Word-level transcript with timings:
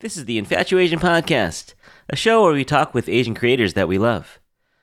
This 0.00 0.18
is 0.18 0.26
the 0.26 0.38
Infatuasian 0.38 0.98
Podcast, 0.98 1.72
a 2.10 2.16
show 2.16 2.42
where 2.42 2.52
we 2.52 2.66
talk 2.66 2.92
with 2.92 3.08
Asian 3.08 3.34
creators 3.34 3.72
that 3.72 3.88
we 3.88 3.96
love. 3.96 4.40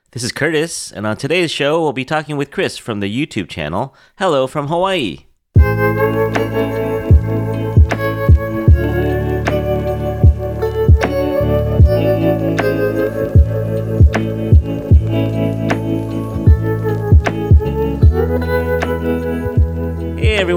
This 0.09 0.24
is 0.24 0.32
Curtis, 0.32 0.92
and 0.92 1.05
on 1.05 1.17
today's 1.17 1.51
show, 1.51 1.79
we'll 1.79 1.93
be 1.93 2.04
talking 2.04 2.36
with 2.36 2.50
Chris 2.50 2.79
from 2.79 3.00
the 3.00 3.05
YouTube 3.05 3.47
channel 3.47 3.95
Hello 4.17 4.47
from 4.47 4.69
Hawaii. 4.69 5.27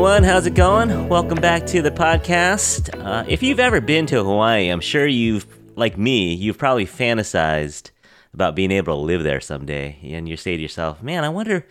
Everyone, 0.07 0.23
how's 0.23 0.47
it 0.47 0.55
going? 0.55 1.09
Welcome 1.09 1.41
back 1.41 1.67
to 1.67 1.83
the 1.83 1.91
podcast. 1.91 2.97
Uh, 3.05 3.25
if 3.27 3.43
you've 3.43 3.59
ever 3.59 3.81
been 3.81 4.07
to 4.07 4.23
Hawaii, 4.23 4.69
I'm 4.69 4.81
sure 4.81 5.05
you've, 5.05 5.45
like 5.75 5.99
me, 5.99 6.33
you've 6.33 6.59
probably 6.59 6.87
fantasized 6.87 7.91
about 8.33 8.55
being 8.55 8.71
able 8.71 8.95
to 8.95 9.01
live 9.01 9.25
there 9.25 9.41
someday, 9.41 9.99
and 10.05 10.29
you 10.29 10.37
say 10.37 10.55
to 10.55 10.63
yourself, 10.63 11.03
"Man, 11.03 11.25
I 11.25 11.29
wonder, 11.29 11.67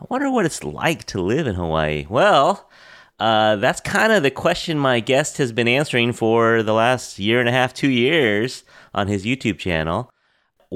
I 0.00 0.04
wonder 0.08 0.30
what 0.30 0.46
it's 0.46 0.62
like 0.62 1.02
to 1.06 1.20
live 1.20 1.48
in 1.48 1.56
Hawaii." 1.56 2.06
Well, 2.08 2.70
uh, 3.18 3.56
that's 3.56 3.80
kind 3.80 4.12
of 4.12 4.22
the 4.22 4.30
question 4.30 4.78
my 4.78 5.00
guest 5.00 5.38
has 5.38 5.50
been 5.50 5.66
answering 5.66 6.12
for 6.12 6.62
the 6.62 6.74
last 6.74 7.18
year 7.18 7.40
and 7.40 7.48
a 7.48 7.52
half, 7.52 7.74
two 7.74 7.90
years 7.90 8.62
on 8.94 9.08
his 9.08 9.24
YouTube 9.24 9.58
channel. 9.58 10.12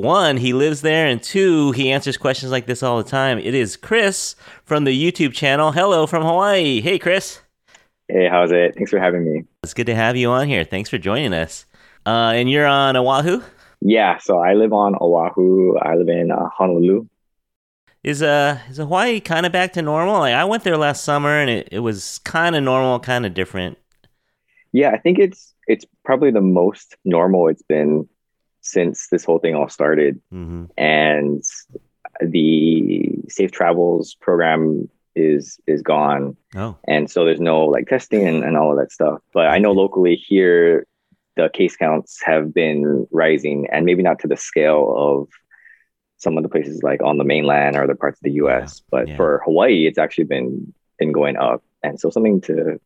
One, 0.02 0.37
he 0.37 0.52
lives 0.52 0.83
there, 0.83 1.09
and 1.09 1.20
two, 1.20 1.73
he 1.73 1.91
answers 1.91 2.16
questions 2.16 2.52
like 2.52 2.66
this 2.66 2.84
all 2.84 3.02
the 3.02 3.11
time. 3.11 3.37
It 3.41 3.52
is 3.52 3.77
Chris 3.77 4.37
from 4.62 4.84
the 4.84 4.93
YouTube 4.93 5.33
channel. 5.33 5.73
Hello 5.73 6.07
from 6.07 6.23
Hawaii. 6.23 6.80
Hey, 6.80 7.01
Chris. 7.01 7.41
Hey, 8.07 8.29
how's 8.30 8.52
it? 8.52 8.77
Thanks 8.77 8.93
for 8.93 9.01
having 9.01 9.24
me. 9.24 9.43
It's 9.65 9.74
good 9.74 9.87
to 9.87 9.97
have 9.97 10.16
you 10.16 10.30
on 10.30 10.47
here. 10.47 10.62
Thanks 10.62 10.88
for 10.88 10.98
joining 10.98 11.33
us. 11.33 11.66
Uh, 12.07 12.30
and 12.33 12.48
you're 12.48 12.65
on 12.65 12.97
Oahu. 12.97 13.43
Yeah, 13.80 14.19
so 14.19 14.38
I 14.38 14.55
live 14.55 14.73
on 14.73 14.95
Oahu. 15.01 15.77
I 15.79 15.96
live 15.96 16.09
in 16.09 16.30
uh, 16.30 16.49
Honolulu. 16.49 17.09
Is 18.05 18.23
uh 18.23 18.60
is 18.71 18.77
Hawaii 18.77 19.18
kind 19.18 19.46
of 19.46 19.51
back 19.51 19.73
to 19.73 19.83
normal? 19.83 20.21
Like 20.21 20.35
I 20.35 20.45
went 20.45 20.62
there 20.62 20.77
last 20.77 21.02
summer, 21.02 21.40
and 21.40 21.51
it, 21.51 21.71
it 21.73 21.80
was 21.80 22.21
kind 22.21 22.55
of 22.55 22.62
normal, 22.62 23.01
kind 23.01 23.27
of 23.27 23.35
different. 23.35 23.77
Yeah, 24.71 24.90
I 24.90 24.99
think 24.99 25.18
it's 25.18 25.55
it's 25.66 25.85
probably 26.05 26.30
the 26.30 26.40
most 26.40 26.95
normal 27.05 27.49
it's 27.49 27.62
been 27.62 28.09
since 28.71 29.09
this 29.09 29.24
whole 29.24 29.38
thing 29.38 29.55
all 29.55 29.69
started. 29.69 30.21
hmm 30.30 30.65
And 30.77 31.43
the 32.21 33.15
safe 33.29 33.52
travels 33.52 34.15
program 34.21 34.88
is 35.15 35.59
is 35.66 35.83
gone. 35.83 36.37
Oh, 36.55 36.77
And 36.87 37.11
so 37.11 37.24
there's 37.24 37.41
no 37.41 37.66
like 37.66 37.89
testing 37.89 38.27
and, 38.27 38.45
and 38.45 38.57
all 38.57 38.71
of 38.73 38.79
that 38.79 38.93
stuff. 38.93 39.21
But 39.33 39.46
I 39.49 39.59
know 39.59 39.73
locally 39.73 40.15
here 40.15 40.87
the 41.37 41.49
case 41.49 41.77
counts 41.77 42.21
have 42.24 42.52
been 42.52 43.07
rising 43.13 43.69
and 43.71 43.87
maybe 43.87 44.02
not 44.02 44.19
to 44.21 44.29
the 44.29 44.37
scale 44.37 44.93
of 44.96 45.29
some 46.16 46.37
of 46.37 46.43
the 46.43 46.49
places 46.49 46.83
like 46.83 47.01
on 47.01 47.16
the 47.16 47.24
mainland 47.24 47.77
or 47.77 47.85
other 47.85 47.95
parts 47.95 48.19
of 48.19 48.24
the 48.24 48.33
US. 48.43 48.83
But 48.91 49.09
yeah. 49.09 49.16
for 49.16 49.43
Hawaii, 49.45 49.87
it's 49.87 49.99
actually 49.99 50.24
been 50.24 50.73
been 50.99 51.13
going 51.13 51.37
up. 51.37 51.63
And 51.83 52.01
so 52.01 52.11
something 52.11 52.41
to, 52.43 52.80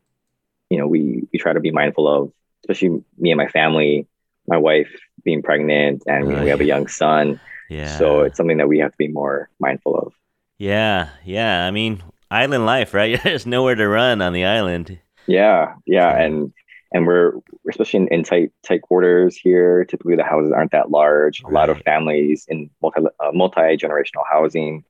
you 0.69 0.79
know, 0.79 0.87
we 0.87 1.27
we 1.33 1.39
try 1.39 1.53
to 1.53 1.61
be 1.61 1.71
mindful 1.71 2.07
of, 2.07 2.33
especially 2.65 3.03
me 3.19 3.31
and 3.31 3.39
my 3.39 3.49
family, 3.49 4.07
my 4.47 4.59
wife 4.59 4.93
being 5.25 5.43
pregnant 5.43 6.03
and 6.07 6.29
you 6.29 6.37
we 6.37 6.49
have 6.49 6.61
a 6.61 6.65
young 6.65 6.89
son. 6.89 7.41
yeah. 7.69 7.97
So 7.99 8.23
it's 8.23 8.37
something 8.37 8.59
that 8.59 8.69
we 8.69 8.79
have 8.79 8.93
to 8.93 8.99
be 8.99 9.09
more 9.09 9.49
mindful 9.59 9.97
of. 9.97 10.13
yeah, 10.59 11.11
yeah. 11.25 11.67
I 11.67 11.71
mean, 11.71 12.03
island 12.31 12.67
life, 12.67 12.95
right? 12.95 13.23
There's 13.25 13.47
nowhere 13.47 13.75
to 13.75 13.89
run 13.89 14.23
on 14.23 14.33
the 14.33 14.45
island. 14.45 14.99
Yeah, 15.27 15.75
yeah, 15.87 16.17
and 16.19 16.53
and 16.93 17.07
we're 17.07 17.35
especially 17.69 18.01
in, 18.01 18.09
in 18.09 18.23
tight 18.25 18.51
tight 18.63 18.83
quarters 18.83 19.37
here. 19.37 19.85
Typically, 19.85 20.17
the 20.17 20.25
houses 20.25 20.53
aren't 20.53 20.73
that 20.73 20.91
large. 20.91 21.43
A 21.43 21.49
lot 21.49 21.71
of 21.71 21.79
families 21.83 22.45
in 22.49 22.71
multi 22.83 23.01
uh, 23.01 23.33
multi 23.33 23.77
generational 23.77 24.25
housing, 24.31 24.85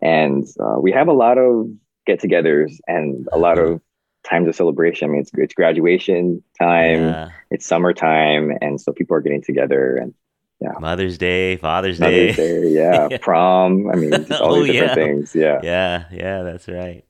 and 0.00 0.46
uh, 0.58 0.80
we 0.80 0.92
have 0.92 1.08
a 1.08 1.12
lot 1.12 1.38
of 1.38 1.68
get-togethers 2.06 2.80
and 2.86 3.28
a 3.32 3.38
lot 3.38 3.58
of 3.58 3.82
times 4.28 4.48
of 4.48 4.54
celebration. 4.56 5.08
I 5.08 5.12
mean, 5.12 5.20
it's 5.22 5.30
it's 5.34 5.54
graduation 5.54 6.42
time, 6.58 7.02
Yeah. 7.04 7.30
it's 7.50 7.66
summertime, 7.66 8.52
and 8.60 8.80
so 8.80 8.92
people 8.92 9.16
are 9.16 9.20
getting 9.20 9.42
together 9.42 9.96
and 9.96 10.14
yeah, 10.60 10.72
Mother's 10.80 11.18
Day, 11.18 11.56
Father's 11.56 12.00
Day. 12.00 12.34
Mother's 12.34 12.36
Day, 12.36 12.68
yeah, 12.74 13.08
Yeah. 13.10 13.18
prom. 13.20 13.88
I 13.90 13.94
mean, 13.96 14.10
just 14.26 14.40
all 14.40 14.54
Oh, 14.54 14.62
these 14.62 14.72
different 14.72 14.90
yeah. 14.90 14.94
things. 14.94 15.34
Yeah. 15.34 15.60
Yeah, 15.62 16.04
yeah, 16.12 16.42
that's 16.42 16.66
right. 16.68 17.04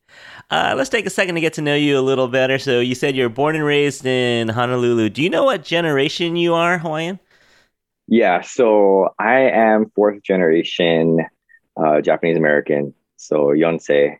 Uh, 0.51 0.75
let's 0.77 0.91
take 0.91 1.07
a 1.07 1.11
second 1.11 1.35
to 1.35 1.41
get 1.41 1.55
to 1.55 1.63
know 1.63 1.75
you 1.75 1.99
a 1.99 2.01
little 2.01 2.29
better. 2.29 2.59
So 2.59 2.81
you 2.81 2.95
said 2.95 3.15
you're 3.17 3.29
born 3.29 3.55
and 3.57 3.65
raised 3.65 4.05
in 4.07 4.49
Honolulu. 4.49 5.11
Do 5.11 5.23
you 5.23 5.31
know 5.31 5.45
what 5.45 5.63
generation 5.65 6.37
you 6.37 6.55
are, 6.55 6.79
Hawaiian? 6.79 7.19
Yeah, 8.07 8.41
so 8.41 9.11
I 9.19 9.41
am 9.51 9.91
fourth 9.95 10.23
generation 10.23 11.19
uh, 11.77 12.01
Japanese 12.01 12.37
American, 12.39 12.95
so 13.17 13.49
Yonsei, 13.49 14.17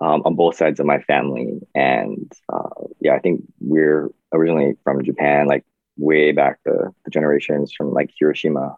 um, 0.00 0.22
on 0.24 0.34
both 0.34 0.56
sides 0.56 0.80
of 0.80 0.86
my 0.86 1.00
family, 1.00 1.60
and 1.74 2.32
uh, 2.52 2.68
yeah, 3.00 3.14
I 3.14 3.18
think 3.20 3.42
we're 3.60 4.08
originally 4.32 4.76
from 4.84 5.04
Japan, 5.04 5.46
like 5.46 5.64
way 5.98 6.32
back 6.32 6.58
the, 6.64 6.92
the 7.04 7.10
generations 7.10 7.72
from 7.72 7.92
like 7.92 8.10
Hiroshima 8.18 8.76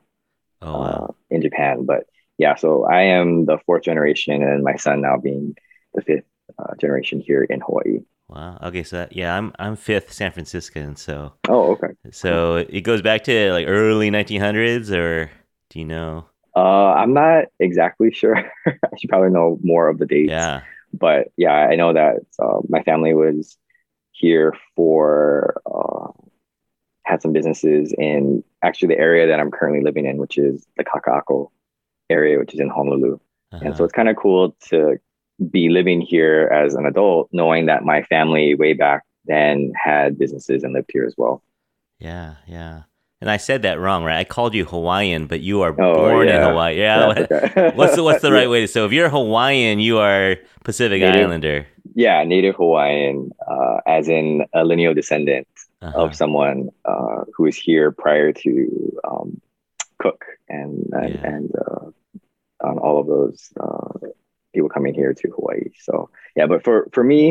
Oh, 0.63 0.79
wow. 0.79 1.07
uh, 1.09 1.13
in 1.31 1.43
Japan. 1.43 1.85
But 1.85 2.05
yeah, 2.39 2.55
so 2.57 2.85
I 2.87 3.03
am 3.03 3.47
the 3.47 3.59
fourth 3.67 3.83
generation, 3.85 4.43
and 4.43 4.65
my 4.65 4.77
son 4.77 5.01
now 5.03 5.17
being 5.19 5.55
the 5.95 6.03
fifth 6.03 6.25
uh, 6.59 6.75
generation 6.81 7.21
here 7.21 7.45
in 7.45 7.61
Hawaii. 7.61 8.01
wow. 8.29 8.59
Okay, 8.63 8.83
so 8.83 8.97
that, 8.99 9.15
yeah, 9.17 9.37
I'm 9.37 9.53
I'm 9.59 9.77
fifth 9.77 10.13
San 10.13 10.33
Franciscan. 10.33 10.97
So 10.97 11.35
Oh, 11.49 11.73
okay. 11.73 11.95
so 12.11 12.57
it 12.57 12.83
goes 12.83 13.03
back 13.03 13.25
to 13.25 13.53
like 13.53 13.67
early 13.69 14.11
1900s, 14.11 14.91
or 14.93 15.31
do 15.71 15.79
you 15.79 15.85
know? 15.85 16.27
Uh, 16.55 16.93
I'm 16.93 17.15
not 17.15 17.47
exactly 17.61 18.13
sure. 18.13 18.37
I 18.67 18.73
should 18.99 19.09
probably 19.09 19.31
know 19.31 19.59
more 19.63 19.89
of 19.89 19.99
the 19.99 20.07
dates. 20.07 20.31
Yeah. 20.31 20.63
But 20.93 21.29
yeah, 21.37 21.53
I 21.53 21.77
know 21.77 21.93
that 21.93 22.17
uh, 22.39 22.61
my 22.69 22.83
family 22.83 23.15
was 23.15 23.57
here 24.13 24.55
for 24.77 25.61
uh, 25.67 26.13
had 27.05 27.23
some 27.23 27.33
businesses 27.33 27.93
in 27.99 28.45
actually 28.63 28.89
the 28.95 29.01
area 29.01 29.27
that 29.27 29.41
I'm 29.41 29.51
currently 29.51 29.83
living 29.83 30.07
in, 30.07 30.19
which 30.19 30.39
is 30.39 30.67
the 30.77 30.85
Kaka'ako 30.85 31.51
area, 32.11 32.39
which 32.39 32.55
is 32.55 32.61
in 32.61 32.69
Honolulu. 32.69 33.19
And 33.61 33.71
Uh-huh. 33.71 33.75
so 33.75 33.85
it's 33.85 33.93
kind 33.93 34.09
of 34.09 34.17
cool 34.17 34.57
to 34.71 34.99
be 35.51 35.69
living 35.69 36.01
here 36.01 36.49
as 36.53 36.75
an 36.75 36.87
adult, 36.87 37.29
knowing 37.33 37.67
that 37.67 37.85
my 37.85 38.03
family 38.05 38.55
way 38.55 38.73
back 38.75 39.03
then 39.25 39.73
had 39.77 40.19
businesses 40.19 40.63
and 40.63 40.73
lived 40.73 40.91
here 40.93 41.05
as 41.05 41.15
well. 41.17 41.43
Yeah, 41.99 42.37
yeah. 42.47 42.83
And 43.23 43.31
I 43.31 43.37
said 43.39 43.63
that 43.63 43.79
wrong, 43.79 44.03
right? 44.03 44.19
I 44.19 44.25
called 44.25 44.53
you 44.53 44.65
Hawaiian, 44.65 45.29
but 45.29 45.39
you 45.41 45.63
are 45.63 45.71
Oh, 45.81 45.95
born 45.95 46.29
in. 46.29 46.43
Hawaii. 46.43 46.77
Yeah. 46.79 47.07
What's 47.79 47.95
the 47.95 48.03
what's 48.03 48.21
the 48.21 48.33
right 48.33 48.51
way 48.53 48.63
to 48.63 48.69
so 48.69 48.85
if 48.85 48.91
you're 48.93 49.09
Hawaiian, 49.09 49.79
you 49.79 49.99
are 49.99 50.37
Pacific 50.65 51.01
Native. 51.01 51.27
Islander. 51.31 51.67
Yeah, 51.95 52.25
native 52.25 52.57
Hawaiian, 52.57 53.31
uh, 53.47 53.77
as 53.87 54.09
in 54.09 54.45
a 54.53 54.65
lineal 54.65 54.93
descendant 54.95 55.47
Uh-huh. 55.83 56.03
of 56.03 56.15
someone 56.15 56.71
uh, 56.85 57.21
who 57.35 57.43
was 57.49 57.57
here 57.57 57.91
prior 57.93 58.33
to 58.45 58.51
um, 59.09 59.41
Cook 60.03 60.25
and 60.49 60.73
and, 60.93 61.15
Yeah. 61.15 61.27
and 61.35 61.47
uh, 61.65 61.87
on 62.69 62.79
all 62.85 62.97
of 63.03 63.07
those 63.07 63.39
uh, 63.65 63.93
people 64.55 64.69
coming 64.77 64.95
here 64.95 65.13
to 65.15 65.27
Hawaii. 65.37 65.71
So 65.87 66.11
yeah, 66.37 66.47
but 66.51 66.65
for 66.67 66.77
for 66.95 67.05
me, 67.13 67.23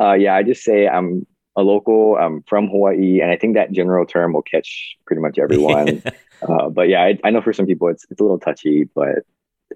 uh, 0.00 0.14
yeah, 0.24 0.34
I 0.38 0.42
just 0.50 0.62
say 0.64 0.88
I'm 0.88 1.26
a 1.56 1.62
local. 1.62 2.16
I'm 2.16 2.42
from 2.42 2.68
Hawaii, 2.68 3.20
and 3.20 3.30
I 3.30 3.36
think 3.36 3.54
that 3.54 3.72
general 3.72 4.06
term 4.06 4.32
will 4.32 4.42
catch 4.42 4.96
pretty 5.06 5.22
much 5.22 5.38
everyone. 5.38 6.02
uh, 6.48 6.68
but 6.68 6.88
yeah, 6.88 7.02
I, 7.02 7.18
I 7.24 7.30
know 7.30 7.40
for 7.40 7.52
some 7.52 7.66
people 7.66 7.88
it's 7.88 8.04
it's 8.10 8.20
a 8.20 8.24
little 8.24 8.38
touchy, 8.38 8.84
but 8.94 9.24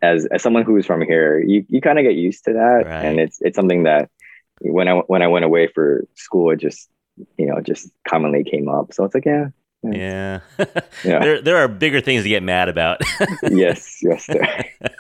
as 0.03 0.27
as 0.27 0.43
someone 0.43 0.63
who 0.65 0.77
is 0.77 0.87
from 0.87 1.01
here, 1.03 1.41
you 1.41 1.65
you 1.69 1.81
kind 1.81 1.99
of 1.99 2.05
get 2.05 2.15
used 2.15 2.45
to 2.45 2.53
that, 2.53 2.85
Right. 2.87 3.05
and 3.05 3.19
it's 3.19 3.41
it's 3.41 3.57
something 3.57 3.85
that 3.85 4.11
when 4.61 4.89
I 4.89 4.95
when 5.07 5.23
I 5.23 5.29
went 5.29 5.45
away 5.45 5.69
for 5.69 6.05
school, 6.15 6.51
it 6.51 6.57
just 6.61 6.89
you 7.37 7.47
know 7.47 7.61
just 7.61 7.91
commonly 8.07 8.45
came 8.45 8.69
up. 8.69 8.93
So 8.93 9.05
it's 9.05 9.15
like 9.15 9.25
yeah, 9.25 9.49
yeah. 9.83 10.41
Yeah. 10.59 10.79
there 11.21 11.43
there 11.43 11.57
are 11.57 11.69
bigger 11.69 12.01
things 12.01 12.23
to 12.25 12.29
get 12.29 12.43
mad 12.43 12.69
about. 12.69 13.01
yes, 13.43 13.99
yes, 14.03 14.27
there. 14.27 14.65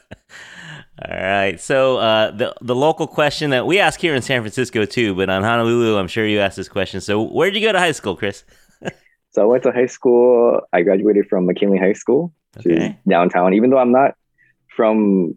All 1.09 1.17
right. 1.17 1.59
So 1.61 1.97
uh, 1.99 2.31
the 2.33 2.55
the 2.61 2.75
local 2.75 3.07
question 3.07 3.51
that 3.51 3.67
we 3.67 3.79
ask 3.79 4.01
here 4.01 4.15
in 4.15 4.23
San 4.23 4.43
Francisco 4.43 4.85
too, 4.85 5.15
but 5.15 5.31
on 5.31 5.43
Honolulu, 5.43 5.97
I'm 5.97 6.09
sure 6.09 6.27
you 6.27 6.41
asked 6.41 6.57
this 6.57 6.69
question. 6.69 7.01
So 7.01 7.23
where 7.23 7.51
did 7.51 7.61
you 7.61 7.67
go 7.67 7.73
to 7.73 7.79
high 7.79 7.93
school, 7.93 8.17
Chris? 8.17 8.45
So 9.33 9.43
I 9.43 9.45
went 9.45 9.63
to 9.63 9.71
high 9.71 9.87
school. 9.87 10.61
I 10.73 10.83
graduated 10.83 11.29
from 11.29 11.47
McKinley 11.47 11.79
High 11.79 11.93
School, 11.93 12.35
Okay. 12.59 12.99
downtown. 13.09 13.55
Even 13.55 13.71
though 13.71 13.79
I'm 13.79 13.93
not 13.93 14.17
from 14.75 15.37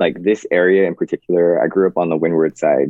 like 0.00 0.20
this 0.20 0.44
area 0.50 0.88
in 0.88 0.96
particular, 0.96 1.62
I 1.62 1.68
grew 1.68 1.86
up 1.86 1.96
on 1.96 2.08
the 2.08 2.16
windward 2.16 2.58
side, 2.58 2.88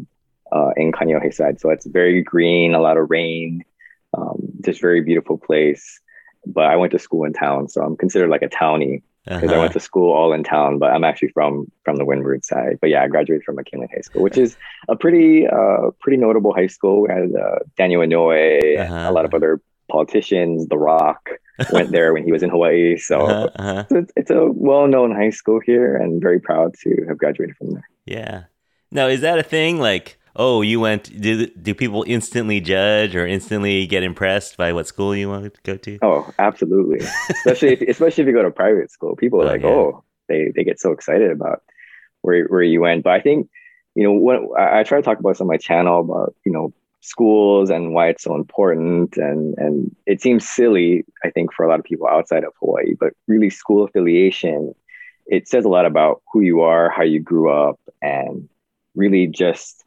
uh, 0.50 0.70
in 0.78 0.92
Kaneohe 0.92 1.30
side. 1.34 1.60
So 1.60 1.68
it's 1.68 1.84
very 1.84 2.22
green, 2.22 2.74
a 2.74 2.80
lot 2.80 2.96
of 2.96 3.10
rain, 3.10 3.64
um, 4.16 4.38
just 4.64 4.80
very 4.80 5.02
beautiful 5.02 5.36
place. 5.36 6.00
But 6.46 6.64
I 6.64 6.76
went 6.76 6.92
to 6.92 6.98
school 6.98 7.24
in 7.26 7.34
town, 7.34 7.68
so 7.68 7.82
I'm 7.82 7.94
considered 7.94 8.30
like 8.30 8.40
a 8.40 8.48
townie 8.48 9.02
because 9.24 9.42
I 9.50 9.52
Uh-huh. 9.54 9.60
went 9.60 9.72
to 9.72 9.80
school 9.80 10.12
all 10.12 10.32
in 10.32 10.42
town. 10.44 10.78
But 10.78 10.92
I'm 10.92 11.04
actually 11.04 11.28
from 11.28 11.70
from 11.84 11.96
the 11.96 12.04
windward 12.04 12.44
side. 12.44 12.78
But 12.80 12.90
yeah, 12.90 13.02
I 13.02 13.08
graduated 13.08 13.44
from 13.44 13.56
McKinley 13.56 13.88
High 13.94 14.00
School, 14.02 14.22
which 14.22 14.36
is 14.38 14.56
a 14.88 14.96
pretty 14.96 15.46
uh, 15.46 15.90
pretty 16.00 16.18
notable 16.18 16.52
high 16.54 16.66
school. 16.68 17.02
We 17.02 17.08
had 17.08 17.30
uh, 17.34 17.58
Daniel 17.76 18.02
Inouye 18.02 18.78
Uh-huh. 18.80 19.10
a 19.10 19.12
lot 19.12 19.24
of 19.24 19.32
other 19.34 19.60
politicians. 19.88 20.66
The 20.68 20.78
Rock 20.78 21.30
went 21.72 21.92
there 21.92 22.12
when 22.12 22.24
he 22.24 22.32
was 22.32 22.42
in 22.42 22.50
Hawaii. 22.50 22.96
So, 22.96 23.16
Uh-huh, 23.26 23.50
uh-huh. 23.56 23.84
so 23.88 23.96
it's, 23.98 24.12
it's 24.16 24.30
a 24.30 24.46
well-known 24.50 25.14
high 25.14 25.30
school 25.30 25.60
here, 25.64 25.96
and 25.96 26.20
very 26.20 26.40
proud 26.40 26.74
to 26.82 27.04
have 27.08 27.16
graduated 27.18 27.56
from 27.56 27.70
there. 27.70 27.88
Yeah. 28.06 28.44
Now, 28.90 29.06
is 29.08 29.20
that 29.22 29.38
a 29.38 29.42
thing? 29.42 29.78
Like, 29.78 30.18
oh, 30.36 30.62
you 30.62 30.80
went? 30.80 31.20
Do 31.20 31.46
do 31.46 31.74
people 31.74 32.04
instantly 32.06 32.60
judge 32.60 33.14
or 33.16 33.26
instantly 33.26 33.86
get 33.86 34.02
impressed 34.02 34.56
by 34.56 34.72
what 34.72 34.86
school 34.86 35.14
you 35.16 35.28
want 35.28 35.52
to 35.54 35.60
go 35.62 35.76
to? 35.78 35.98
Oh, 36.02 36.30
absolutely. 36.38 37.00
especially 37.30 37.72
if, 37.74 37.80
especially 37.82 38.22
if 38.22 38.28
you 38.28 38.34
go 38.34 38.42
to 38.42 38.50
private 38.50 38.90
school, 38.90 39.16
people 39.16 39.40
are 39.42 39.46
Oh, 39.46 39.46
like, 39.46 39.62
yeah. 39.62 39.68
oh, 39.68 40.04
they 40.28 40.52
they 40.54 40.64
get 40.64 40.80
so 40.80 40.92
excited 40.92 41.30
about 41.30 41.62
where 42.22 42.44
where 42.46 42.62
you 42.62 42.80
went. 42.80 43.04
But 43.04 43.12
I 43.14 43.20
think 43.20 43.48
you 43.94 44.04
know 44.04 44.12
when 44.12 44.48
I, 44.58 44.80
I 44.80 44.82
try 44.84 44.98
to 44.98 45.02
talk 45.04 45.18
about 45.20 45.30
this 45.30 45.40
on 45.40 45.46
my 45.46 45.56
channel 45.58 46.00
about 46.00 46.34
you 46.44 46.52
know 46.52 46.72
schools 47.00 47.68
and 47.70 47.92
why 47.92 48.08
it's 48.08 48.22
so 48.24 48.34
important 48.34 49.16
and 49.18 49.54
and 49.58 49.94
it 50.06 50.22
seems 50.22 50.48
silly 50.48 51.04
I 51.24 51.30
think 51.30 51.52
for 51.52 51.64
a 51.64 51.68
lot 51.68 51.78
of 51.78 51.84
people 51.84 52.06
outside 52.08 52.44
of 52.44 52.52
Hawaii, 52.60 52.94
but 52.98 53.12
really 53.28 53.50
school 53.50 53.84
affiliation 53.84 54.74
it 55.26 55.48
says 55.48 55.64
a 55.64 55.68
lot 55.68 55.86
about 55.86 56.22
who 56.32 56.40
you 56.40 56.60
are, 56.62 56.90
how 56.90 57.02
you 57.02 57.18
grew 57.20 57.50
up, 57.50 57.80
and 58.02 58.48
really 58.94 59.26
just 59.26 59.82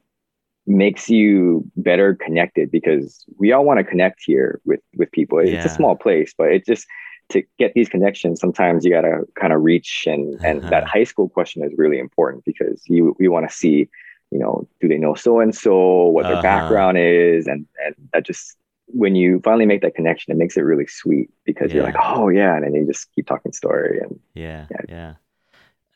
makes 0.67 1.09
you 1.09 1.63
better 1.77 2.15
connected 2.15 2.71
because 2.71 3.25
we 3.39 3.51
all 3.51 3.65
want 3.65 3.79
to 3.79 3.83
connect 3.83 4.21
here 4.25 4.61
with 4.65 4.81
with 4.97 5.11
people. 5.11 5.39
It's 5.39 5.65
Yeah. 5.65 5.65
a 5.65 5.69
small 5.69 5.95
place, 5.95 6.33
but 6.37 6.51
it 6.51 6.65
just 6.65 6.87
to 7.29 7.43
get 7.59 7.73
these 7.73 7.89
connections, 7.89 8.39
sometimes 8.39 8.85
you 8.85 8.91
gotta 8.91 9.21
kind 9.39 9.53
of 9.53 9.61
reach 9.63 10.05
and 10.07 10.39
and 10.43 10.63
Uh-huh. 10.63 10.69
that 10.69 10.83
high 10.87 11.03
school 11.05 11.29
question 11.29 11.63
is 11.63 11.73
really 11.77 11.99
important 11.99 12.45
because 12.45 12.83
you 12.87 13.15
we 13.19 13.27
want 13.27 13.49
to 13.49 13.55
see, 13.55 13.89
you 14.31 14.39
know, 14.39 14.67
do 14.81 14.87
they 14.87 14.97
know 14.97 15.15
so 15.15 15.39
and 15.39 15.55
so, 15.55 16.07
what 16.07 16.27
their 16.27 16.37
Uh-huh. 16.37 16.37
background 16.37 16.97
is, 16.97 17.47
and 17.47 17.65
and 17.85 17.95
that 18.13 18.25
just 18.25 18.57
when 18.87 19.15
you 19.15 19.41
finally 19.43 19.65
make 19.65 19.81
that 19.81 19.95
connection, 19.95 20.31
it 20.31 20.37
makes 20.37 20.55
it 20.57 20.61
really 20.61 20.87
sweet 20.87 21.29
because 21.45 21.73
you're 21.73 21.83
like, 21.83 21.95
oh 22.01 22.29
yeah, 22.29 22.55
and 22.55 22.63
then 22.63 22.73
you 22.73 22.85
just 22.85 23.11
keep 23.13 23.27
talking 23.27 23.51
story 23.53 23.99
and 23.99 24.19
Yeah, 24.33 24.67
Yeah. 24.69 24.81
yeah. 24.87 25.15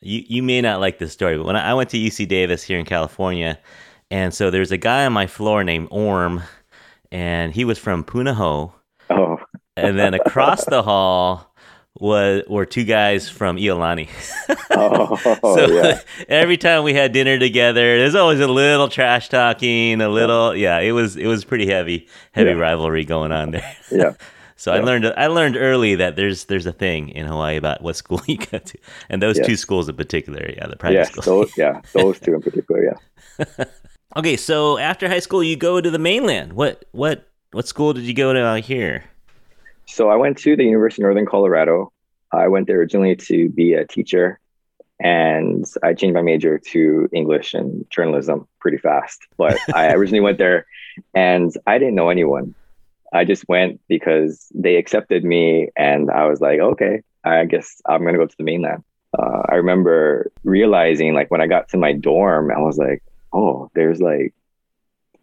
You 0.02 0.24
you 0.28 0.42
may 0.42 0.60
not 0.62 0.80
like 0.80 0.98
this 0.98 1.12
story, 1.12 1.36
but 1.38 1.46
when 1.46 1.56
I 1.56 1.74
went 1.74 1.90
to 1.90 1.98
UC 1.98 2.26
Davis 2.26 2.62
here 2.64 2.78
in 2.78 2.86
California, 2.86 3.58
and 4.12 4.34
so 4.34 4.50
there's 4.50 4.70
a 4.72 4.76
guy 4.76 5.06
on 5.06 5.12
my 5.12 5.26
floor 5.26 5.64
named 5.64 5.88
Orm, 5.90 6.42
and 7.10 7.52
he 7.52 7.64
was 7.64 7.78
from 7.78 8.04
Punahou, 8.04 8.72
oh 9.10 9.38
and 9.76 9.98
then 9.98 10.12
across 10.14 10.64
the 10.66 10.82
hall 10.82 11.48
was 11.98 12.42
were 12.48 12.64
two 12.66 12.84
guys 12.84 13.28
from 13.28 13.56
Iolani. 13.56 14.08
oh 14.70 15.16
so 15.56 15.66
yeah 15.70 16.00
every 16.28 16.56
time 16.56 16.84
we 16.84 16.94
had 16.94 17.12
dinner 17.12 17.38
together, 17.38 17.98
there's 17.98 18.14
always 18.14 18.40
a 18.40 18.48
little 18.48 18.88
trash 18.88 19.28
talking, 19.28 20.00
a 20.00 20.08
little 20.08 20.54
yeah. 20.56 20.78
It 20.80 20.92
was 20.92 21.16
it 21.16 21.26
was 21.26 21.44
pretty 21.44 21.66
heavy 21.66 22.08
heavy 22.32 22.50
Yeah. 22.50 22.56
rivalry 22.56 23.04
going 23.04 23.32
on 23.32 23.50
there. 23.52 23.76
yeah 23.90 24.12
So 24.56 24.72
I 24.72 24.80
learned 24.80 25.06
I 25.16 25.26
learned 25.28 25.56
early 25.56 25.94
that 25.96 26.16
there's 26.16 26.44
there's 26.46 26.66
a 26.66 26.72
thing 26.72 27.08
in 27.10 27.26
Hawaii 27.26 27.56
about 27.56 27.82
what 27.82 27.96
school 27.96 28.22
you 28.26 28.38
go 28.38 28.58
to, 28.58 28.78
and 29.10 29.20
those 29.22 29.36
Yes. 29.38 29.46
two 29.46 29.56
schools 29.56 29.88
in 29.88 29.96
particular, 29.96 30.50
yeah, 30.56 30.66
the 30.68 30.76
private 30.76 31.06
schools. 31.06 31.26
those 31.26 31.52
yeah 31.58 31.80
those 31.92 32.18
two 32.20 32.34
in 32.34 32.40
particular 32.42 32.80
yeah. 32.84 33.64
Okay, 34.16 34.36
so 34.36 34.78
after 34.78 35.08
high 35.08 35.20
school, 35.20 35.42
you 35.42 35.56
go 35.56 35.80
to 35.80 35.90
the 35.90 35.98
mainland. 35.98 36.54
What 36.54 36.84
what 36.92 37.28
what 37.52 37.68
school 37.68 37.92
did 37.92 38.04
you 38.04 38.14
go 38.14 38.32
to 38.32 38.44
out 38.44 38.60
here? 38.60 39.04
So 39.86 40.08
I 40.08 40.16
went 40.16 40.38
to 40.38 40.56
the 40.56 40.64
University 40.64 41.02
of 41.02 41.06
Northern 41.06 41.26
Colorado. 41.26 41.92
I 42.32 42.48
went 42.48 42.66
there 42.66 42.78
originally 42.78 43.14
to 43.16 43.48
be 43.50 43.74
a 43.74 43.86
teacher, 43.86 44.38
and 45.00 45.66
I 45.82 45.92
changed 45.92 46.14
my 46.14 46.22
major 46.22 46.58
to 46.58 47.08
English 47.12 47.52
and 47.52 47.84
journalism 47.90 48.46
pretty 48.60 48.78
fast. 48.78 49.26
But 49.36 49.58
I 49.74 49.92
originally 49.92 50.20
went 50.20 50.38
there, 50.38 50.66
and 51.14 51.52
I 51.66 51.78
didn't 51.78 51.94
know 51.94 52.08
anyone. 52.08 52.54
I 53.12 53.24
just 53.24 53.46
went 53.48 53.80
because 53.88 54.50
they 54.54 54.76
accepted 54.76 55.24
me, 55.24 55.68
and 55.76 56.10
I 56.10 56.26
was 56.26 56.40
like, 56.40 56.60
okay, 56.60 57.02
I 57.24 57.44
guess 57.44 57.82
I'm 57.86 58.04
gonna 58.04 58.18
go 58.18 58.26
to 58.26 58.36
the 58.36 58.44
mainland. 58.44 58.82
Uh, 59.18 59.42
I 59.50 59.56
remember 59.56 60.32
realizing, 60.42 61.12
like, 61.12 61.30
when 61.30 61.42
I 61.42 61.46
got 61.46 61.68
to 61.70 61.76
my 61.76 61.92
dorm, 61.92 62.50
I 62.50 62.58
was 62.60 62.78
like, 62.78 63.02
oh, 63.32 63.70
there's 63.74 64.00
like 64.00 64.34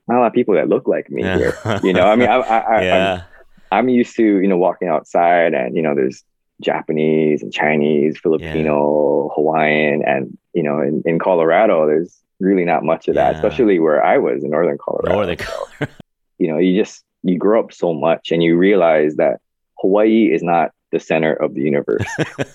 not 0.07 0.17
a 0.17 0.21
lot 0.21 0.27
of 0.27 0.33
people 0.33 0.55
that 0.55 0.67
look 0.69 0.87
like 0.87 1.09
me 1.09 1.21
here. 1.23 1.55
You 1.83 1.93
know, 1.93 2.07
I 2.07 2.15
mean, 2.15 2.27
I, 2.29 2.35
I, 2.37 2.59
I, 2.59 3.11
I'm 3.13 3.23
I'm 3.71 3.89
used 3.89 4.15
to, 4.15 4.23
you 4.23 4.47
know, 4.47 4.57
walking 4.57 4.87
outside 4.87 5.53
and, 5.53 5.75
you 5.75 5.81
know, 5.81 5.93
there's 5.93 6.23
Japanese 6.61 7.43
and 7.43 7.53
Chinese, 7.53 8.17
Filipino, 8.17 9.29
Hawaiian, 9.35 10.03
and, 10.05 10.37
you 10.53 10.63
know, 10.63 10.81
in, 10.81 11.03
in 11.05 11.19
Colorado, 11.19 11.85
there's 11.85 12.17
really 12.39 12.65
not 12.65 12.83
much 12.83 13.07
of 13.07 13.15
that, 13.15 13.31
Yeah. 13.33 13.37
especially 13.37 13.79
where 13.79 14.03
I 14.03 14.17
was 14.17 14.43
in 14.43 14.49
Northern 14.49 14.77
Colorado. 14.77 15.13
Northern 15.13 15.37
Colorado. 15.37 15.93
You 16.41 16.47
know, 16.47 16.57
you 16.57 16.81
just, 16.81 17.03
you 17.21 17.37
grow 17.37 17.59
up 17.59 17.73
so 17.73 17.93
much 17.93 18.31
and 18.31 18.41
you 18.41 18.55
realize 18.55 19.17
that 19.17 19.41
Hawaii 19.81 20.31
is 20.31 20.41
not 20.41 20.71
the 20.93 20.97
center 20.97 21.33
of 21.33 21.53
the 21.53 21.61
universe. 21.61 22.05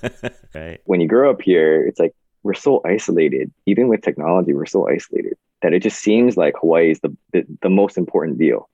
right. 0.54 0.80
when 0.86 1.02
you 1.02 1.06
grow 1.06 1.30
up 1.30 1.42
here, 1.42 1.86
it's 1.86 2.00
like 2.00 2.14
we're 2.44 2.54
so 2.54 2.80
isolated. 2.84 3.52
Even 3.66 3.88
with 3.88 4.02
technology, 4.02 4.52
we're 4.52 4.66
so 4.66 4.88
isolated 4.88 5.36
that 5.62 5.72
it 5.72 5.80
just 5.82 5.98
seems 6.00 6.36
like 6.36 6.54
Hawaii 6.60 6.90
is 6.90 7.00
the, 7.00 7.16
the, 7.32 7.44
the 7.62 7.70
most 7.70 7.98
important 7.98 8.38
deal. 8.38 8.68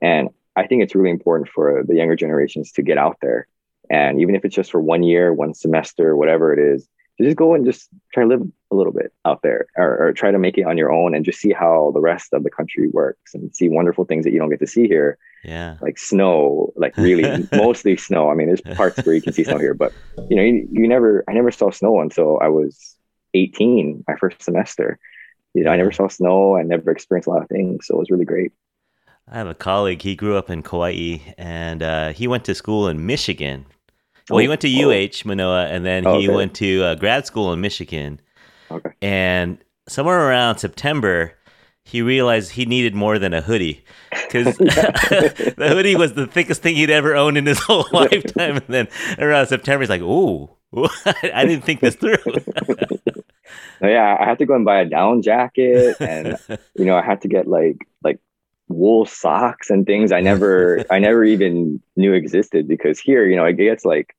And 0.00 0.28
I 0.54 0.66
think 0.66 0.82
it's 0.82 0.94
really 0.94 1.10
important 1.10 1.48
for 1.48 1.82
the 1.86 1.96
younger 1.96 2.14
generations 2.14 2.70
to 2.72 2.82
get 2.82 2.98
out 2.98 3.16
there. 3.22 3.48
And 3.90 4.20
even 4.20 4.34
if 4.34 4.44
it's 4.44 4.54
just 4.54 4.70
for 4.70 4.80
one 4.80 5.02
year, 5.02 5.32
one 5.32 5.54
semester, 5.54 6.16
whatever 6.16 6.52
it 6.52 6.58
is, 6.58 6.88
to 7.18 7.24
just 7.24 7.36
go 7.36 7.54
and 7.54 7.64
just 7.64 7.88
try 8.12 8.24
to 8.24 8.28
live 8.28 8.42
a 8.70 8.74
little 8.74 8.92
bit 8.92 9.10
out 9.24 9.40
there 9.42 9.66
or, 9.78 10.08
or 10.08 10.12
try 10.12 10.30
to 10.30 10.38
make 10.38 10.58
it 10.58 10.64
on 10.66 10.76
your 10.76 10.92
own 10.92 11.14
and 11.14 11.24
just 11.24 11.38
see 11.40 11.52
how 11.52 11.90
the 11.94 12.00
rest 12.00 12.34
of 12.34 12.42
the 12.42 12.50
country 12.50 12.88
works 12.88 13.34
and 13.34 13.54
see 13.56 13.70
wonderful 13.70 14.04
things 14.04 14.24
that 14.24 14.32
you 14.32 14.38
don't 14.38 14.50
get 14.50 14.58
to 14.58 14.66
see 14.66 14.86
here 14.86 15.16
Yeah. 15.42 15.76
like 15.80 15.96
snow, 15.96 16.74
like 16.76 16.94
really 16.98 17.48
mostly 17.52 17.96
snow. 17.96 18.28
I 18.28 18.34
mean, 18.34 18.48
there's 18.48 18.60
parts 18.60 19.00
where 19.06 19.14
you 19.14 19.22
can 19.22 19.32
see 19.32 19.44
snow 19.44 19.58
here, 19.58 19.72
but 19.72 19.92
you 20.28 20.36
know, 20.36 20.42
you, 20.42 20.68
you 20.70 20.88
never, 20.88 21.24
I 21.26 21.32
never 21.32 21.50
saw 21.50 21.70
snow 21.70 22.00
until 22.00 22.38
I 22.42 22.48
was 22.48 22.95
18, 23.36 24.04
my 24.08 24.16
first 24.16 24.42
semester. 24.42 24.98
You 25.54 25.64
know, 25.64 25.70
I 25.70 25.76
never 25.76 25.92
saw 25.92 26.08
snow. 26.08 26.56
I 26.56 26.62
never 26.62 26.90
experienced 26.90 27.26
a 27.26 27.30
lot 27.30 27.42
of 27.42 27.48
things, 27.48 27.86
so 27.86 27.94
it 27.94 27.98
was 27.98 28.10
really 28.10 28.24
great. 28.26 28.52
I 29.28 29.38
have 29.38 29.46
a 29.48 29.54
colleague. 29.54 30.02
He 30.02 30.14
grew 30.14 30.36
up 30.36 30.50
in 30.50 30.62
Kauai, 30.62 31.18
and 31.38 31.82
uh, 31.82 32.12
he 32.12 32.28
went 32.28 32.44
to 32.44 32.54
school 32.54 32.88
in 32.88 33.06
Michigan. 33.06 33.66
Well, 34.28 34.38
he 34.38 34.46
Oh, 34.46 34.50
went 34.50 34.60
to 34.62 34.82
oh. 34.84 34.90
UH 34.90 35.22
Manoa, 35.24 35.66
and 35.66 35.84
then 35.84 36.06
Oh, 36.06 36.18
he 36.18 36.28
okay. 36.28 36.36
went 36.36 36.54
to 36.56 36.82
uh, 36.82 36.94
grad 36.96 37.26
school 37.26 37.52
in 37.52 37.60
Michigan. 37.60 38.20
Okay. 38.70 38.90
And 39.00 39.58
somewhere 39.88 40.28
around 40.28 40.58
September, 40.58 41.32
he 41.84 42.02
realized 42.02 42.52
he 42.52 42.66
needed 42.66 42.94
more 42.94 43.18
than 43.18 43.32
a 43.32 43.40
hoodie 43.40 43.84
because 44.10 44.56
the 44.58 45.68
hoodie 45.70 45.96
was 45.96 46.14
the 46.14 46.26
thickest 46.26 46.62
thing 46.62 46.74
he'd 46.76 46.90
ever 46.90 47.14
owned 47.16 47.38
in 47.38 47.46
his 47.46 47.58
whole 47.66 47.86
lifetime. 47.92 48.56
And 48.56 48.66
then 48.68 48.88
around 49.18 49.46
September, 49.46 49.82
he's 49.82 49.90
like, 49.90 50.02
"Ooh, 50.02 50.50
ooh, 50.76 50.88
I 51.22 51.44
didn't 51.46 51.64
think 51.64 51.80
this 51.80 51.94
through." 51.94 52.16
So, 53.80 53.86
yeah, 53.86 54.16
I 54.18 54.24
had 54.24 54.38
to 54.38 54.46
go 54.46 54.54
and 54.54 54.64
buy 54.64 54.80
a 54.80 54.84
down 54.84 55.22
jacket, 55.22 55.96
and 56.00 56.38
you 56.74 56.84
know, 56.84 56.96
I 56.96 57.02
had 57.02 57.22
to 57.22 57.28
get 57.28 57.46
like 57.46 57.78
like 58.02 58.20
wool 58.68 59.06
socks 59.06 59.70
and 59.70 59.86
things 59.86 60.12
I 60.12 60.20
never 60.20 60.84
I 60.90 60.98
never 60.98 61.24
even 61.24 61.80
knew 61.96 62.12
existed 62.12 62.68
because 62.68 62.98
here, 62.98 63.26
you 63.26 63.36
know, 63.36 63.44
it 63.44 63.54
gets 63.54 63.84
like 63.84 64.16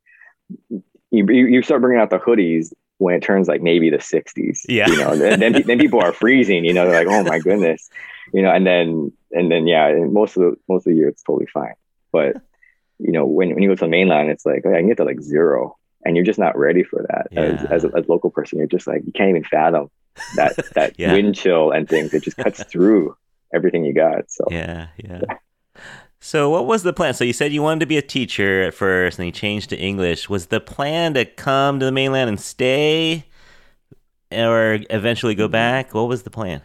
you 1.11 1.27
you 1.29 1.61
start 1.61 1.81
bringing 1.81 2.01
out 2.01 2.09
the 2.09 2.19
hoodies 2.19 2.73
when 2.99 3.13
it 3.13 3.21
turns 3.21 3.47
like 3.47 3.61
maybe 3.61 3.89
the 3.89 3.97
60s. 3.97 4.61
Yeah. 4.67 4.87
You 4.87 4.97
know, 4.97 5.15
then 5.15 5.39
then, 5.39 5.63
then 5.63 5.79
people 5.79 6.01
are 6.01 6.13
freezing, 6.13 6.65
you 6.65 6.73
know, 6.73 6.87
they're 6.87 7.05
like, 7.05 7.13
"Oh 7.13 7.23
my 7.23 7.39
goodness." 7.39 7.89
You 8.33 8.41
know, 8.41 8.51
and 8.51 8.65
then 8.65 9.11
and 9.31 9.51
then 9.51 9.67
yeah, 9.67 9.93
most 10.09 10.35
of 10.35 10.43
the 10.43 10.57
most 10.67 10.85
of 10.85 10.91
the 10.91 10.97
year 10.97 11.09
it's 11.09 11.23
totally 11.23 11.47
fine. 11.47 11.73
But 12.11 12.37
you 12.99 13.11
know, 13.11 13.25
when 13.25 13.53
when 13.53 13.63
you 13.63 13.69
go 13.69 13.75
to 13.75 13.85
the 13.85 13.89
mainland, 13.89 14.29
it's 14.29 14.45
like, 14.45 14.63
oh, 14.65 14.73
I 14.73 14.77
can 14.77 14.87
get 14.87 14.97
to 14.97 15.03
like 15.03 15.21
zero. 15.21 15.77
And 16.07 16.15
you're 16.15 16.25
just 16.25 16.39
not 16.39 16.57
ready 16.57 16.83
for 16.83 17.05
that 17.09 17.27
as, 17.37 17.61
Yeah. 17.61 17.67
as, 17.69 17.83
a, 17.83 17.91
as 17.95 18.07
a 18.07 18.11
local 18.11 18.29
person. 18.29 18.57
You're 18.57 18.67
just 18.67 18.87
like, 18.87 19.01
you 19.05 19.11
can't 19.11 19.29
even 19.29 19.43
fathom 19.43 19.89
that 20.35 20.55
that 20.75 20.93
Yeah. 20.97 21.11
wind 21.11 21.35
chill 21.35 21.71
and 21.71 21.87
things. 21.87 22.13
It 22.13 22.23
just 22.23 22.37
cuts 22.37 22.63
through 22.63 23.15
everything 23.53 23.83
you 23.83 23.93
got. 23.93 24.31
So 24.31 24.45
yeah, 24.49 24.87
yeah. 24.97 25.21
So, 26.19 26.49
what 26.49 26.65
was 26.65 26.81
the 26.81 26.93
plan? 26.93 27.13
So, 27.13 27.23
you 27.23 27.33
said 27.33 27.53
you 27.53 27.61
wanted 27.61 27.81
to 27.81 27.85
be 27.85 27.97
a 27.97 28.01
teacher 28.01 28.63
at 28.63 28.73
first, 28.73 29.19
and 29.19 29.27
you 29.27 29.31
changed 29.31 29.69
to 29.69 29.77
English. 29.77 30.27
Was 30.27 30.47
the 30.47 30.59
plan 30.59 31.13
to 31.13 31.25
come 31.25 31.79
to 31.79 31.85
the 31.85 31.91
mainland 31.91 32.27
and 32.29 32.39
stay, 32.39 33.25
or 34.31 34.79
eventually 34.89 35.35
go 35.35 35.45
mm-hmm. 35.45 35.51
back? 35.51 35.93
What 35.93 36.07
was 36.07 36.23
the 36.23 36.31
plan? 36.31 36.61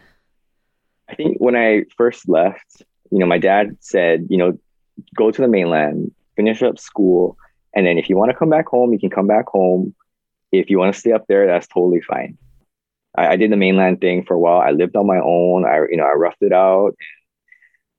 I 1.11 1.15
think 1.15 1.37
when 1.39 1.55
I 1.55 1.85
first 1.97 2.29
left, 2.29 2.83
you 3.11 3.19
know, 3.19 3.27
my 3.27 3.39
dad 3.39 3.77
said, 3.81 4.27
you 4.31 4.39
know, 4.39 4.59
go 5.15 5.31
to 5.31 5.43
the 5.43 5.49
mainland, 5.49 6.13
finish 6.35 6.63
up 6.63 6.79
school, 6.79 7.37
and 7.75 7.87
then 7.87 7.99
if 7.99 8.09
you 8.09 8.17
want 8.17 8.31
to 8.31 8.37
come 8.37 8.51
back 8.51 8.67
home, 8.67 8.93
you 8.93 8.99
can 8.99 9.11
come 9.11 9.27
back 9.27 9.47
home. 9.49 9.95
If 10.51 10.69
you 10.71 10.79
want 10.79 10.95
to 10.95 11.01
stay 11.01 11.13
up 11.13 11.27
there, 11.29 11.47
that's 11.47 11.67
totally 11.67 12.01
fine. 12.01 12.37
I, 13.17 13.29
I 13.29 13.37
did 13.37 13.51
the 13.51 13.57
mainland 13.57 14.01
thing 14.01 14.25
for 14.25 14.35
a 14.35 14.39
while. 14.39 14.61
I 14.61 14.71
lived 14.71 14.97
on 14.97 15.07
my 15.07 15.19
own. 15.19 15.65
I, 15.65 15.79
you 15.91 15.97
know, 15.97 16.05
I 16.05 16.13
roughed 16.13 16.43
it 16.43 16.53
out. 16.53 16.93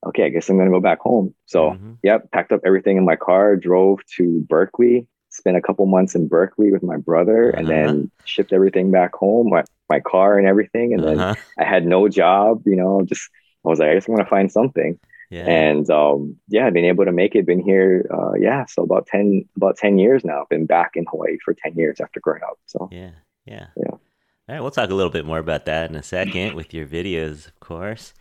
Okay, 0.06 0.24
I 0.24 0.28
guess 0.28 0.48
I'm 0.48 0.58
gonna 0.58 0.70
go 0.70 0.80
back 0.80 1.00
home. 1.00 1.34
So, 1.46 1.70
Mhm. 1.70 1.96
yep, 2.02 2.30
packed 2.30 2.52
up 2.52 2.60
everything 2.64 2.96
in 2.98 3.04
my 3.04 3.16
car, 3.16 3.56
drove 3.56 4.00
to 4.16 4.40
Berkeley, 4.48 5.06
spent 5.30 5.56
a 5.56 5.62
couple 5.62 5.86
months 5.86 6.14
in 6.14 6.28
Berkeley 6.28 6.70
with 6.72 6.82
my 6.82 6.96
brother, 6.98 7.50
and 7.50 7.68
Uh-huh. 7.68 7.80
then 7.80 8.10
shipped 8.24 8.52
everything 8.52 8.90
back 8.90 9.14
home, 9.14 9.48
my, 9.50 9.64
my 9.88 10.00
car 10.00 10.38
and 10.38 10.46
everything. 10.46 10.92
And 10.94 11.02
then 11.02 11.18
Uh-huh. 11.18 11.34
I 11.58 11.64
had 11.64 11.86
no 11.86 12.08
job, 12.08 12.62
you 12.66 12.76
know, 12.76 13.02
just 13.02 13.30
I 13.64 13.68
was 13.68 13.78
like, 13.78 13.88
I 13.90 13.94
just 13.94 14.08
want 14.08 14.20
to 14.20 14.28
find 14.28 14.52
something. 14.52 14.98
Yeah. 15.34 15.46
and 15.46 15.90
um, 15.90 16.36
yeah, 16.48 16.70
been 16.70 16.84
able 16.84 17.04
to 17.04 17.10
make 17.10 17.34
it. 17.34 17.44
Been 17.44 17.58
here, 17.58 18.08
uh, 18.14 18.34
yeah, 18.38 18.66
so 18.66 18.84
about 18.84 19.08
ten 19.08 19.44
about 19.56 19.76
ten 19.76 19.98
years 19.98 20.24
now. 20.24 20.46
Been 20.48 20.64
back 20.64 20.92
in 20.94 21.06
Hawaii 21.10 21.38
for 21.44 21.54
ten 21.54 21.74
years 21.74 22.00
after 22.00 22.20
growing 22.20 22.42
up. 22.42 22.56
So 22.66 22.88
Yeah, 22.92 23.10
yeah. 23.44 23.66
Yeah. 23.76 23.90
All 23.90 24.00
right, 24.48 24.60
we'll 24.60 24.70
talk 24.70 24.90
a 24.90 24.94
little 24.94 25.10
bit 25.10 25.24
more 25.24 25.38
about 25.38 25.64
that 25.64 25.90
in 25.90 25.96
a 25.96 26.04
second 26.04 26.54
with 26.54 26.72
your 26.72 26.86
videos, 26.86 27.48
of 27.48 27.58
course. 27.58 28.14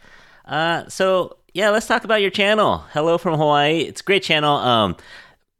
Uh, 0.45 0.87
so 0.87 1.37
yeah, 1.53 1.69
let's 1.69 1.85
talk 1.85 2.03
about 2.03 2.21
your 2.21 2.31
channel. 2.31 2.79
Hello 2.93 3.19
from 3.19 3.37
Hawaii. 3.37 3.81
It's 3.81 4.01
a 4.01 4.03
great 4.03 4.23
channel. 4.23 4.55
Um, 4.55 4.95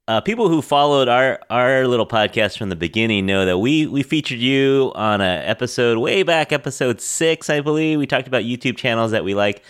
uh, 0.07 0.21
people 0.21 0.49
who 0.49 0.63
followed 0.63 1.07
our 1.07 1.39
our 1.51 1.87
little 1.87 2.07
podcast 2.07 2.57
from 2.57 2.69
the 2.69 2.75
beginning 2.75 3.27
know 3.27 3.45
that 3.45 3.59
we 3.59 3.85
we 3.85 4.01
featured 4.01 4.39
you 4.39 4.91
on 4.95 5.21
a 5.21 5.43
episode 5.45 5.99
way 5.99 6.23
back, 6.23 6.51
episode 6.51 6.99
six, 6.99 7.47
I 7.49 7.61
believe. 7.61 7.99
We 7.99 8.07
talked 8.07 8.27
about 8.27 8.41
YouTube 8.43 8.75
channels 8.75 9.11
that 9.11 9.23
we 9.23 9.35
like. 9.35 9.63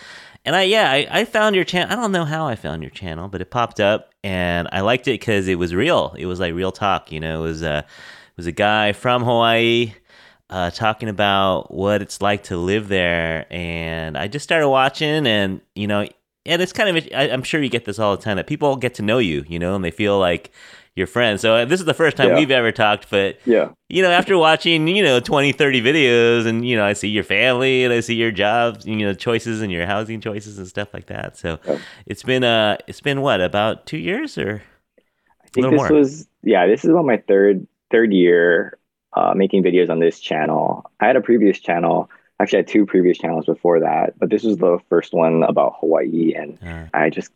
And 0.44 0.54
I, 0.54 0.62
yeah, 0.62 0.90
I, 0.90 1.06
I 1.10 1.24
found 1.24 1.56
your 1.56 1.64
channel. 1.64 1.90
I 1.90 1.96
don't 1.96 2.12
know 2.12 2.26
how 2.26 2.46
I 2.46 2.54
found 2.54 2.82
your 2.82 2.90
channel, 2.90 3.28
but 3.28 3.40
it 3.40 3.50
popped 3.50 3.80
up, 3.80 4.10
and 4.22 4.68
I 4.72 4.80
liked 4.80 5.08
it 5.08 5.12
because 5.12 5.48
it 5.48 5.54
was 5.54 5.74
real. 5.74 6.14
It 6.18 6.26
was 6.26 6.38
like 6.38 6.52
real 6.52 6.72
talk. 6.72 7.10
You 7.10 7.20
know, 7.20 7.40
it 7.40 7.46
was 7.46 7.62
a 7.62 7.78
it 7.78 8.36
was 8.36 8.46
a 8.46 8.52
guy 8.52 8.92
from 8.92 9.22
Hawaii 9.24 9.94
uh, 10.50 10.70
talking 10.70 11.08
about 11.08 11.72
what 11.72 12.02
it's 12.02 12.20
like 12.20 12.44
to 12.44 12.58
live 12.58 12.88
there, 12.88 13.46
and 13.50 14.18
I 14.18 14.28
just 14.28 14.44
started 14.44 14.68
watching, 14.68 15.26
and 15.26 15.62
you 15.74 15.86
know, 15.86 16.06
and 16.44 16.60
it's 16.60 16.74
kind 16.74 16.94
of 16.94 17.08
I, 17.14 17.30
I'm 17.30 17.42
sure 17.42 17.62
you 17.62 17.70
get 17.70 17.86
this 17.86 17.98
all 17.98 18.14
the 18.14 18.22
time 18.22 18.36
that 18.36 18.46
people 18.46 18.76
get 18.76 18.94
to 18.94 19.02
know 19.02 19.18
you, 19.18 19.44
you 19.48 19.58
know, 19.58 19.74
and 19.74 19.82
they 19.82 19.90
feel 19.90 20.18
like 20.18 20.52
your 20.96 21.06
friends. 21.06 21.40
So 21.40 21.54
uh, 21.56 21.64
this 21.64 21.80
is 21.80 21.86
the 21.86 21.94
first 21.94 22.16
time 22.16 22.30
Yeah. 22.30 22.36
we've 22.36 22.50
ever 22.50 22.70
talked, 22.72 23.10
but 23.10 23.38
yeah, 23.46 23.70
you 23.88 24.02
know, 24.02 24.10
after 24.10 24.38
watching, 24.38 24.86
you 24.86 25.02
know, 25.02 25.18
20, 25.20 25.52
30 25.52 25.82
videos 25.82 26.46
and, 26.46 26.66
you 26.66 26.76
know, 26.76 26.84
I 26.84 26.92
see 26.92 27.08
your 27.08 27.24
family 27.24 27.84
and 27.84 27.92
I 27.92 28.00
see 28.00 28.14
your 28.14 28.30
jobs, 28.30 28.86
you 28.86 28.96
know, 28.96 29.12
choices 29.14 29.60
and 29.60 29.72
your 29.72 29.86
housing 29.86 30.20
choices 30.20 30.58
and 30.58 30.66
stuff 30.68 30.94
like 30.94 31.06
that. 31.06 31.36
So 31.36 31.58
Yeah. 31.66 31.78
it's 32.06 32.22
been, 32.22 32.44
uh, 32.44 32.76
it's 32.86 33.00
been 33.00 33.20
what, 33.22 33.40
about 33.40 33.86
two 33.86 33.98
years 33.98 34.38
or? 34.38 34.62
I 35.44 35.48
think 35.48 35.70
this 35.70 35.78
more. 35.78 35.92
was 35.92 36.28
yeah, 36.42 36.66
this 36.66 36.84
is 36.84 36.90
about 36.90 37.04
my 37.06 37.16
third 37.28 37.66
third 37.90 38.12
year 38.12 38.78
uh, 39.16 39.32
making 39.36 39.62
videos 39.62 39.88
on 39.90 40.00
this 40.00 40.18
channel. 40.18 40.90
I 41.00 41.06
had 41.06 41.16
a 41.16 41.20
previous 41.20 41.60
channel. 41.60 42.10
Actually, 42.40 42.58
I 42.58 42.60
had 42.60 42.66
two 42.68 42.86
previous 42.86 43.18
channels 43.18 43.46
before 43.46 43.78
that, 43.80 44.18
but 44.18 44.30
this 44.30 44.42
was 44.42 44.56
the 44.56 44.78
first 44.88 45.12
one 45.14 45.44
about 45.44 45.76
Hawaii, 45.78 46.34
and 46.34 46.58
Uh, 46.60 46.86
I 46.92 47.10
just 47.10 47.30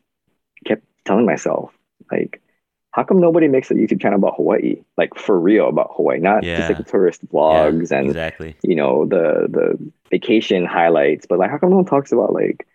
kept 0.65 0.83
telling 1.05 1.25
myself, 1.27 1.73
like, 2.11 2.41
how 2.93 3.05
come 3.05 3.19
nobody 3.21 3.49
makes 3.49 3.71
a 3.71 3.75
YouTube 3.75 4.01
channel 4.01 4.19
about 4.19 4.37
Hawaii, 4.37 4.77
like 4.97 5.15
for 5.17 5.39
real 5.39 5.69
about 5.69 5.91
Hawaii, 5.95 6.19
not 6.19 6.45
Yeah. 6.45 6.57
just 6.57 6.69
like 6.69 6.87
tourist 6.87 7.23
yeah, 7.49 7.71
vlogs 7.71 7.91
and 7.93 8.07
exactly. 8.07 8.57
you 8.63 8.75
know 8.75 9.05
the 9.07 9.47
the 9.49 9.93
vacation 10.11 10.65
highlights, 10.65 11.27
but 11.27 11.39
like, 11.39 11.51
how 11.51 11.59
come 11.59 11.71
no 11.71 11.77
one 11.77 11.85
talks 11.85 12.13
about 12.13 12.33
like 12.33 12.67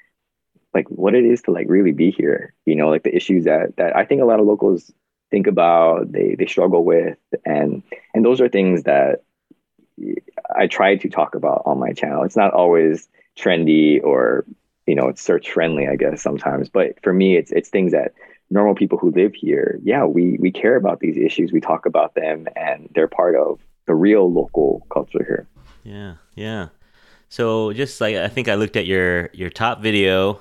like 0.73 0.87
what 0.89 1.15
it 1.15 1.25
is 1.25 1.41
to 1.43 1.51
like 1.51 1.67
really 1.69 1.91
be 1.91 2.11
here? 2.11 2.53
You 2.65 2.75
know, 2.75 2.89
like 2.89 3.03
the 3.03 3.15
issues 3.15 3.45
that 3.45 3.75
that 3.77 3.95
I 3.95 4.05
think 4.05 4.21
a 4.21 4.25
lot 4.25 4.39
of 4.39 4.45
locals 4.45 4.91
think 5.31 5.47
about, 5.47 6.11
they 6.11 6.35
they 6.35 6.45
struggle 6.45 6.83
with, 6.85 7.17
and 7.45 7.83
and 8.13 8.23
those 8.25 8.41
are 8.41 8.49
things 8.49 8.83
that 8.83 9.23
I 10.55 10.67
try 10.67 10.95
to 10.95 11.09
talk 11.09 11.35
about 11.35 11.63
on 11.65 11.79
my 11.79 11.91
channel. 11.93 12.23
It's 12.23 12.35
not 12.35 12.53
always 12.53 13.07
trendy 13.37 14.03
or 14.03 14.45
you 14.85 14.95
know 14.95 15.07
it's 15.07 15.21
search 15.21 15.51
friendly, 15.51 15.87
I 15.87 15.95
guess 15.95 16.21
sometimes, 16.21 16.69
but 16.69 17.01
for 17.03 17.13
me, 17.13 17.35
it's 17.37 17.51
it's 17.51 17.69
things 17.69 17.91
that 17.93 18.13
normal 18.53 18.75
people 18.75 18.97
who 18.97 19.09
live 19.11 19.33
here, 19.35 19.79
yeah, 19.83 20.05
we 20.05 20.37
we 20.39 20.51
care 20.51 20.75
about 20.75 20.99
these 20.99 21.17
issues, 21.17 21.51
we 21.51 21.59
talk 21.59 21.85
about 21.85 22.13
them, 22.15 22.47
and 22.55 22.87
they're 22.93 23.07
part 23.07 23.35
of 23.35 23.59
the 23.87 23.95
real 23.95 24.31
local 24.31 24.85
culture 24.93 25.23
here. 25.25 25.47
Yeah, 25.83 26.13
yeah. 26.35 26.67
So 27.29 27.73
just 27.73 27.99
like 27.99 28.15
I 28.15 28.27
think 28.29 28.47
I 28.47 28.55
looked 28.55 28.77
at 28.77 28.85
your 28.85 29.29
your 29.33 29.49
top 29.49 29.81
video, 29.81 30.39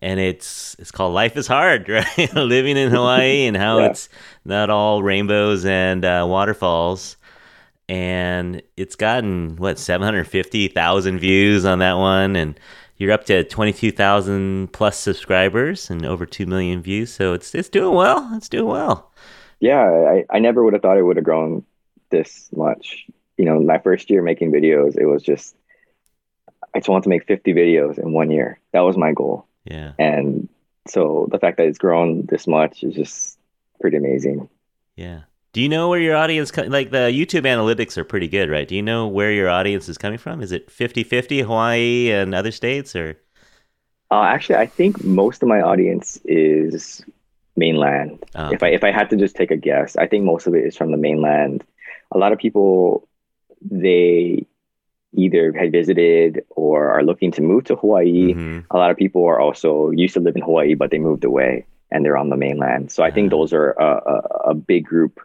and 0.00 0.20
it's 0.20 0.76
it's 0.78 0.90
called 0.92 1.12
"Life 1.12 1.36
Is 1.36 1.46
Hard," 1.48 1.88
right? 1.98 2.34
Living 2.34 2.76
in 2.76 2.90
Hawaii 2.90 3.46
and 3.46 3.56
how 3.56 3.78
Yeah. 3.80 3.90
it's 3.90 4.08
not 4.44 4.70
all 4.70 5.02
rainbows 5.02 5.64
and 5.66 6.04
uh, 6.04 6.24
waterfalls. 6.28 7.16
And 7.88 8.62
it's 8.76 8.94
gotten 8.94 9.56
what 9.56 9.76
seven 9.78 10.04
hundred 10.04 10.28
fifty 10.28 10.68
thousand 10.68 11.18
views 11.18 11.64
on 11.64 11.80
that 11.80 11.94
one, 11.94 12.36
and 12.36 12.58
you're 13.00 13.10
up 13.12 13.24
to 13.24 13.42
twenty 13.44 13.72
two 13.72 13.90
thousand 13.90 14.72
plus 14.72 14.96
subscribers 14.98 15.90
and 15.90 16.06
over 16.06 16.24
two 16.26 16.46
million 16.46 16.82
views. 16.82 17.12
So 17.12 17.32
it's 17.32 17.52
it's 17.56 17.68
doing 17.68 17.96
well. 17.96 18.30
It's 18.34 18.48
doing 18.48 18.68
well. 18.68 19.10
yeah, 19.58 19.82
I, 19.82 20.24
I 20.30 20.38
never 20.38 20.62
would 20.62 20.74
have 20.74 20.82
thought 20.82 20.98
it 20.98 21.02
would 21.02 21.16
have 21.16 21.24
grown 21.24 21.64
this 22.10 22.48
much. 22.54 23.06
You 23.36 23.44
know, 23.46 23.58
my 23.60 23.78
first 23.78 24.10
year 24.10 24.22
making 24.22 24.52
videos, 24.52 24.96
it 24.98 25.06
was 25.06 25.22
just, 25.22 25.56
I 26.74 26.78
just 26.80 26.88
wanted 26.88 27.04
to 27.04 27.08
make 27.08 27.26
50 27.26 27.54
videos 27.54 27.98
in 27.98 28.12
one 28.12 28.30
year. 28.30 28.60
That 28.72 28.80
was 28.80 28.96
my 28.98 29.12
goal. 29.12 29.46
Yeah, 29.64 29.92
And 29.98 30.48
so 30.86 31.28
the 31.30 31.38
fact 31.38 31.56
that 31.58 31.66
it's 31.66 31.78
grown 31.78 32.26
this 32.26 32.46
much 32.46 32.82
is 32.84 32.94
just 32.94 33.38
pretty 33.80 33.96
amazing. 33.96 34.48
yeah. 34.96 35.22
Do 35.52 35.60
you 35.60 35.68
know 35.68 35.88
where 35.88 35.98
your 35.98 36.14
audience 36.16 36.50
co- 36.52 36.62
like 36.62 36.90
the 36.90 37.10
YouTube 37.10 37.42
analytics 37.42 37.98
are 37.98 38.04
pretty 38.04 38.28
good, 38.28 38.48
right? 38.50 38.68
Do 38.68 38.76
you 38.76 38.82
know 38.82 39.08
where 39.08 39.32
your 39.32 39.48
audience 39.48 39.88
is 39.88 39.98
coming 39.98 40.18
from? 40.18 40.40
Is 40.42 40.52
it 40.52 40.68
50-50 40.70 41.42
Hawaii 41.44 42.10
and 42.12 42.34
other 42.34 42.52
states 42.52 42.94
or 42.94 43.18
Uh, 44.12 44.22
actually, 44.22 44.56
I 44.56 44.66
think 44.66 45.02
most 45.04 45.42
of 45.42 45.48
my 45.48 45.60
audience 45.60 46.18
is 46.24 47.02
mainland. 47.56 48.18
oh, 48.36 48.50
If 48.52 48.62
I 48.62 48.68
if 48.68 48.82
I 48.84 48.92
had 48.92 49.10
to 49.10 49.16
just 49.16 49.34
take 49.36 49.50
a 49.50 49.56
guess, 49.56 49.96
I 49.96 50.06
think 50.06 50.24
most 50.24 50.46
of 50.46 50.54
it 50.54 50.64
is 50.64 50.76
from 50.76 50.90
the 50.92 50.96
mainland. 50.96 51.64
A 52.12 52.18
lot 52.18 52.32
of 52.32 52.38
people 52.38 53.08
they 53.70 54.46
either 55.12 55.52
had 55.52 55.72
visited 55.72 56.44
or 56.50 56.90
are 56.90 57.02
looking 57.02 57.32
to 57.32 57.42
move 57.42 57.64
to 57.64 57.74
Hawaii. 57.76 58.34
mhm. 58.34 58.64
A 58.70 58.78
lot 58.78 58.90
of 58.92 58.96
people 58.96 59.24
are 59.26 59.40
also 59.40 59.90
used 59.90 60.14
to 60.14 60.20
live 60.20 60.36
in 60.36 60.42
Hawaii, 60.42 60.74
but 60.74 60.90
they 60.90 60.98
moved 61.00 61.24
away 61.24 61.66
and 61.90 62.04
they're 62.04 62.16
on 62.16 62.30
the 62.30 62.36
mainland. 62.36 62.92
So 62.92 63.02
I 63.02 63.10
think 63.10 63.26
Ah. 63.32 63.36
those 63.36 63.52
are 63.52 63.72
a, 63.72 63.90
a, 64.14 64.16
a 64.50 64.54
big 64.54 64.84
group. 64.86 65.18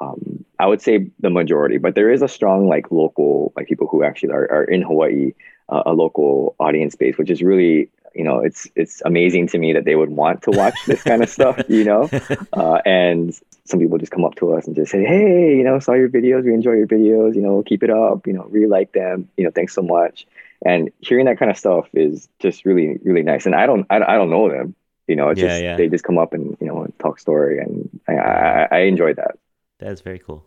Um, 0.00 0.44
I 0.58 0.66
would 0.66 0.80
say 0.80 1.06
the 1.20 1.30
majority, 1.30 1.78
but 1.78 1.94
there 1.94 2.10
is 2.10 2.22
a 2.22 2.28
strong 2.28 2.68
like 2.68 2.90
local 2.90 3.52
like 3.56 3.66
people 3.66 3.86
who 3.86 4.02
actually 4.02 4.32
are, 4.32 4.50
are 4.50 4.64
in 4.64 4.82
Hawaii, 4.82 5.32
uh, 5.68 5.82
a 5.86 5.92
local 5.92 6.54
audience 6.58 6.94
base, 6.96 7.18
which 7.18 7.30
is 7.30 7.42
really 7.42 7.90
you 8.14 8.24
know 8.24 8.40
it's 8.40 8.66
it's 8.76 9.02
amazing 9.04 9.46
to 9.48 9.58
me 9.58 9.72
that 9.72 9.84
they 9.84 9.94
would 9.94 10.10
want 10.10 10.42
to 10.42 10.50
watch 10.50 10.84
this 10.86 11.02
kind 11.02 11.22
of 11.22 11.28
stuff. 11.38 11.60
You 11.68 11.84
know, 11.84 12.10
uh, 12.52 12.80
and 12.84 13.38
some 13.64 13.78
people 13.78 13.98
just 13.98 14.12
come 14.12 14.24
up 14.24 14.34
to 14.36 14.52
us 14.54 14.66
and 14.66 14.74
just 14.74 14.90
say, 14.90 15.04
"Hey, 15.04 15.56
you 15.56 15.64
know, 15.64 15.78
saw 15.78 15.92
your 15.92 16.08
videos. 16.08 16.44
We 16.44 16.54
enjoy 16.54 16.72
your 16.72 16.86
videos. 16.86 17.34
You 17.34 17.42
know, 17.42 17.62
keep 17.62 17.82
it 17.82 17.90
up. 17.90 18.26
You 18.26 18.32
know, 18.32 18.44
really 18.44 18.66
like 18.66 18.92
them. 18.92 19.28
You 19.36 19.44
know, 19.44 19.50
thanks 19.50 19.74
so 19.74 19.82
much." 19.82 20.26
And 20.64 20.90
hearing 21.00 21.24
that 21.26 21.38
kind 21.38 21.50
of 21.50 21.56
stuff 21.56 21.88
is 21.94 22.28
just 22.38 22.66
really, 22.66 22.98
really 23.02 23.22
nice. 23.22 23.46
And 23.46 23.54
I 23.54 23.64
don't, 23.64 23.86
I, 23.88 23.96
I 23.96 24.14
don't 24.16 24.28
know 24.28 24.50
them. 24.50 24.74
You 25.08 25.16
know, 25.16 25.30
it's 25.30 25.40
Yeah, 25.40 25.46
just 25.48 25.62
yeah. 25.62 25.76
they 25.76 25.88
just 25.88 26.04
come 26.04 26.18
up 26.18 26.34
and 26.34 26.56
you 26.60 26.66
know 26.66 26.86
talk 26.98 27.18
story, 27.18 27.58
and 27.58 27.88
I, 28.08 28.12
I, 28.14 28.68
I 28.70 28.78
enjoy 28.80 29.14
that. 29.14 29.38
That's 29.80 30.00
very 30.02 30.18
cool. 30.18 30.46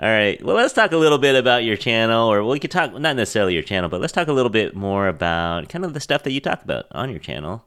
All 0.00 0.08
right. 0.08 0.42
Well, 0.42 0.56
let's 0.56 0.72
talk 0.72 0.92
a 0.92 0.96
little 0.96 1.18
bit 1.18 1.34
about 1.36 1.62
your 1.64 1.76
channel, 1.76 2.30
or 2.32 2.42
we 2.42 2.58
could 2.58 2.70
talk 2.70 2.92
not 2.98 3.16
necessarily 3.16 3.54
your 3.54 3.62
channel, 3.62 3.88
but 3.90 4.00
let's 4.00 4.12
talk 4.12 4.28
a 4.28 4.32
little 4.32 4.50
bit 4.50 4.74
more 4.74 5.08
about 5.08 5.68
kind 5.68 5.84
of 5.84 5.92
the 5.94 6.00
stuff 6.00 6.22
that 6.24 6.32
you 6.32 6.40
talk 6.40 6.64
about 6.64 6.86
on 6.92 7.10
your 7.10 7.18
channel. 7.20 7.66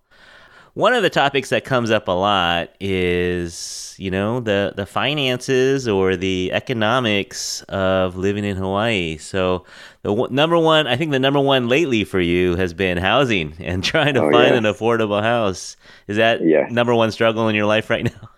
One 0.74 0.94
of 0.94 1.02
the 1.04 1.10
topics 1.10 1.50
that 1.50 1.64
comes 1.64 1.90
up 1.90 2.08
a 2.08 2.12
lot 2.12 2.70
is, 2.80 3.96
you 3.98 4.12
know, 4.12 4.40
the 4.42 4.74
the 4.76 4.86
finances 4.86 5.88
or 5.88 6.16
the 6.16 6.52
economics 6.54 7.64
of 7.64 8.16
living 8.16 8.44
in 8.46 8.58
Hawaii. 8.58 9.18
So, 9.18 9.66
the 10.04 10.10
w- 10.10 10.32
number 10.34 10.58
one, 10.58 10.86
I 10.86 10.96
think 10.96 11.12
the 11.12 11.20
number 11.20 11.40
one 11.40 11.68
lately 11.68 12.04
for 12.04 12.20
you 12.20 12.56
has 12.58 12.74
been 12.76 12.98
housing 12.98 13.56
and 13.60 13.84
trying 13.94 14.14
to 14.16 14.22
Oh, 14.24 14.32
find 14.32 14.52
yeah. 14.52 14.58
an 14.58 14.64
affordable 14.66 15.22
house. 15.22 15.78
Is 16.08 16.18
that 16.18 16.42
Yes. 16.46 16.72
number 16.72 16.94
one 16.94 17.12
struggle 17.12 17.48
in 17.48 17.56
your 17.56 17.66
life 17.66 17.90
right 17.90 18.04
now? 18.06 18.30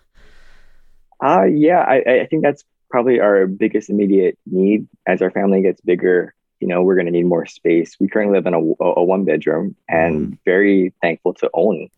Uh 1.22 1.44
yeah, 1.44 1.80
I, 1.80 2.22
I 2.22 2.26
think 2.26 2.42
that's 2.42 2.64
probably 2.90 3.20
our 3.20 3.46
biggest 3.46 3.90
immediate 3.90 4.38
need 4.46 4.88
as 5.06 5.22
our 5.22 5.30
family 5.30 5.62
gets 5.62 5.80
bigger. 5.80 6.34
You 6.60 6.68
know, 6.68 6.82
we're 6.82 6.96
going 6.96 7.06
to 7.06 7.12
need 7.12 7.24
more 7.24 7.46
space. 7.46 7.96
We 7.98 8.08
currently 8.08 8.36
live 8.36 8.46
in 8.46 8.52
a, 8.52 8.58
a 8.84 9.02
one 9.02 9.24
bedroom, 9.24 9.76
and 9.88 10.38
very 10.44 10.92
thankful 11.00 11.32
to 11.34 11.48
own. 11.54 11.88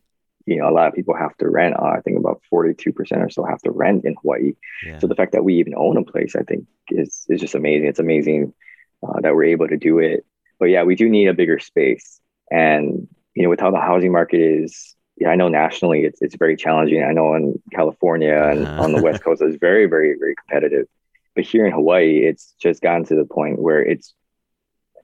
You 0.46 0.58
know, 0.58 0.68
a 0.68 0.70
lot 0.70 0.86
of 0.86 0.94
people 0.94 1.16
have 1.16 1.36
to 1.38 1.48
rent. 1.48 1.74
Uh, 1.76 1.94
I 1.96 2.00
think 2.00 2.16
about 2.16 2.42
forty-two 2.48 2.92
percent 2.92 3.22
or 3.22 3.30
so 3.30 3.44
have 3.44 3.62
to 3.62 3.72
rent 3.72 4.04
in 4.04 4.14
Hawaii. 4.22 4.52
Yeah. 4.86 5.00
So 5.00 5.08
the 5.08 5.16
fact 5.16 5.32
that 5.32 5.44
we 5.44 5.56
even 5.56 5.74
own 5.76 5.96
a 5.96 6.04
place, 6.04 6.36
I 6.36 6.42
think, 6.42 6.66
is 6.90 7.26
is 7.28 7.40
just 7.40 7.56
amazing. 7.56 7.88
It's 7.88 7.98
amazing 7.98 8.54
uh, 9.02 9.20
that 9.20 9.34
we're 9.34 9.44
able 9.44 9.66
to 9.66 9.76
do 9.76 9.98
it. 9.98 10.24
But 10.60 10.66
yeah, 10.66 10.84
we 10.84 10.94
do 10.94 11.08
need 11.08 11.26
a 11.26 11.34
bigger 11.34 11.58
space, 11.58 12.20
and 12.50 13.08
you 13.34 13.42
know, 13.42 13.50
with 13.50 13.60
how 13.60 13.72
the 13.72 13.80
housing 13.80 14.12
market 14.12 14.40
is, 14.40 14.94
yeah, 15.16 15.28
I 15.28 15.36
know 15.36 15.48
nationally 15.48 16.04
it's 16.04 16.20
it's 16.22 16.36
very 16.36 16.56
challenging. 16.56 17.02
I 17.02 17.12
know 17.12 17.34
in 17.34 17.60
California 17.72 18.34
and 18.34 18.66
Uh-huh. 18.66 18.82
on 18.84 18.92
the 18.92 19.00
West 19.00 19.22
Coast 19.22 19.42
it's 19.42 19.56
very, 19.56 19.86
very, 19.86 20.16
very 20.18 20.34
competitive. 20.34 20.86
But 21.34 21.44
here 21.44 21.64
in 21.66 21.72
Hawaii, 21.72 22.24
it's 22.24 22.54
just 22.60 22.82
gotten 22.82 23.04
to 23.06 23.14
the 23.14 23.24
point 23.24 23.58
where 23.60 23.80
it's 23.82 24.14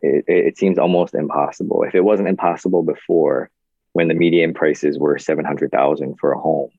it, 0.02 0.24
it 0.28 0.58
seems 0.58 0.78
almost 0.78 1.14
impossible. 1.14 1.82
If 1.82 1.94
it 1.94 2.02
wasn't 2.02 2.28
impossible 2.28 2.82
before, 2.82 3.50
when 3.92 4.08
the 4.08 4.14
median 4.14 4.54
prices 4.54 4.98
were 4.98 5.18
seven 5.18 5.44
hundred 5.44 5.70
thousand 5.72 6.18
for 6.20 6.32
a 6.32 6.38
home, 6.38 6.70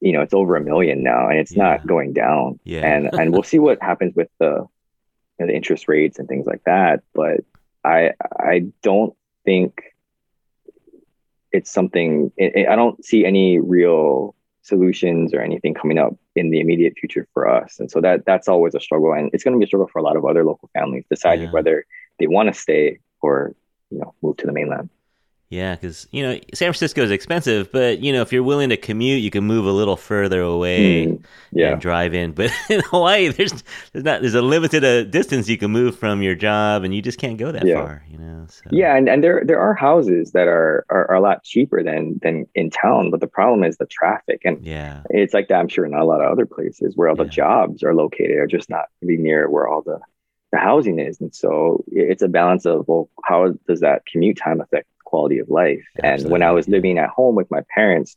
you 0.00 0.12
know, 0.12 0.22
it's 0.22 0.32
over 0.34 0.56
a 0.56 0.60
million 0.60 1.02
now, 1.02 1.28
and 1.28 1.38
it's 1.38 1.52
Yeah. 1.52 1.62
not 1.64 1.86
going 1.86 2.12
down. 2.12 2.58
Yeah. 2.64 2.86
And 2.86 3.10
and 3.18 3.32
we'll 3.32 3.42
see 3.42 3.58
what 3.58 3.82
happens 3.82 4.14
with 4.14 4.28
the 4.38 4.66
you 5.38 5.40
know, 5.40 5.46
the 5.46 5.54
interest 5.54 5.88
rates 5.88 6.18
and 6.18 6.26
things 6.28 6.46
like 6.46 6.62
that. 6.64 7.02
But 7.14 7.40
I 7.84 8.12
I 8.38 8.66
don't 8.82 9.14
think 9.44 9.89
it's 11.52 11.70
something 11.70 12.32
it, 12.36 12.54
it, 12.54 12.68
I 12.68 12.76
don't 12.76 13.04
see 13.04 13.24
any 13.24 13.58
real 13.58 14.34
solutions 14.62 15.32
or 15.34 15.40
anything 15.40 15.74
coming 15.74 15.98
up 15.98 16.14
in 16.36 16.50
the 16.50 16.60
immediate 16.60 16.94
future 16.98 17.26
for 17.32 17.48
us. 17.48 17.80
And 17.80 17.90
so 17.90 18.00
that 18.00 18.24
that's 18.26 18.48
always 18.48 18.74
a 18.74 18.80
struggle, 18.80 19.12
and 19.12 19.30
it's 19.32 19.44
going 19.44 19.54
to 19.54 19.58
be 19.58 19.64
a 19.64 19.66
struggle 19.66 19.88
for 19.92 19.98
a 19.98 20.02
lot 20.02 20.16
of 20.16 20.24
other 20.24 20.44
local 20.44 20.70
families 20.72 21.04
deciding 21.10 21.46
yeah. 21.46 21.52
whether 21.52 21.86
they 22.18 22.26
want 22.26 22.48
to 22.48 22.58
stay 22.58 22.98
or 23.22 23.54
you 23.90 23.98
know 23.98 24.14
move 24.22 24.36
to 24.38 24.46
the 24.46 24.52
mainland. 24.52 24.90
Yeah, 25.50 25.74
because 25.74 26.06
you 26.12 26.22
know 26.22 26.34
San 26.54 26.66
Francisco 26.66 27.02
is 27.02 27.10
expensive, 27.10 27.72
but 27.72 27.98
you 27.98 28.12
know 28.12 28.22
if 28.22 28.32
you're 28.32 28.44
willing 28.44 28.68
to 28.68 28.76
commute, 28.76 29.20
you 29.20 29.32
can 29.32 29.42
move 29.42 29.66
a 29.66 29.72
little 29.72 29.96
further 29.96 30.40
away 30.40 31.06
mm, 31.06 31.24
yeah. 31.50 31.72
and 31.72 31.80
drive 31.80 32.14
in. 32.14 32.32
But 32.40 32.52
in 32.70 32.80
Hawaii, 32.82 33.28
there's 33.28 33.64
there's 33.92 34.04
not 34.04 34.20
there's 34.20 34.36
a 34.36 34.42
limited 34.42 34.84
uh, 34.84 35.02
distance 35.02 35.48
you 35.48 35.58
can 35.58 35.72
move 35.72 35.98
from 35.98 36.22
your 36.22 36.36
job, 36.36 36.84
and 36.84 36.94
you 36.94 37.02
just 37.02 37.18
can't 37.18 37.36
go 37.36 37.50
that 37.50 37.66
yeah. 37.66 37.74
far. 37.74 38.04
You 38.08 38.18
know. 38.18 38.46
So. 38.48 38.62
Yeah, 38.70 38.94
and, 38.94 39.08
and 39.08 39.24
there 39.24 39.42
there 39.44 39.58
are 39.58 39.74
houses 39.74 40.30
that 40.32 40.46
are, 40.46 40.86
are, 40.88 41.10
are 41.10 41.16
a 41.16 41.20
lot 41.20 41.42
cheaper 41.42 41.82
than 41.82 42.20
than 42.22 42.46
in 42.54 42.70
town, 42.70 43.10
but 43.10 43.18
the 43.18 43.26
problem 43.26 43.64
is 43.64 43.76
the 43.76 43.86
traffic, 43.86 44.42
and 44.44 44.64
yeah, 44.64 45.02
it's 45.10 45.34
like 45.34 45.48
that. 45.48 45.58
I'm 45.58 45.68
sure 45.68 45.84
in 45.84 45.94
a 45.94 46.04
lot 46.04 46.20
of 46.20 46.30
other 46.30 46.46
places 46.46 46.96
where 46.96 47.08
all 47.08 47.16
yeah. 47.16 47.24
the 47.24 47.28
jobs 47.28 47.82
are 47.82 47.92
located 47.92 48.36
are 48.36 48.46
just 48.46 48.70
not 48.70 48.84
really 49.02 49.20
near 49.20 49.50
where 49.50 49.66
all 49.66 49.82
the 49.82 49.98
the 50.52 50.58
housing 50.58 51.00
is, 51.00 51.20
and 51.20 51.34
so 51.34 51.84
it's 51.88 52.22
a 52.22 52.28
balance 52.28 52.66
of 52.66 52.86
well, 52.86 53.10
how 53.24 53.52
does 53.66 53.80
that 53.80 54.06
commute 54.06 54.38
time 54.38 54.60
affect 54.60 54.86
quality 55.10 55.38
of 55.38 55.48
life. 55.50 55.84
Absolutely. 56.02 56.24
And 56.24 56.32
when 56.32 56.42
I 56.42 56.52
was 56.52 56.68
living 56.68 56.98
at 56.98 57.10
home 57.10 57.34
with 57.34 57.50
my 57.50 57.62
parents, 57.74 58.16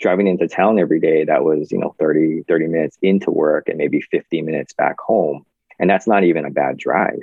driving 0.00 0.26
into 0.26 0.48
town 0.48 0.78
every 0.78 0.98
day, 0.98 1.24
that 1.24 1.44
was, 1.44 1.70
you 1.70 1.78
know, 1.78 1.94
30, 1.98 2.44
30 2.48 2.66
minutes 2.66 2.98
into 3.02 3.30
work 3.30 3.68
and 3.68 3.78
maybe 3.78 4.00
50 4.00 4.42
minutes 4.42 4.72
back 4.72 4.96
home. 4.98 5.44
And 5.78 5.88
that's 5.88 6.06
not 6.06 6.24
even 6.24 6.44
a 6.44 6.50
bad 6.50 6.78
drive. 6.78 7.20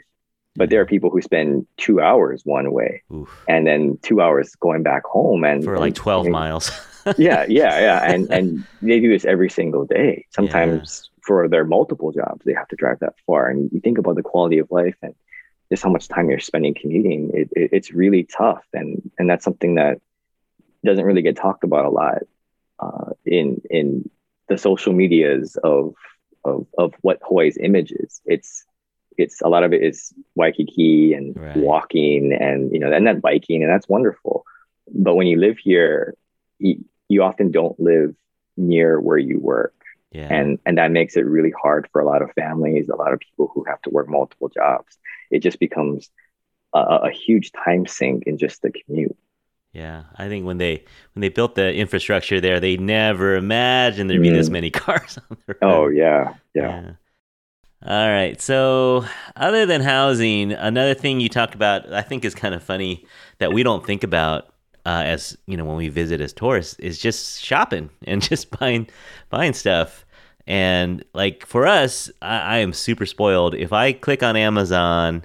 But 0.56 0.70
there 0.70 0.82
are 0.82 0.86
mm-hmm. 0.86 0.90
people 0.90 1.10
who 1.10 1.22
spend 1.22 1.68
two 1.78 2.02
hours 2.02 2.42
one 2.44 2.72
way 2.72 3.04
Oof. 3.14 3.30
and 3.48 3.66
then 3.66 3.98
two 4.02 4.22
hours 4.22 4.56
going 4.56 4.84
back 4.84 5.04
home 5.06 5.44
and 5.44 5.64
for 5.64 5.80
like 5.80 5.96
12 5.96 6.26
and, 6.26 6.34
miles. 6.34 6.72
yeah, 7.18 7.46
yeah, 7.48 7.80
yeah. 7.80 8.00
And 8.14 8.30
and 8.32 8.66
they 8.82 9.00
do 9.00 9.10
this 9.10 9.26
every 9.26 9.50
single 9.50 9.86
day. 9.86 10.26
Sometimes 10.32 11.10
yeah. 11.14 11.22
for 11.26 11.48
their 11.48 11.66
multiple 11.66 12.12
jobs, 12.12 12.42
they 12.46 12.54
have 12.54 12.68
to 12.70 12.76
drive 12.76 13.00
that 13.00 13.16
far. 13.26 13.50
And 13.50 13.70
you 13.72 13.80
think 13.80 13.98
about 13.98 14.16
the 14.16 14.24
quality 14.24 14.58
of 14.58 14.70
life 14.72 14.96
and 15.02 15.16
just 15.70 15.84
how 15.84 15.90
much 15.90 16.08
time 16.08 16.30
you're 16.30 16.40
spending 16.40 16.74
commuting, 16.74 17.32
it, 17.34 17.50
it, 17.56 17.70
it's 17.74 17.92
really 17.92 18.24
tough, 18.24 18.64
and 18.74 19.10
and 19.18 19.30
that's 19.30 19.44
something 19.44 19.76
that 19.76 20.00
doesn't 20.84 21.06
really 21.06 21.22
get 21.22 21.36
talked 21.36 21.64
about 21.64 21.86
a 21.86 21.90
lot 21.90 22.20
uh, 22.80 23.12
in 23.26 23.62
in 23.70 24.10
the 24.48 24.58
social 24.58 24.94
medias 24.94 25.58
of 25.64 25.94
of 26.46 26.66
of 26.78 26.94
what 27.02 27.20
Hawaii's 27.28 27.58
image 27.58 27.92
is. 27.92 28.22
It's 28.26 28.66
it's 29.18 29.42
a 29.42 29.50
lot 29.50 29.64
of 29.64 29.74
it 29.74 29.84
is 29.84 30.14
Waikiki 30.36 31.14
and 31.14 31.36
right. 31.36 31.58
walking 31.58 32.34
and 32.34 32.72
you 32.72 32.80
know 32.80 32.92
and 32.92 33.06
then 33.06 33.20
biking 33.20 33.64
and 33.64 33.72
that's 33.72 33.90
wonderful. 33.90 34.46
But 34.92 35.16
when 35.16 35.28
you 35.28 35.38
live 35.38 35.60
here, 35.60 36.16
you, 36.58 36.84
you 37.10 37.22
often 37.22 37.52
don't 37.52 37.80
live 37.80 38.16
near 38.58 39.00
where 39.00 39.18
you 39.18 39.40
work. 39.40 39.76
Yeah. 40.12 40.34
And 40.34 40.60
and 40.66 40.78
that 40.78 40.92
makes 40.92 41.16
it 41.16 41.22
really 41.22 41.54
hard 41.62 41.88
for 41.92 42.02
a 42.02 42.06
lot 42.06 42.22
of 42.22 42.32
families, 42.32 42.90
a 42.90 42.96
lot 42.96 43.14
of 43.14 43.20
people 43.20 43.52
who 43.54 43.64
have 43.66 43.82
to 43.84 43.90
work 43.90 44.10
multiple 44.10 44.50
jobs 44.50 44.98
it 45.32 45.40
just 45.40 45.60
becomes 45.60 46.10
a, 46.74 46.80
a 46.80 47.12
huge 47.12 47.52
time 47.52 47.86
sink 47.86 48.24
in 48.26 48.38
just 48.38 48.62
the 48.62 48.72
commute. 48.72 49.16
Yeah, 49.74 50.04
I 50.16 50.28
think 50.28 50.46
when 50.46 50.58
they 50.58 50.84
when 51.14 51.22
they 51.22 51.30
built 51.30 51.56
the 51.56 51.74
infrastructure 51.74 52.42
there, 52.42 52.60
they 52.60 52.78
never 52.78 53.36
imagined 53.36 54.10
there'd 54.10 54.22
be 54.22 54.30
mm. 54.30 54.34
this 54.34 54.50
many 54.50 54.72
cars 54.72 55.18
on 55.18 55.38
the 55.46 55.54
road. 55.54 55.58
Oh 55.62 55.88
yeah, 55.88 56.34
yeah. 56.56 56.82
yeah. 56.82 56.92
All 57.82 58.10
right. 58.10 58.42
So, 58.42 59.06
other 59.38 59.66
than 59.66 59.80
housing, 59.80 60.52
another 60.52 60.94
thing 60.94 61.22
you 61.22 61.30
talk 61.30 61.56
about, 61.56 61.94
I 61.94 62.02
think, 62.02 62.26
is 62.26 62.36
kind 62.36 62.54
of 62.54 62.62
funny 62.62 63.06
that 63.38 63.54
we 63.54 63.64
don't 63.64 63.86
think 63.86 64.04
about 64.04 64.54
uh, 64.86 65.04
as 65.06 65.38
you 65.46 65.58
know 65.58 65.66
when 65.66 65.76
we 65.76 65.90
visit 65.90 66.22
as 66.22 66.34
tourists 66.34 66.80
is 66.80 67.00
just 67.00 67.44
shopping 67.44 67.90
and 68.06 68.22
just 68.22 68.58
buying 68.60 68.88
buying 69.30 69.54
stuff. 69.54 70.06
And 70.48 71.06
like 71.14 71.46
for 71.46 71.68
us, 71.68 72.10
I, 72.22 72.40
I 72.40 72.58
am 72.58 72.74
super 72.74 73.06
spoiled. 73.06 73.54
If 73.54 73.72
I 73.72 73.94
click 73.94 74.24
on 74.24 74.36
Amazon 74.36 75.24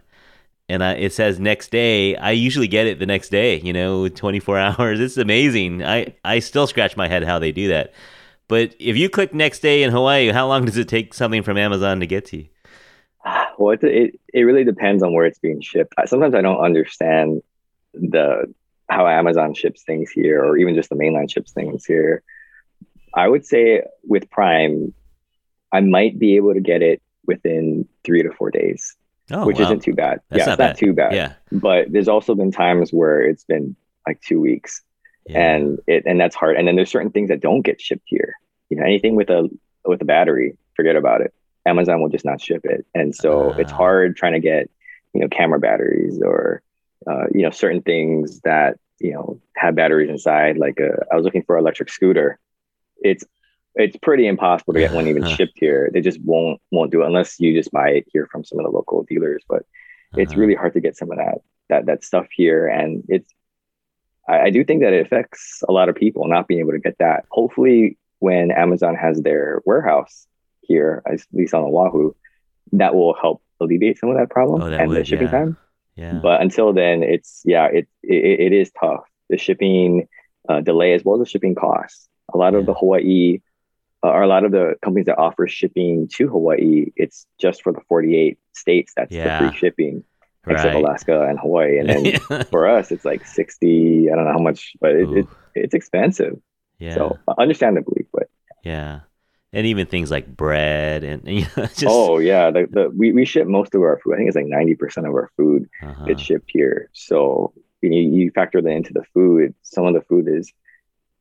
and 0.69 0.85
I, 0.85 0.95
it 0.95 1.13
says 1.13 1.41
next 1.41 1.71
day, 1.71 2.15
I 2.17 2.33
usually 2.33 2.69
get 2.69 2.87
it 2.87 2.99
the 2.99 3.07
next 3.07 3.31
day. 3.31 3.61
You 3.61 3.73
know, 3.73 4.09
24 4.09 4.59
hours. 4.79 5.01
It's 5.01 5.17
amazing. 5.17 5.85
I 5.85 6.15
I 6.25 6.41
still 6.41 6.67
scratch 6.67 6.97
my 6.97 7.09
head 7.09 7.25
how 7.25 7.39
they 7.39 7.53
do 7.53 7.69
that. 7.69 7.95
But 8.49 8.75
if 8.79 8.97
you 8.97 9.09
click 9.09 9.33
next 9.33 9.61
day 9.61 9.83
in 9.83 9.91
Hawaii, 9.91 10.29
how 10.29 10.47
long 10.47 10.67
does 10.67 10.77
it 10.77 10.89
take 10.89 11.15
something 11.15 11.43
from 11.43 11.57
Amazon 11.57 12.01
to 12.01 12.07
get 12.07 12.27
to 12.27 12.39
you? 12.39 12.49
Well, 13.59 13.73
it, 13.73 13.85
it, 13.85 14.21
it 14.33 14.41
really 14.43 14.65
depends 14.65 15.03
on 15.03 15.15
where 15.15 15.25
it's 15.27 15.39
being 15.39 15.61
shipped. 15.61 15.95
Sometimes 16.07 16.35
I 16.35 16.43
don't 16.43 16.63
understand 16.63 17.43
the 17.95 18.53
how 18.89 19.07
Amazon 19.07 19.55
ships 19.55 19.83
things 19.83 20.11
here, 20.11 20.43
or 20.43 20.57
even 20.57 20.75
just 20.75 20.91
the 20.91 20.97
mainland 20.97 21.31
ships 21.31 21.53
things 21.53 21.85
here. 21.85 22.23
I 23.15 23.29
would 23.29 23.47
say 23.47 23.83
with 24.07 24.29
Prime, 24.31 24.93
I 25.73 25.81
might 25.81 26.19
be 26.19 26.37
able 26.37 26.55
to 26.55 26.61
get 26.61 26.83
it 26.83 27.01
within 27.27 27.89
three 28.05 28.23
to 28.23 28.31
four 28.31 28.51
days, 28.51 28.97
oh, 29.31 29.47
which 29.47 29.59
wow. 29.59 29.65
isn't 29.65 29.83
too 29.83 29.95
bad. 29.95 30.21
That's 30.31 30.41
yeah, 30.41 30.47
not, 30.47 30.59
not 30.59 30.77
too 30.77 30.93
bad. 30.93 31.15
Yeah. 31.15 31.33
But 31.53 31.93
there's 31.93 32.09
also 32.09 32.35
been 32.35 32.53
times 32.53 32.93
where 32.93 33.23
it's 33.23 33.45
been 33.45 33.77
like 34.07 34.21
two 34.21 34.41
weeks. 34.41 34.83
Yeah. 35.27 35.55
And 35.55 35.79
it 35.87 36.05
and 36.07 36.21
that's 36.21 36.35
hard. 36.35 36.57
And 36.57 36.69
then 36.69 36.77
there's 36.77 36.91
certain 36.91 37.11
things 37.11 37.29
that 37.29 37.41
don't 37.41 37.63
get 37.63 37.81
shipped 37.81 38.05
here. 38.07 38.35
You 38.69 38.77
know, 38.77 38.85
anything 38.85 39.17
with 39.17 39.31
a 39.31 39.49
with 39.85 40.03
a 40.03 40.05
battery, 40.05 40.57
forget 40.77 40.97
about 40.97 41.23
it. 41.23 41.33
Amazon 41.67 42.03
will 42.03 42.11
just 42.11 42.25
not 42.25 42.41
ship 42.41 42.61
it. 42.65 42.85
And 42.95 43.15
so 43.15 43.53
uh, 43.53 43.57
it's 43.57 43.73
ah. 43.73 43.77
hard 43.77 44.17
trying 44.17 44.35
to 44.35 44.41
get, 44.41 44.69
you 45.15 45.21
know, 45.23 45.29
camera 45.29 45.59
batteries 45.59 46.21
or 46.23 46.63
uh, 47.07 47.27
you 47.33 47.43
know, 47.43 47.51
certain 47.51 47.83
things 47.83 48.41
that, 48.41 48.79
you 48.99 49.13
know, 49.13 49.41
have 49.57 49.75
batteries 49.75 50.11
inside. 50.11 50.57
Like 50.57 50.79
a, 50.81 50.93
uh, 50.93 51.05
I 51.13 51.17
was 51.17 51.25
looking 51.25 51.43
for 51.43 51.57
an 51.57 51.63
electric 51.63 51.91
scooter. 51.91 52.39
It's 52.99 53.25
it's 53.77 53.97
pretty 53.97 54.27
impossible 54.27 54.73
to 54.75 54.79
get 54.79 54.93
one 54.93 55.09
even 55.09 55.27
shipped 55.37 55.59
here. 55.59 55.91
They 55.93 56.01
just 56.01 56.21
won't 56.23 56.61
won't 56.71 56.93
do 56.93 57.03
it 57.03 57.07
unless 57.07 57.41
you 57.41 57.55
just 57.55 57.73
buy 57.73 57.91
it 57.91 58.07
here 58.13 58.29
from 58.31 58.45
some 58.45 58.59
of 58.59 58.65
the 58.65 58.71
local 58.71 59.03
dealers. 59.03 59.43
But 59.49 59.63
uh-huh. 59.63 60.21
it's 60.21 60.37
really 60.37 60.55
hard 60.55 60.75
to 60.75 60.81
get 60.81 60.97
some 60.97 61.11
of 61.11 61.19
that 61.19 61.39
that 61.69 61.87
that 61.87 62.05
stuff 62.05 62.27
here, 62.31 62.69
and 62.69 63.03
it's 63.09 63.33
I, 64.29 64.41
I, 64.41 64.51
do 64.51 64.65
think 64.65 64.83
that 64.83 64.93
it 64.93 65.05
affects 65.05 65.63
a 65.69 65.73
lot 65.73 65.89
of 65.89 65.97
people 65.97 66.27
not 66.29 66.47
being 66.47 66.61
able 66.61 66.73
to 66.73 66.79
get 66.79 66.99
that. 66.99 67.25
Hopefully, 67.31 67.99
when 68.21 68.51
Amazon 68.51 68.95
has 68.95 69.21
their 69.21 69.61
warehouse 69.65 70.27
here, 70.63 71.03
at 71.07 71.21
least 71.33 71.55
on 71.55 71.63
Oahu, 71.63 72.15
that 72.73 72.95
will 72.95 73.15
help 73.15 73.43
alleviate 73.61 73.99
some 73.99 74.11
of 74.11 74.17
that 74.17 74.31
problem 74.31 74.63
oh, 74.63 74.71
that 74.71 74.81
and 74.81 74.89
would, 74.89 74.99
the 74.99 75.05
shipping 75.05 75.27
yeah. 75.27 75.33
time. 75.33 75.57
Yeah. 75.97 76.19
But 76.23 76.41
until 76.41 76.73
then, 76.73 77.03
it's 77.03 77.43
yeah, 77.45 77.67
it 77.67 77.89
it, 78.03 78.41
it 78.41 78.53
is 78.53 78.71
tough. 78.79 79.05
The 79.31 79.39
shipping 79.39 80.09
uh, 80.49 80.61
delay 80.61 80.93
as 80.95 81.05
well 81.05 81.17
as 81.17 81.21
the 81.21 81.31
shipping 81.31 81.55
costs. 81.55 82.09
A 82.33 82.37
lot 82.37 82.53
yeah. 82.53 82.61
of 82.61 82.67
the 82.67 82.75
Hawaii 82.75 83.41
uh, 84.05 84.09
are 84.09 84.23
a 84.23 84.27
lot 84.27 84.45
of 84.45 84.53
the 84.53 84.75
companies 84.83 85.07
that 85.07 85.17
offer 85.17 85.49
shipping 85.49 86.09
to 86.09 86.29
Hawaii, 86.29 86.93
it's 86.95 87.27
just 87.41 87.63
for 87.63 87.73
the 87.73 87.81
48 87.89 88.39
states 88.53 88.93
that's 88.95 89.11
yeah. 89.11 89.39
the 89.39 89.49
free 89.49 89.59
shipping, 89.59 90.05
right. 90.45 90.55
except 90.55 90.75
Alaska 90.75 91.23
and 91.23 91.39
Hawaii. 91.39 91.79
And 91.79 91.89
then 91.89 92.45
for 92.51 92.69
us, 92.69 92.93
it's 92.93 93.07
like 93.07 93.27
60, 93.27 94.11
I 94.11 94.15
don't 94.15 94.27
know 94.27 94.33
how 94.33 94.39
much, 94.39 94.73
but 94.81 94.91
it, 94.95 95.09
it 95.11 95.27
it's 95.55 95.75
expensive. 95.75 96.39
Yeah. 96.79 96.95
So 96.95 97.19
understandably, 97.39 98.07
but 98.13 98.29
yeah. 98.63 99.01
And 99.55 99.67
even 99.67 99.87
things 99.87 100.11
like 100.11 100.27
bread 100.37 101.05
and 101.05 101.23
you 101.29 101.47
know, 101.57 101.67
just... 101.67 101.85
oh 101.87 102.19
yeah, 102.19 102.51
the, 102.51 102.67
the 102.71 102.91
we, 102.91 103.13
we 103.13 103.25
ship 103.25 103.47
most 103.47 103.75
of 103.75 103.83
our 103.83 103.99
food. 104.01 104.15
I 104.15 104.17
think 104.17 104.29
it's 104.29 104.37
like 104.37 104.47
ninety 104.47 104.75
percent 104.75 105.07
of 105.07 105.13
our 105.15 105.31
food 105.37 105.69
uh-huh. 105.83 106.05
gets 106.05 106.23
shipped 106.23 106.51
here. 106.53 106.91
So 106.93 107.53
you, 107.81 107.91
you 107.93 108.31
factor 108.31 108.61
that 108.61 108.71
into 108.71 108.93
the 108.93 109.05
food. 109.15 109.55
Some 109.63 109.87
of 109.87 109.95
the 109.95 110.03
food 110.03 110.29
is 110.29 110.53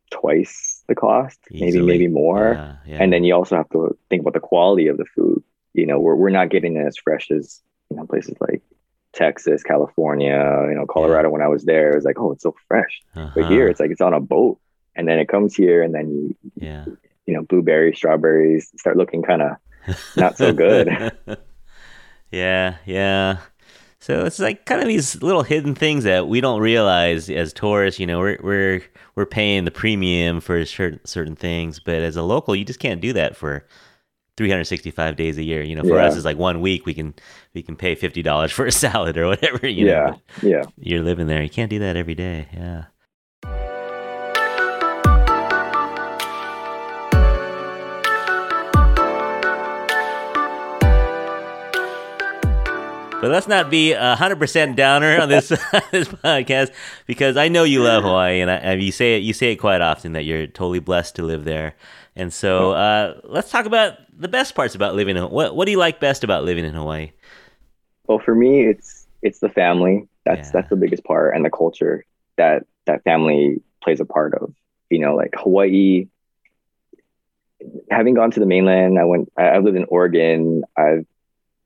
twice 0.09 0.83
the 0.87 0.95
cost, 0.95 1.39
Easily. 1.51 1.71
maybe 1.71 1.85
maybe 1.85 2.07
more. 2.07 2.53
Yeah, 2.53 2.75
yeah. 2.85 3.03
And 3.03 3.11
then 3.11 3.23
you 3.23 3.33
also 3.35 3.55
have 3.55 3.69
to 3.69 3.97
think 4.09 4.21
about 4.21 4.33
the 4.33 4.39
quality 4.39 4.87
of 4.87 4.97
the 4.97 5.05
food. 5.05 5.43
You 5.73 5.85
know, 5.85 5.99
we're 5.99 6.15
we're 6.15 6.29
not 6.29 6.49
getting 6.49 6.77
it 6.77 6.85
as 6.85 6.97
fresh 6.97 7.31
as 7.31 7.61
you 7.89 7.97
know 7.97 8.05
places 8.05 8.35
like 8.39 8.61
Texas, 9.13 9.63
California, 9.63 10.65
you 10.69 10.75
know, 10.75 10.85
Colorado. 10.85 11.29
Yeah. 11.29 11.33
When 11.33 11.41
I 11.41 11.47
was 11.47 11.63
there, 11.65 11.91
it 11.91 11.95
was 11.95 12.05
like, 12.05 12.19
oh, 12.19 12.31
it's 12.31 12.43
so 12.43 12.55
fresh. 12.67 13.01
Uh-huh. 13.15 13.31
But 13.35 13.45
here, 13.45 13.67
it's 13.67 13.79
like 13.79 13.91
it's 13.91 14.01
on 14.01 14.13
a 14.13 14.19
boat, 14.19 14.59
and 14.95 15.07
then 15.07 15.19
it 15.19 15.27
comes 15.27 15.55
here, 15.55 15.81
and 15.81 15.93
then 15.93 16.09
you, 16.09 16.35
yeah, 16.55 16.85
you 17.25 17.33
know, 17.33 17.43
blueberries, 17.43 17.97
strawberries 17.97 18.71
start 18.77 18.97
looking 18.97 19.23
kind 19.23 19.41
of 19.41 19.57
not 20.17 20.37
so 20.37 20.53
good. 20.53 21.11
yeah, 22.31 22.75
yeah. 22.85 23.37
So 23.99 24.25
it's 24.25 24.39
like 24.39 24.65
kind 24.65 24.81
of 24.81 24.87
these 24.87 25.21
little 25.21 25.43
hidden 25.43 25.75
things 25.75 26.03
that 26.03 26.27
we 26.27 26.41
don't 26.41 26.59
realize 26.59 27.29
as 27.29 27.53
tourists. 27.53 27.99
You 27.99 28.07
know, 28.07 28.19
we're 28.19 28.37
we're 28.43 28.81
we're 29.15 29.25
paying 29.25 29.63
the 29.63 29.71
premium 29.71 30.41
for 30.41 30.65
certain 30.65 30.99
certain 31.05 31.37
things, 31.37 31.79
but 31.79 31.95
as 31.95 32.17
a 32.17 32.23
local, 32.23 32.55
you 32.55 32.65
just 32.65 32.79
can't 32.79 32.99
do 32.99 33.13
that 33.13 33.37
for 33.37 33.65
365 34.35 35.15
days 35.15 35.37
a 35.37 35.43
year. 35.43 35.63
You 35.63 35.75
know, 35.75 35.83
for 35.83 35.95
yeah. 35.95 36.05
us, 36.05 36.15
it's 36.15 36.25
like 36.25 36.37
one 36.37 36.59
week 36.59 36.85
we 36.85 36.93
can 36.93 37.13
we 37.53 37.61
can 37.61 37.75
pay 37.75 37.95
fifty 37.95 38.21
dollars 38.21 38.51
for 38.57 38.65
a 38.65 38.71
salad 38.71 39.17
or 39.17 39.27
whatever. 39.27 39.67
You 39.67 39.87
yeah, 39.87 39.93
know, 39.93 40.21
yeah. 40.41 40.63
You're 40.77 41.03
living 41.03 41.27
there. 41.27 41.41
You 41.41 41.49
can't 41.49 41.69
do 41.69 41.79
that 41.79 41.95
every 41.95 42.15
day. 42.15 42.47
Yeah. 42.53 42.85
But 53.23 53.31
let's 53.31 53.47
not 53.47 53.69
be 53.69 53.93
a 53.93 54.17
hundred 54.17 54.37
percent 54.37 54.75
downer 54.75 55.21
on 55.21 55.29
this 55.29 55.47
this 55.91 56.09
podcast 56.09 56.73
because 57.07 57.37
I 57.37 57.47
know 57.47 57.63
you 57.63 57.81
love 57.81 58.03
Hawaii, 58.03 58.41
and, 58.41 58.51
I, 58.51 58.55
and 58.55 58.83
you 58.83 58.91
say 58.91 59.15
it 59.15 59.19
you 59.19 59.31
say 59.31 59.53
it 59.53 59.55
quite 59.55 59.79
often 59.79 60.11
that 60.11 60.23
you're 60.23 60.45
totally 60.45 60.79
blessed 60.79 61.15
to 61.15 61.23
live 61.23 61.45
there. 61.45 61.73
And 62.17 62.33
so 62.33 62.73
uh, 62.73 63.21
let's 63.23 63.49
talk 63.49 63.65
about 63.65 63.93
the 64.13 64.27
best 64.27 64.55
parts 64.55 64.75
about 64.75 64.95
living 64.95 65.15
in 65.15 65.23
what 65.29 65.55
what 65.55 65.63
do 65.63 65.71
you 65.71 65.77
like 65.77 66.01
best 66.01 66.25
about 66.25 66.43
living 66.43 66.65
in 66.65 66.73
Hawaii? 66.73 67.13
Well, 68.07 68.19
for 68.19 68.35
me, 68.35 68.65
it's 68.65 69.07
it's 69.21 69.39
the 69.39 69.47
family. 69.47 70.05
That's 70.25 70.49
Yeah. 70.49 70.51
that's 70.55 70.69
the 70.69 70.75
biggest 70.75 71.05
part, 71.05 71.33
and 71.33 71.45
the 71.45 71.49
culture 71.49 72.03
that 72.35 72.65
that 72.87 73.05
family 73.05 73.61
plays 73.81 74.01
a 74.01 74.05
part 74.05 74.33
of. 74.33 74.53
You 74.89 74.99
know, 74.99 75.15
like 75.15 75.33
Hawaii. 75.37 76.07
Having 77.89 78.15
gone 78.15 78.31
to 78.31 78.41
the 78.41 78.45
mainland, 78.45 78.99
I 78.99 79.05
went. 79.05 79.31
I, 79.37 79.51
I've 79.51 79.63
lived 79.63 79.77
in 79.77 79.85
Oregon. 79.85 80.65
I've, 80.75 81.05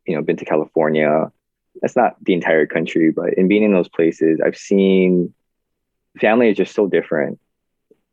you 0.06 0.16
know, 0.16 0.22
been 0.22 0.38
to 0.38 0.46
California. 0.46 1.32
That's 1.82 1.96
not 1.96 2.16
the 2.24 2.34
entire 2.34 2.66
country, 2.66 3.12
but 3.12 3.34
in 3.36 3.48
being 3.48 3.64
in 3.64 3.74
those 3.74 3.90
places, 3.90 4.40
I've 4.44 4.58
seen 4.58 5.34
family 6.20 6.50
is 6.50 6.58
just 6.58 6.74
so 6.74 6.88
different 6.88 7.40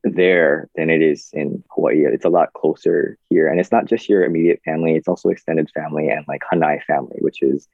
there 0.02 0.68
than 0.74 0.90
it 0.90 1.00
is 1.00 1.30
in 1.32 1.64
Hawaii. 1.70 2.04
It's 2.04 2.24
a 2.26 2.28
lot 2.28 2.52
closer 2.52 3.16
here, 3.30 3.48
and 3.48 3.58
it's 3.58 3.72
not 3.72 3.86
just 3.86 4.08
your 4.08 4.24
immediate 4.24 4.60
family; 4.64 4.94
it's 4.96 5.08
also 5.08 5.30
extended 5.30 5.70
family 5.74 6.08
and 6.08 6.24
like 6.28 6.42
Hanai 6.52 6.82
family, 6.84 7.16
which 7.20 7.42
is 7.42 7.68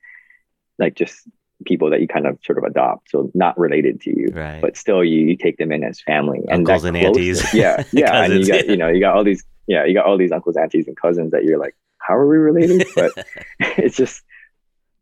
like 0.79 0.95
just 0.95 1.29
people 1.67 1.91
that 1.91 2.01
you 2.01 2.09
kind 2.09 2.27
of 2.27 2.39
sort 2.45 2.57
of 2.57 2.65
adopt, 2.65 3.11
so 3.11 3.31
not 3.35 3.59
related 3.59 4.01
to 4.03 4.11
you, 4.19 4.29
Right. 4.33 4.63
but 4.63 4.77
still 4.77 5.05
you, 5.05 5.21
you 5.27 5.37
take 5.37 5.59
them 5.59 5.73
in 5.73 5.85
as 5.85 6.01
family 6.01 6.41
Uncles 6.51 6.85
and 6.85 6.97
closeness- 6.97 7.45
aunties. 7.45 7.55
Yeah, 7.55 7.83
yeah, 7.93 8.23
and 8.25 8.33
you 8.35 8.47
got 8.47 8.65
yeah. 8.65 8.71
you 8.71 8.77
know 8.77 8.89
you 8.89 9.01
got 9.01 9.15
all 9.17 9.25
these 9.25 9.45
yeah 9.67 9.85
you 9.85 9.93
got 9.95 10.07
all 10.07 10.17
these 10.17 10.33
uncles, 10.33 10.57
aunties, 10.57 10.87
and 10.87 10.97
cousins 10.97 11.33
that 11.33 11.45
you're 11.45 11.59
like, 11.59 11.75
how 11.99 12.15
are 12.15 12.27
we 12.29 12.37
related? 12.39 12.87
But 12.95 13.13
it's 13.61 13.97
just 13.97 14.23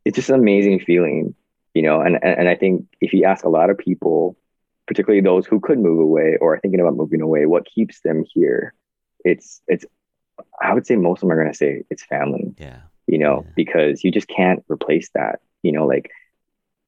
it's 0.04 0.16
just 0.16 0.28
an 0.30 0.36
amazing 0.36 0.80
feeling, 0.80 1.34
you 1.74 1.82
know. 1.82 2.00
And, 2.00 2.18
and 2.22 2.40
and 2.40 2.48
I 2.48 2.54
think 2.56 2.86
if 3.00 3.12
you 3.12 3.24
ask 3.24 3.44
a 3.44 3.48
lot 3.48 3.70
of 3.70 3.78
people, 3.78 4.36
particularly 4.86 5.20
those 5.20 5.46
who 5.46 5.60
could 5.60 5.78
move 5.78 6.00
away 6.00 6.36
or 6.40 6.54
are 6.54 6.60
thinking 6.60 6.80
about 6.80 6.96
moving 6.96 7.20
away, 7.20 7.46
what 7.46 7.66
keeps 7.66 8.00
them 8.00 8.24
here? 8.32 8.74
It's 9.24 9.60
it's 9.68 9.84
I 10.60 10.72
would 10.74 10.86
say 10.86 10.96
most 10.96 11.18
of 11.18 11.20
them 11.28 11.32
are 11.32 11.40
going 11.42 11.52
to 11.52 11.56
say 11.56 11.82
it's 11.90 12.04
family, 12.04 12.54
yeah. 12.58 12.80
you 13.06 13.18
know, 13.18 13.42
Yeah. 13.44 13.50
because 13.56 14.04
you 14.04 14.10
just 14.10 14.28
can't 14.28 14.64
replace 14.68 15.10
that, 15.14 15.40
you 15.62 15.72
know. 15.72 15.84
Like, 15.86 16.10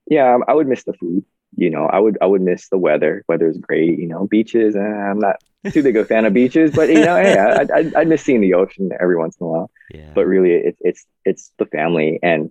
yeah, 0.07 0.39
I 0.49 0.55
would 0.55 0.69
miss 0.69 0.85
the 0.85 0.93
food, 0.95 1.25
you 1.57 1.71
know. 1.71 1.87
I 1.87 1.99
would 1.99 2.17
I 2.21 2.27
would 2.27 2.43
miss 2.43 2.69
the 2.69 2.79
weather. 2.79 3.25
Weather's 3.29 3.59
great, 3.59 3.99
you 3.99 4.07
know. 4.07 4.27
Beaches, 4.27 4.77
eh, 4.77 4.81
I'm 4.81 5.19
not 5.19 5.37
too 5.73 5.83
big 5.83 5.97
a 5.97 6.05
fan 6.05 6.25
of 6.25 6.33
beaches, 6.33 6.73
but 6.75 6.89
you 6.89 7.01
know, 7.05 7.17
hey, 7.17 7.37
I, 7.37 7.63
I 7.63 7.93
I'd 8.01 8.09
miss 8.09 8.23
seeing 8.23 8.41
the 8.41 8.55
ocean 8.55 8.91
every 9.01 9.17
once 9.17 9.37
in 9.39 9.45
a 9.47 9.49
while 9.51 9.71
Yeah. 9.93 10.11
but 10.15 10.27
really 10.27 10.53
it's 10.53 10.79
it's 10.81 11.07
it's 11.25 11.53
the 11.59 11.67
family 11.67 12.19
and 12.23 12.51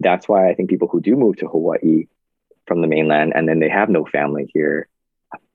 that's 0.00 0.28
why 0.28 0.48
i 0.48 0.54
think 0.54 0.70
people 0.70 0.88
who 0.88 1.00
do 1.00 1.16
move 1.16 1.36
to 1.36 1.48
hawaii 1.48 2.06
from 2.66 2.80
the 2.80 2.86
mainland 2.86 3.32
and 3.34 3.48
then 3.48 3.60
they 3.60 3.68
have 3.68 3.88
no 3.88 4.04
family 4.04 4.50
here 4.52 4.88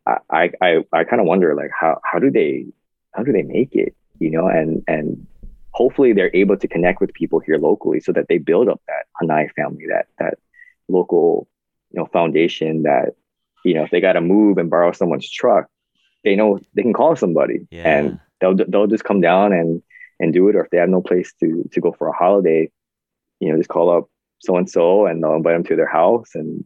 i 0.06 0.18
i 0.30 0.52
i, 0.62 0.78
I 0.94 1.04
kind 1.04 1.22
of 1.22 1.28
wonder 1.28 1.56
like 1.56 1.72
how 1.78 2.00
how 2.04 2.20
do 2.20 2.32
they 2.32 2.66
how 3.14 3.24
do 3.24 3.32
they 3.32 3.44
make 3.44 3.76
it 3.76 3.96
you 4.22 4.30
know? 4.30 4.48
And 4.48 4.84
and 4.88 5.28
hopefully 5.72 6.14
they're 6.14 6.36
able 6.36 6.56
to 6.58 6.68
connect 6.68 7.02
with 7.02 7.14
people 7.14 7.40
here 7.40 7.58
locally 7.58 8.00
so 8.00 8.12
that 8.12 8.28
they 8.30 8.38
build 8.38 8.70
up 8.70 8.82
that 8.88 9.06
hanai 9.22 9.50
family 9.54 9.86
that 9.88 10.06
that 10.20 10.36
local 10.88 11.48
you 11.92 12.00
know 12.00 12.06
foundation 12.06 12.84
that 12.84 13.16
you 13.66 13.74
know 13.74 13.84
if 13.84 13.90
they 13.90 14.02
got 14.02 14.14
to 14.14 14.22
move 14.22 14.58
and 14.58 14.70
borrow 14.70 14.92
someone's 14.92 15.30
truck 15.30 15.68
they 16.24 16.36
know 16.36 16.60
they 16.76 16.84
can 16.84 16.94
call 16.94 17.16
somebody. 17.16 17.68
Yeah. 17.72 17.98
and 17.98 18.20
they'll 18.40 18.56
they'll 18.56 18.88
just 18.88 19.04
come 19.04 19.22
down 19.22 19.54
and 19.54 19.82
and 20.20 20.32
do 20.32 20.48
it. 20.50 20.56
Or 20.56 20.64
if 20.64 20.70
they 20.70 20.78
have 20.78 20.90
no 20.90 21.02
place 21.02 21.34
to 21.40 21.68
to 21.72 21.82
go 21.82 21.92
for 21.92 22.08
a 22.08 22.14
holiday 22.14 22.70
you 23.40 23.52
know 23.52 23.58
just 23.58 23.70
call 23.70 23.90
up 23.90 24.08
so 24.42 24.58
and 24.58 24.70
so 24.70 25.06
and 25.06 25.24
they'll 25.24 25.36
invite 25.36 25.56
them 25.56 25.64
to 25.64 25.76
their 25.76 25.88
house 25.88 26.36
and 26.36 26.66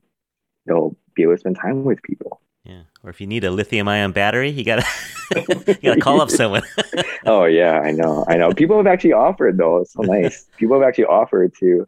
they'll 0.65 0.95
be 1.15 1.23
able 1.23 1.33
to 1.33 1.39
spend 1.39 1.55
time 1.57 1.83
with 1.83 2.01
people 2.03 2.41
yeah. 2.67 2.81
Or 3.03 3.11
if 3.11 3.21
you 3.21 3.27
need 3.27 3.43
a 3.43 3.51
lithium 3.51 3.88
ion 3.88 4.11
battery, 4.11 4.49
you 4.49 4.63
gotta 4.63 4.83
you 5.35 5.75
gotta 5.83 6.01
call 6.01 6.19
up 6.19 6.31
someone. 6.31 6.63
oh 7.27 7.45
yeah 7.45 7.79
i 7.79 7.91
know 7.91 8.25
i 8.27 8.35
know 8.38 8.51
people 8.53 8.75
have 8.77 8.88
actually 8.88 9.13
offered 9.13 9.57
though 9.59 9.77
it's 9.81 9.93
so 9.93 10.01
nice 10.01 10.47
people 10.57 10.79
have 10.79 10.88
actually 10.88 11.05
offered 11.05 11.53
to 11.59 11.88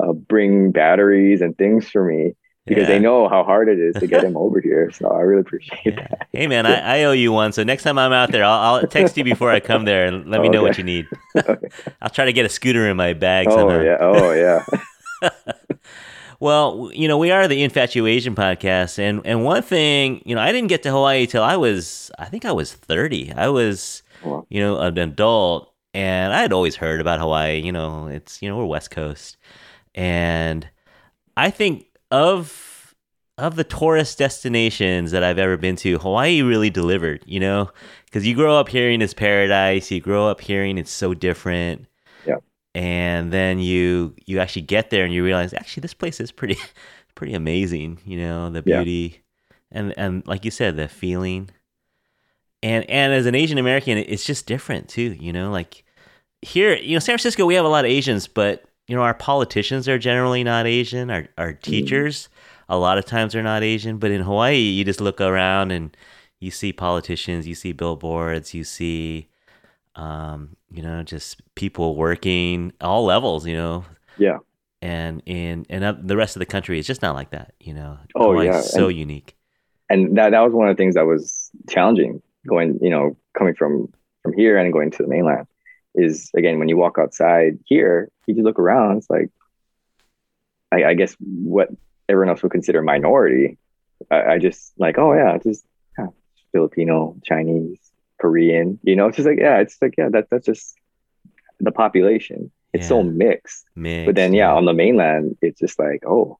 uh, 0.00 0.12
bring 0.12 0.72
batteries 0.72 1.40
and 1.42 1.56
things 1.58 1.88
for 1.88 2.04
me 2.04 2.34
because 2.66 2.82
Yeah. 2.82 2.88
they 2.88 2.98
know 2.98 3.28
how 3.28 3.44
hard 3.44 3.68
it 3.68 3.78
is 3.78 3.94
to 3.96 4.08
get 4.08 4.22
them 4.26 4.36
over 4.36 4.60
here 4.60 4.90
so 4.90 5.08
i 5.08 5.20
really 5.20 5.42
appreciate 5.42 5.78
Yeah. 5.84 5.94
that 6.08 6.26
Hey 6.32 6.48
man, 6.48 6.66
I, 6.66 6.98
I 6.98 7.04
owe 7.04 7.12
you 7.12 7.30
one. 7.32 7.52
So 7.52 7.62
next 7.64 7.82
time 7.84 7.96
I'm 7.96 8.12
out 8.12 8.30
there, 8.32 8.44
I'll, 8.44 8.74
I'll 8.74 8.86
text 8.86 9.16
you 9.16 9.24
before 9.24 9.50
I 9.50 9.58
come 9.60 9.84
there 9.86 10.04
and 10.06 10.28
let 10.28 10.42
me 10.42 10.48
know 10.50 10.62
what 10.62 10.76
you 10.76 10.84
need. 10.84 11.06
Okay. 11.36 11.68
I'll 12.02 12.10
try 12.10 12.24
to 12.26 12.32
get 12.32 12.44
a 12.44 12.48
scooter 12.50 12.86
in 12.90 12.96
my 12.96 13.12
bag 13.14 13.46
oh 13.48 13.56
somehow. 13.56 13.80
yeah 13.80 13.96
oh 14.00 14.32
yeah 14.32 14.64
Well, 16.38 16.90
you 16.92 17.08
know, 17.08 17.16
we 17.16 17.30
are 17.30 17.48
the 17.48 17.66
Infatuasian 17.66 18.34
podcast, 18.34 18.98
and 18.98 19.22
and 19.24 19.42
one 19.44 19.62
thing, 19.62 20.20
you 20.26 20.34
know, 20.34 20.40
I 20.40 20.52
didn't 20.52 20.68
get 20.68 20.82
to 20.82 20.90
Hawaii 20.90 21.26
till 21.26 21.42
I 21.42 21.56
was, 21.56 22.10
I 22.18 22.26
think 22.26 22.44
I 22.44 22.52
was 22.52 22.74
thirty. 22.74 23.32
I 23.32 23.48
was, 23.48 24.02
you 24.50 24.60
know, 24.60 24.78
an 24.78 24.98
adult, 24.98 25.72
and 25.94 26.34
I 26.34 26.42
had 26.42 26.52
always 26.52 26.76
heard 26.76 27.00
about 27.00 27.20
Hawaii. 27.20 27.60
You 27.60 27.72
know, 27.72 28.08
it's 28.08 28.42
you 28.42 28.48
know 28.48 28.58
we're 28.58 28.66
West 28.66 28.90
Coast, 28.90 29.38
and 29.94 30.68
I 31.36 31.50
think 31.50 31.86
of 32.10 32.94
of 33.38 33.56
the 33.56 33.64
tourist 33.64 34.18
destinations 34.18 35.12
that 35.12 35.22
I've 35.22 35.38
ever 35.38 35.56
been 35.56 35.76
to, 35.76 35.98
Hawaii 35.98 36.42
really 36.42 36.70
delivered. 36.70 37.22
You 37.26 37.40
know, 37.40 37.70
because 38.04 38.26
you 38.26 38.34
grow 38.34 38.58
up 38.58 38.68
hearing 38.68 39.00
it's 39.00 39.14
paradise, 39.14 39.90
you 39.90 40.00
grow 40.02 40.28
up 40.28 40.42
hearing 40.42 40.76
it's 40.76 40.90
so 40.92 41.14
different 41.14 41.86
and 42.76 43.32
then 43.32 43.58
you 43.58 44.14
you 44.26 44.38
actually 44.38 44.60
get 44.60 44.90
there 44.90 45.02
and 45.04 45.12
you 45.14 45.24
realize 45.24 45.54
actually 45.54 45.80
this 45.80 45.94
place 45.94 46.20
is 46.20 46.30
pretty 46.30 46.58
pretty 47.14 47.32
amazing 47.32 47.98
you 48.04 48.18
know 48.18 48.50
the 48.50 48.62
Yeah. 48.66 48.82
beauty 48.82 49.22
and 49.72 49.94
and 49.96 50.26
like 50.26 50.44
you 50.44 50.50
said 50.50 50.76
the 50.76 50.86
feeling 50.86 51.48
and 52.62 52.88
and 52.90 53.14
as 53.14 53.24
an 53.24 53.34
asian 53.34 53.56
american 53.56 53.96
it's 53.96 54.24
just 54.24 54.46
different 54.46 54.88
too 54.88 55.16
you 55.18 55.32
know 55.32 55.50
like 55.50 55.84
here 56.42 56.76
you 56.76 56.94
know 56.94 56.98
san 56.98 57.14
francisco 57.14 57.46
we 57.46 57.54
have 57.54 57.64
a 57.64 57.68
lot 57.68 57.86
of 57.86 57.90
asians 57.90 58.28
but 58.28 58.64
you 58.86 58.94
know 58.94 59.02
our 59.02 59.14
politicians 59.14 59.88
are 59.88 59.98
generally 59.98 60.44
not 60.44 60.66
asian 60.66 61.10
our 61.10 61.26
our 61.38 61.54
mm. 61.54 61.60
teachers 61.62 62.28
a 62.68 62.76
lot 62.76 62.98
of 62.98 63.06
times 63.06 63.34
are 63.34 63.42
not 63.42 63.62
asian 63.62 63.96
but 63.96 64.10
in 64.10 64.20
hawaii 64.20 64.58
you 64.58 64.84
just 64.84 65.00
look 65.00 65.20
around 65.20 65.70
and 65.70 65.96
you 66.40 66.50
see 66.50 66.74
politicians 66.74 67.46
you 67.48 67.54
see 67.54 67.72
billboards 67.72 68.52
you 68.52 68.64
see 68.64 69.28
um, 69.96 70.56
you 70.70 70.82
know, 70.82 71.02
just 71.02 71.40
people 71.54 71.96
working 71.96 72.72
all 72.80 73.04
levels, 73.04 73.46
you 73.46 73.56
know, 73.56 73.84
yeah 74.18 74.38
and 74.82 75.22
in 75.26 75.64
and 75.70 75.82
oth- 75.84 75.98
the 76.06 76.16
rest 76.16 76.36
of 76.36 76.40
the 76.40 76.46
country, 76.46 76.78
it's 76.78 76.86
just 76.86 77.00
not 77.02 77.14
like 77.14 77.30
that, 77.30 77.54
you 77.60 77.72
know. 77.72 77.98
Oh, 78.14 78.32
Hawaii's 78.32 78.46
yeah, 78.54 78.60
so 78.60 78.88
and- 78.88 78.98
unique. 78.98 79.34
and 79.90 80.16
that 80.18 80.30
that 80.30 80.40
was 80.40 80.52
one 80.52 80.68
of 80.68 80.76
the 80.76 80.80
things 80.80 80.94
that 80.96 81.06
was 81.06 81.50
challenging 81.68 82.20
going 82.46 82.78
you 82.82 82.90
know 82.90 83.16
coming 83.36 83.54
from 83.54 83.88
from 84.22 84.32
here 84.34 84.56
and 84.58 84.72
going 84.72 84.90
to 84.90 85.02
the 85.02 85.08
mainland 85.08 85.46
is 85.94 86.30
again 86.36 86.58
when 86.58 86.68
you 86.68 86.76
walk 86.76 86.96
outside 86.98 87.58
here 87.64 88.08
you 88.26 88.34
just 88.34 88.44
look 88.44 88.58
around 88.58 88.98
it's 88.98 89.10
like 89.10 89.30
i, 90.72 90.84
I 90.84 90.94
guess 90.94 91.16
what 91.20 91.70
everyone 92.08 92.28
else 92.30 92.42
would 92.42 92.52
consider 92.52 92.82
minority 92.82 93.58
i, 94.10 94.22
I 94.34 94.38
just 94.38 94.72
like 94.78 94.96
oh 94.98 95.12
yeah 95.14 95.38
just 95.38 95.64
yeah, 95.98 96.06
filipino 96.52 97.16
chinese 97.24 97.80
korean 98.26 98.78
you 98.82 98.96
know 98.96 99.06
it's 99.06 99.16
just 99.16 99.28
like 99.28 99.38
yeah 99.38 99.58
it's 99.58 99.76
like 99.80 99.94
yeah 99.96 100.08
that, 100.08 100.28
that's 100.30 100.46
just 100.46 100.76
the 101.60 101.72
population. 101.72 102.50
It's 102.72 102.88
so 102.88 103.02
mixed 103.02 103.64
Mixed, 103.74 104.06
but 104.06 104.14
then 104.14 104.34
yeah 104.34 104.52
on 104.52 104.66
the 104.66 104.74
mainland 104.74 105.38
it's 105.40 105.58
just 105.58 105.78
like 105.78 106.02
oh 106.06 106.38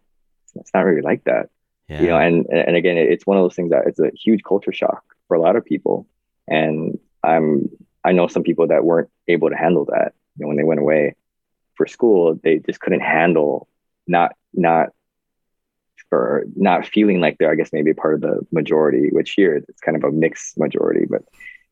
it's 0.54 0.70
not 0.74 0.84
really 0.84 1.02
like 1.02 1.24
that. 1.24 1.48
Yeah, 1.88 2.00
you 2.00 2.06
know 2.08 2.18
and 2.18 2.46
and 2.50 2.76
again 2.76 2.98
it's 2.98 3.26
one 3.26 3.36
of 3.38 3.42
those 3.42 3.54
things 3.54 3.70
that 3.70 3.86
it's 3.86 3.98
a 3.98 4.10
huge 4.14 4.42
culture 4.42 4.72
shock 4.72 5.02
for 5.28 5.36
a 5.36 5.40
lot 5.40 5.56
of 5.56 5.64
people. 5.64 6.06
And 6.48 6.98
i'm 7.22 7.70
i 8.04 8.12
know 8.12 8.26
some 8.26 8.42
people 8.42 8.66
that 8.66 8.84
weren't 8.84 9.10
able 9.28 9.48
to 9.50 9.56
handle 9.56 9.86
that. 9.86 10.12
You 10.36 10.42
know 10.42 10.48
when 10.48 10.56
they 10.56 10.64
went 10.64 10.80
away 10.80 11.14
for 11.74 11.86
school 11.86 12.38
they 12.42 12.58
just 12.58 12.80
couldn't 12.80 13.00
handle 13.00 13.68
not 14.06 14.32
not 14.52 14.90
for 16.10 16.44
not 16.54 16.86
feeling 16.86 17.20
like 17.20 17.36
they're 17.38 17.50
i 17.50 17.54
guess 17.54 17.72
maybe 17.72 17.92
part 17.94 18.14
of 18.14 18.20
the 18.20 18.46
majority 18.52 19.08
which 19.10 19.32
here 19.32 19.56
it's 19.56 19.80
kind 19.80 19.96
of 19.96 20.04
a 20.04 20.12
mixed 20.12 20.58
majority 20.58 21.06
but 21.08 21.22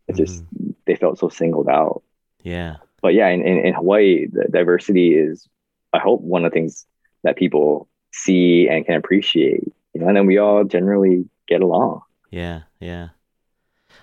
it 0.09 0.17
just 0.17 0.45
they 0.87 0.97
felt 0.97 1.19
so 1.19 1.29
singled 1.29 1.69
out 1.69 2.03
yeah, 2.43 2.77
but 3.03 3.15
yeah, 3.15 3.29
in, 3.29 3.41
in, 3.43 3.59
in 3.67 3.75
Hawaii, 3.75 4.27
the 4.27 4.45
diversity 4.51 5.15
is, 5.15 5.49
I 5.95 5.99
hope, 5.99 6.21
one 6.21 6.45
of 6.45 6.53
the 6.53 6.55
things 6.55 6.87
that 7.23 7.37
people 7.37 7.89
see 8.13 8.69
and 8.69 8.85
can 8.85 8.97
appreciate. 8.97 9.65
You 9.95 10.01
know, 10.01 10.09
and 10.09 10.17
then 10.17 10.27
we 10.27 10.39
all 10.39 10.65
generally 10.65 11.25
get 11.49 11.63
along. 11.63 12.03
yeah, 12.31 12.63
yeah. 12.81 13.09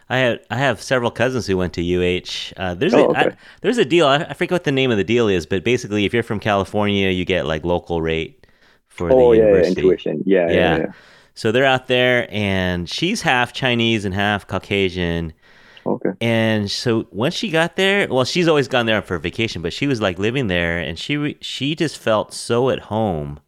I 0.10 0.18
had 0.18 0.40
I 0.50 0.58
have 0.58 0.82
several 0.82 1.12
cousins 1.12 1.48
who 1.48 1.58
went 1.58 1.74
to 1.74 1.82
UH. 1.82 2.54
Uh, 2.58 2.74
there's 2.76 2.94
Oh, 2.94 3.10
a 3.12 3.12
I- 3.14 3.22
okay. 3.28 3.36
there's 3.62 3.78
a 3.78 3.86
deal. 3.86 4.08
I, 4.08 4.18
I 4.18 4.34
forget 4.34 4.52
what 4.52 4.64
the 4.66 4.72
name 4.72 4.92
of 4.92 4.98
the 4.98 5.04
deal 5.04 5.28
is, 5.28 5.46
but 5.46 5.64
basically, 5.64 6.06
if 6.06 6.14
you're 6.14 6.24
from 6.24 6.40
California, 6.40 7.10
you 7.10 7.26
get 7.26 7.46
like 7.46 7.64
local 7.64 8.02
rate 8.02 8.46
for 8.88 9.10
oh 9.12 9.32
the 9.32 9.38
yeah, 9.38 9.44
university. 9.46 9.82
Yeah, 10.26 10.50
yeah, 10.50 10.50
Yeah. 10.50 10.78
yeah. 10.78 10.92
So 11.34 11.52
they're 11.52 11.66
out 11.66 11.88
there, 11.88 12.28
and 12.30 12.90
she's 12.90 13.22
half 13.22 13.54
Chinese 13.54 14.04
and 14.06 14.14
half 14.14 14.48
Caucasian. 14.48 15.34
Okay. 15.86 16.10
And 16.22 16.70
so 16.70 17.08
once 17.12 17.34
she 17.34 17.50
got 17.50 17.76
there, 17.76 18.08
well, 18.08 18.26
she's 18.26 18.48
always 18.48 18.68
gone 18.68 18.86
there 18.86 19.02
for 19.02 19.18
vacation, 19.18 19.62
but 19.62 19.74
she 19.74 19.88
was 19.88 20.00
like 20.02 20.20
living 20.20 20.48
there, 20.48 20.78
and 20.78 20.98
she 21.00 21.38
she 21.42 21.76
just 21.76 21.98
felt 21.98 22.34
so 22.34 22.70
at 22.70 22.80
home 22.80 23.40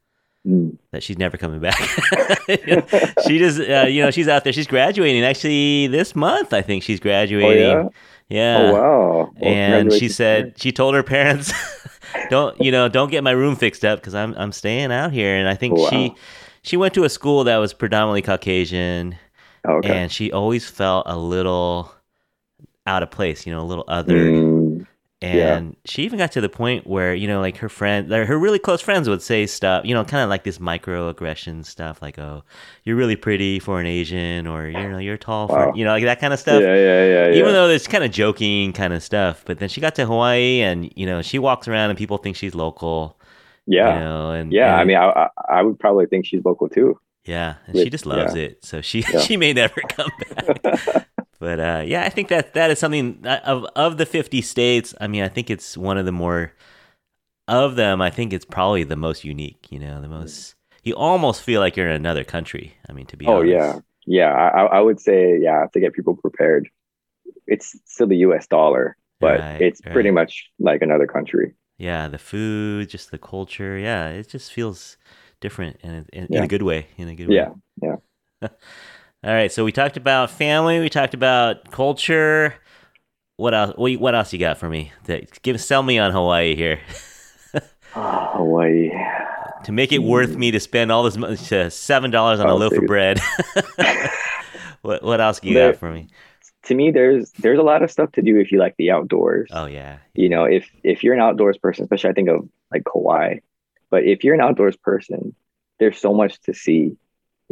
Mm. 0.45 0.77
that 0.91 1.01
she's 1.03 1.17
never 1.17 1.37
coming 1.37 1.61
back. 1.61 1.79
she 3.25 3.37
just, 3.37 3.61
uh, 3.61 3.85
you 3.87 4.03
know, 4.03 4.11
she's 4.11 4.27
out 4.27 4.43
there. 4.43 4.51
She's 4.51 4.67
graduating 4.67 5.23
actually 5.23 5.87
this 5.87 6.15
month. 6.17 6.51
I 6.53 6.61
think 6.61 6.83
she's 6.83 6.99
Oh 6.99 7.03
graduating. 7.03 7.61
yeah. 7.63 7.87
Yeah. 8.27 8.57
Oh 8.59 8.73
wow. 8.73 9.31
Well, 9.39 9.53
and 9.53 9.93
she 9.93 10.09
said 10.09 10.55
she 10.57 10.71
told 10.71 10.95
her 10.95 11.03
parents, 11.03 11.53
"Don't 12.29 12.59
you 12.59 12.71
know? 12.71 12.89
Don't 12.89 13.09
get 13.11 13.23
my 13.23 13.31
room 13.31 13.55
fixed 13.55 13.85
up 13.85 13.99
because 13.99 14.15
I'm 14.15 14.33
I'm 14.35 14.51
staying 14.51 14.91
out 14.91 15.11
here." 15.13 15.35
And 15.35 15.47
I 15.47 15.55
think 15.55 15.77
she 15.89 16.09
Wow. 16.09 16.15
she 16.61 16.77
went 16.77 16.93
to 16.95 17.03
a 17.03 17.09
school 17.09 17.43
that 17.45 17.57
was 17.57 17.73
predominantly 17.73 18.21
Caucasian, 18.21 19.15
Oh, 19.65 19.75
okay. 19.77 19.95
and 19.97 20.11
she 20.11 20.31
always 20.31 20.69
felt 20.69 21.05
a 21.07 21.17
little 21.17 21.89
out 22.87 23.03
of 23.03 23.11
place. 23.11 23.45
You 23.45 23.53
know, 23.53 23.61
a 23.61 23.65
little 23.65 23.85
other. 23.87 24.17
Mm, 24.31 24.87
yeah. 25.21 25.55
And 25.55 25.77
she 25.85 26.03
even 26.03 26.19
got 26.19 26.33
to 26.33 26.41
the 26.41 26.49
point 26.49 26.85
where, 26.85 27.15
you 27.15 27.29
know, 27.29 27.39
like 27.39 27.55
her 27.57 27.69
friend, 27.69 28.09
like 28.09 28.27
her 28.27 28.37
really 28.37 28.59
close 28.59 28.81
friends 28.81 29.07
would 29.07 29.21
say 29.21 29.45
stuff, 29.45 29.85
you 29.85 29.93
know, 29.93 30.03
kind 30.03 30.21
of 30.21 30.29
like 30.29 30.43
this 30.43 30.57
microaggression 30.57 31.65
stuff, 31.65 32.01
like, 32.01 32.19
oh, 32.19 32.43
you're 32.83 32.97
really 32.97 33.15
pretty 33.15 33.59
for 33.59 33.79
an 33.79 33.85
Asian, 33.85 34.47
or, 34.47 34.67
you 34.67 34.73
know, 34.89 34.97
you're 34.97 35.15
tall 35.15 35.47
for, 35.47 35.67
Wow. 35.67 35.73
you 35.75 35.85
know, 35.85 35.91
like 35.91 36.03
that 36.03 36.19
kind 36.19 36.33
of 36.33 36.39
stuff. 36.41 36.61
yeah, 36.61 36.75
yeah, 36.75 37.05
yeah. 37.29 37.35
Even 37.35 37.53
though 37.53 37.69
it's 37.69 37.87
kind 37.87 38.03
of 38.03 38.11
joking 38.11 38.73
kind 38.73 38.91
of 38.91 39.01
stuff. 39.01 39.43
But 39.45 39.59
then 39.59 39.69
she 39.69 39.79
got 39.79 39.95
to 39.95 40.05
Hawaii 40.05 40.59
and, 40.59 40.91
you 40.97 41.05
know, 41.05 41.21
she 41.21 41.39
walks 41.39 41.69
around 41.69 41.89
and 41.91 41.97
people 41.97 42.17
think 42.17 42.35
she's 42.35 42.53
local, 42.53 43.17
yeah, 43.65 43.93
you 43.93 43.99
know, 44.01 44.31
and, 44.31 44.51
yeah. 44.51 44.75
I 44.75 44.83
mean, 44.83 44.97
I, 44.97 45.07
I 45.09 45.29
I 45.59 45.61
would 45.61 45.79
probably 45.79 46.05
think 46.05 46.25
she's 46.25 46.43
local 46.43 46.67
too. 46.67 46.99
yeah, 47.23 47.55
and 47.67 47.77
she 47.77 47.89
just 47.89 48.05
loves 48.05 48.35
yeah. 48.35 48.41
it. 48.43 48.65
So 48.65 48.81
she, 48.81 49.05
Yeah. 49.13 49.21
she 49.21 49.37
may 49.37 49.53
never 49.53 49.79
come 49.87 50.11
back. 50.35 51.07
But 51.43 51.59
uh, 51.59 51.83
yeah, 51.85 52.03
I 52.05 52.09
think 52.09 52.29
that 52.29 52.53
that 52.55 52.71
is 52.71 52.79
something 52.79 53.19
uh, 53.25 53.41
of 53.43 53.65
of 53.75 53.97
the 53.97 54.05
fifty 54.05 54.41
states. 54.41 54.93
I 55.01 55.07
mean, 55.07 55.23
I 55.23 55.29
think 55.29 55.49
it's 55.49 55.77
one 55.77 55.97
of 55.97 56.05
the 56.05 56.13
more 56.13 56.53
of 57.47 57.75
them. 57.75 58.01
I 58.01 58.09
think 58.11 58.33
it's 58.33 58.45
probably 58.45 58.83
the 58.83 58.97
most 58.97 59.23
unique. 59.23 59.67
You 59.71 59.79
know, 59.79 60.01
the 60.01 60.09
most. 60.09 60.55
You 60.83 60.95
almost 60.95 61.41
feel 61.43 61.61
like 61.61 61.77
you're 61.77 61.89
in 61.89 61.95
another 61.95 62.23
country. 62.25 62.77
I 62.89 62.93
mean, 62.93 63.07
to 63.07 63.17
be 63.17 63.27
honest. 63.27 63.33
oh 63.33 63.41
honest. 63.41 63.43
yeah, 63.43 63.79
yeah. 64.05 64.33
I, 64.33 64.77
I 64.77 64.81
would 64.81 64.99
say 64.99 65.39
yeah 65.41 65.67
to 65.73 65.79
get 65.79 65.93
people 65.93 66.15
prepared. 66.15 66.69
It's 67.47 67.77
still 67.85 68.07
the 68.07 68.17
U.S. 68.19 68.47
dollar, 68.47 68.97
but 69.21 69.45
Right, 69.45 69.57
it's 69.59 69.81
pretty 69.91 70.11
much 70.11 70.51
like 70.59 70.83
another 70.83 71.07
country. 71.07 71.55
Yeah, 71.77 72.07
the 72.07 72.17
food, 72.19 72.89
just 72.89 73.11
the 73.11 73.17
culture. 73.17 73.77
Yeah, 73.77 74.09
it 74.09 74.29
just 74.29 74.51
feels 74.53 74.97
different 75.39 75.77
in 75.81 76.05
in, 76.13 76.27
in 76.31 76.43
a 76.43 76.47
good 76.47 76.61
way. 76.63 76.87
In 76.97 77.07
a 77.09 77.15
good 77.15 77.27
Yeah, 77.27 77.49
way. 77.51 77.53
yeah. 77.81 77.97
All 79.23 79.31
right, 79.33 79.51
so 79.51 79.63
we 79.63 79.71
talked 79.71 79.95
about 79.95 80.31
family. 80.31 80.79
We 80.79 80.89
talked 80.89 81.13
about 81.13 81.71
culture. 81.71 82.55
What 83.37 83.53
else? 83.53 83.73
What, 83.77 84.15
else 84.15 84.33
you 84.33 84.39
got 84.39 84.57
for 84.57 84.67
me? 84.69 84.91
That 85.05 85.41
give 85.43 85.59
sell 85.61 85.81
me 85.81 85.97
on 85.99 86.11
Hawaii 86.11 86.55
here. 86.55 86.79
Ah, 87.95 88.31
Hawaii. 88.37 88.89
to 89.65 89.71
make 89.71 89.91
it 89.91 89.99
worth 89.99 90.35
me 90.35 90.49
to 90.49 90.59
spend 90.59 90.91
all 90.91 91.03
this 91.03 91.15
money, 91.15 91.37
to 91.37 91.69
seven 91.69 92.09
dollars 92.09 92.39
on 92.39 92.47
a 92.47 92.53
Oh, 92.53 92.57
loaf 92.57 92.73
of 92.73 92.87
bread. 92.87 93.19
what 94.81 95.03
what 95.03 95.21
else 95.21 95.39
you 95.43 95.53
There- 95.53 95.73
got 95.73 95.79
for 95.79 95.91
me? 95.91 96.07
To 96.63 96.73
me, 96.73 96.89
there's 96.89 97.29
there's 97.33 97.59
a 97.59 97.61
lot 97.61 97.83
of 97.83 97.91
stuff 97.91 98.11
to 98.13 98.23
do 98.23 98.39
if 98.39 98.51
you 98.51 98.57
like 98.57 98.73
the 98.79 98.89
outdoors. 98.89 99.51
Oh 99.53 99.67
yeah, 99.67 99.97
you 100.15 100.27
know 100.27 100.45
if 100.45 100.67
if 100.83 101.03
you're 101.03 101.13
an 101.13 101.19
outdoors 101.19 101.55
person 101.59 101.83
especially 101.83 102.09
i 102.09 102.13
think 102.13 102.29
of 102.29 102.49
like 102.71 102.81
Hawaii, 102.91 103.41
but 103.91 104.05
if 104.05 104.23
you're 104.23 104.33
an 104.33 104.41
outdoors 104.41 104.75
person 104.75 105.35
there's 105.79 105.99
so 105.99 106.15
much 106.15 106.41
to 106.41 106.53
see 106.55 106.97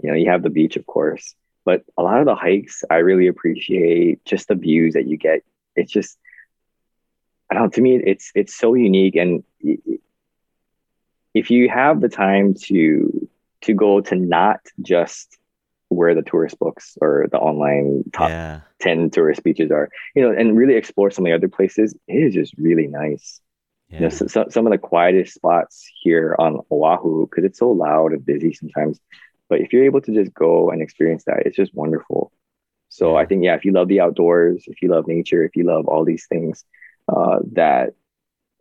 you 0.01 0.09
know 0.09 0.15
you 0.15 0.27
have 0.27 0.41
the 0.41 0.49
beach 0.49 0.75
of 0.75 0.87
course 0.87 1.35
but 1.65 1.83
a 1.97 2.03
lot 2.03 2.19
of 2.19 2.25
the 2.25 2.35
hikes 2.35 2.83
i 2.89 2.95
really 2.95 3.27
appreciate 3.27 4.23
just 4.25 4.47
the 4.47 4.55
views 4.55 4.93
that 4.93 5.07
you 5.07 5.17
get. 5.17 5.43
It's 5.75 5.91
just 5.91 6.17
i 7.49 7.53
don't 7.53 7.73
to 7.73 7.81
me 7.81 7.95
it's 7.95 8.31
it's 8.35 8.55
so 8.55 8.73
unique. 8.73 9.15
And 9.15 9.43
if 11.33 11.49
you 11.49 11.69
have 11.69 12.01
the 12.01 12.09
time 12.09 12.53
to 12.65 13.29
to 13.61 13.73
go 13.73 14.01
to 14.01 14.15
not 14.15 14.59
just 14.81 15.37
where 15.89 16.15
the 16.15 16.21
tourist 16.21 16.57
books 16.57 16.97
or 17.01 17.27
the 17.31 17.37
online 17.37 18.03
top 18.13 18.29
yeah, 18.29 18.61
10 18.79 19.09
tourist 19.09 19.43
beaches 19.43 19.71
are 19.71 19.89
you 20.15 20.21
know 20.21 20.31
and 20.31 20.57
really 20.57 20.75
explore 20.75 21.11
some 21.11 21.25
of 21.25 21.29
the 21.29 21.35
other 21.35 21.49
places 21.49 21.93
it 22.07 22.13
is 22.13 22.33
just 22.33 22.53
really 22.57 22.87
nice. 22.87 23.41
Yeah. 23.89 23.97
you 23.97 24.03
know 24.03 24.09
so, 24.09 24.27
so, 24.27 24.45
some 24.49 24.65
of 24.65 24.71
the 24.71 24.77
quietest 24.77 25.33
spots 25.33 25.89
here 26.01 26.35
on 26.39 26.61
oahu 26.71 27.27
because 27.27 27.43
it's 27.43 27.59
so 27.59 27.71
loud 27.71 28.13
and 28.13 28.25
busy 28.25 28.53
sometimes 28.53 28.99
but 29.51 29.59
if 29.61 29.71
you're 29.73 29.85
able 29.91 30.01
to 30.01 30.13
just 30.19 30.33
go 30.33 30.71
and 30.71 30.81
experience 30.81 31.23
that 31.25 31.43
it's 31.45 31.57
just 31.61 31.73
wonderful 31.75 32.31
so 32.89 33.15
i 33.21 33.25
think 33.27 33.43
yeah 33.43 33.55
if 33.59 33.63
you 33.65 33.71
love 33.71 33.87
the 33.89 33.99
outdoors 34.05 34.63
if 34.67 34.81
you 34.81 34.89
love 34.89 35.05
nature 35.07 35.43
if 35.43 35.55
you 35.55 35.63
love 35.73 35.87
all 35.91 36.03
these 36.05 36.25
things 36.33 36.65
uh, 37.15 37.39
that 37.53 37.91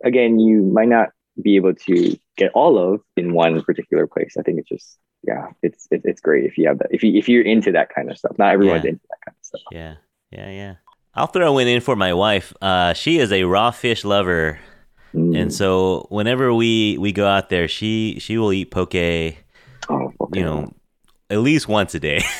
again 0.05 0.39
you 0.39 0.63
might 0.63 0.89
not 0.89 1.09
be 1.41 1.57
able 1.57 1.75
to 1.75 1.97
get 2.37 2.51
all 2.55 2.75
of 2.79 3.01
in 3.17 3.33
one 3.33 3.63
particular 3.63 4.07
place 4.07 4.37
i 4.39 4.43
think 4.43 4.59
it's 4.59 4.69
just 4.69 4.99
yeah 5.31 5.47
it's 5.63 5.87
it, 5.91 6.03
it's 6.05 6.21
great 6.21 6.45
if 6.45 6.59
you 6.59 6.67
have 6.69 6.79
that 6.81 6.89
if 6.91 7.03
you 7.05 7.11
if 7.19 7.29
you're 7.29 7.45
into 7.55 7.71
that 7.73 7.89
kind 7.95 8.11
of 8.11 8.19
stuff 8.19 8.37
not 8.39 8.53
everyone's 8.53 8.85
Yeah. 8.85 8.91
into 8.91 9.07
that 9.11 9.21
kind 9.25 9.37
of 9.41 9.45
stuff 9.47 9.61
yeah, 9.73 9.95
yeah, 10.31 10.51
yeah. 10.51 10.75
I'll 11.15 11.27
throw 11.27 11.53
one 11.53 11.67
in 11.67 11.81
for 11.81 11.97
my 11.97 12.15
wife. 12.15 12.55
Uh, 12.63 12.95
she 12.95 13.19
is 13.19 13.33
a 13.33 13.43
raw 13.45 13.73
fish 13.73 14.05
lover, 14.05 14.61
Mm. 15.15 15.37
and 15.37 15.53
so 15.53 16.07
whenever 16.09 16.55
we 16.55 16.97
we 16.99 17.11
go 17.11 17.27
out 17.27 17.49
there, 17.49 17.67
she 17.67 18.19
she 18.21 18.39
will 18.39 18.53
eat 18.53 18.71
poke. 18.71 18.95
You 18.95 19.35
oh, 19.89 20.13
okay. 20.21 20.43
know, 20.43 20.73
at 21.31 21.39
least 21.39 21.69
once 21.69 21.95
a 21.95 22.01
day. 22.01 22.23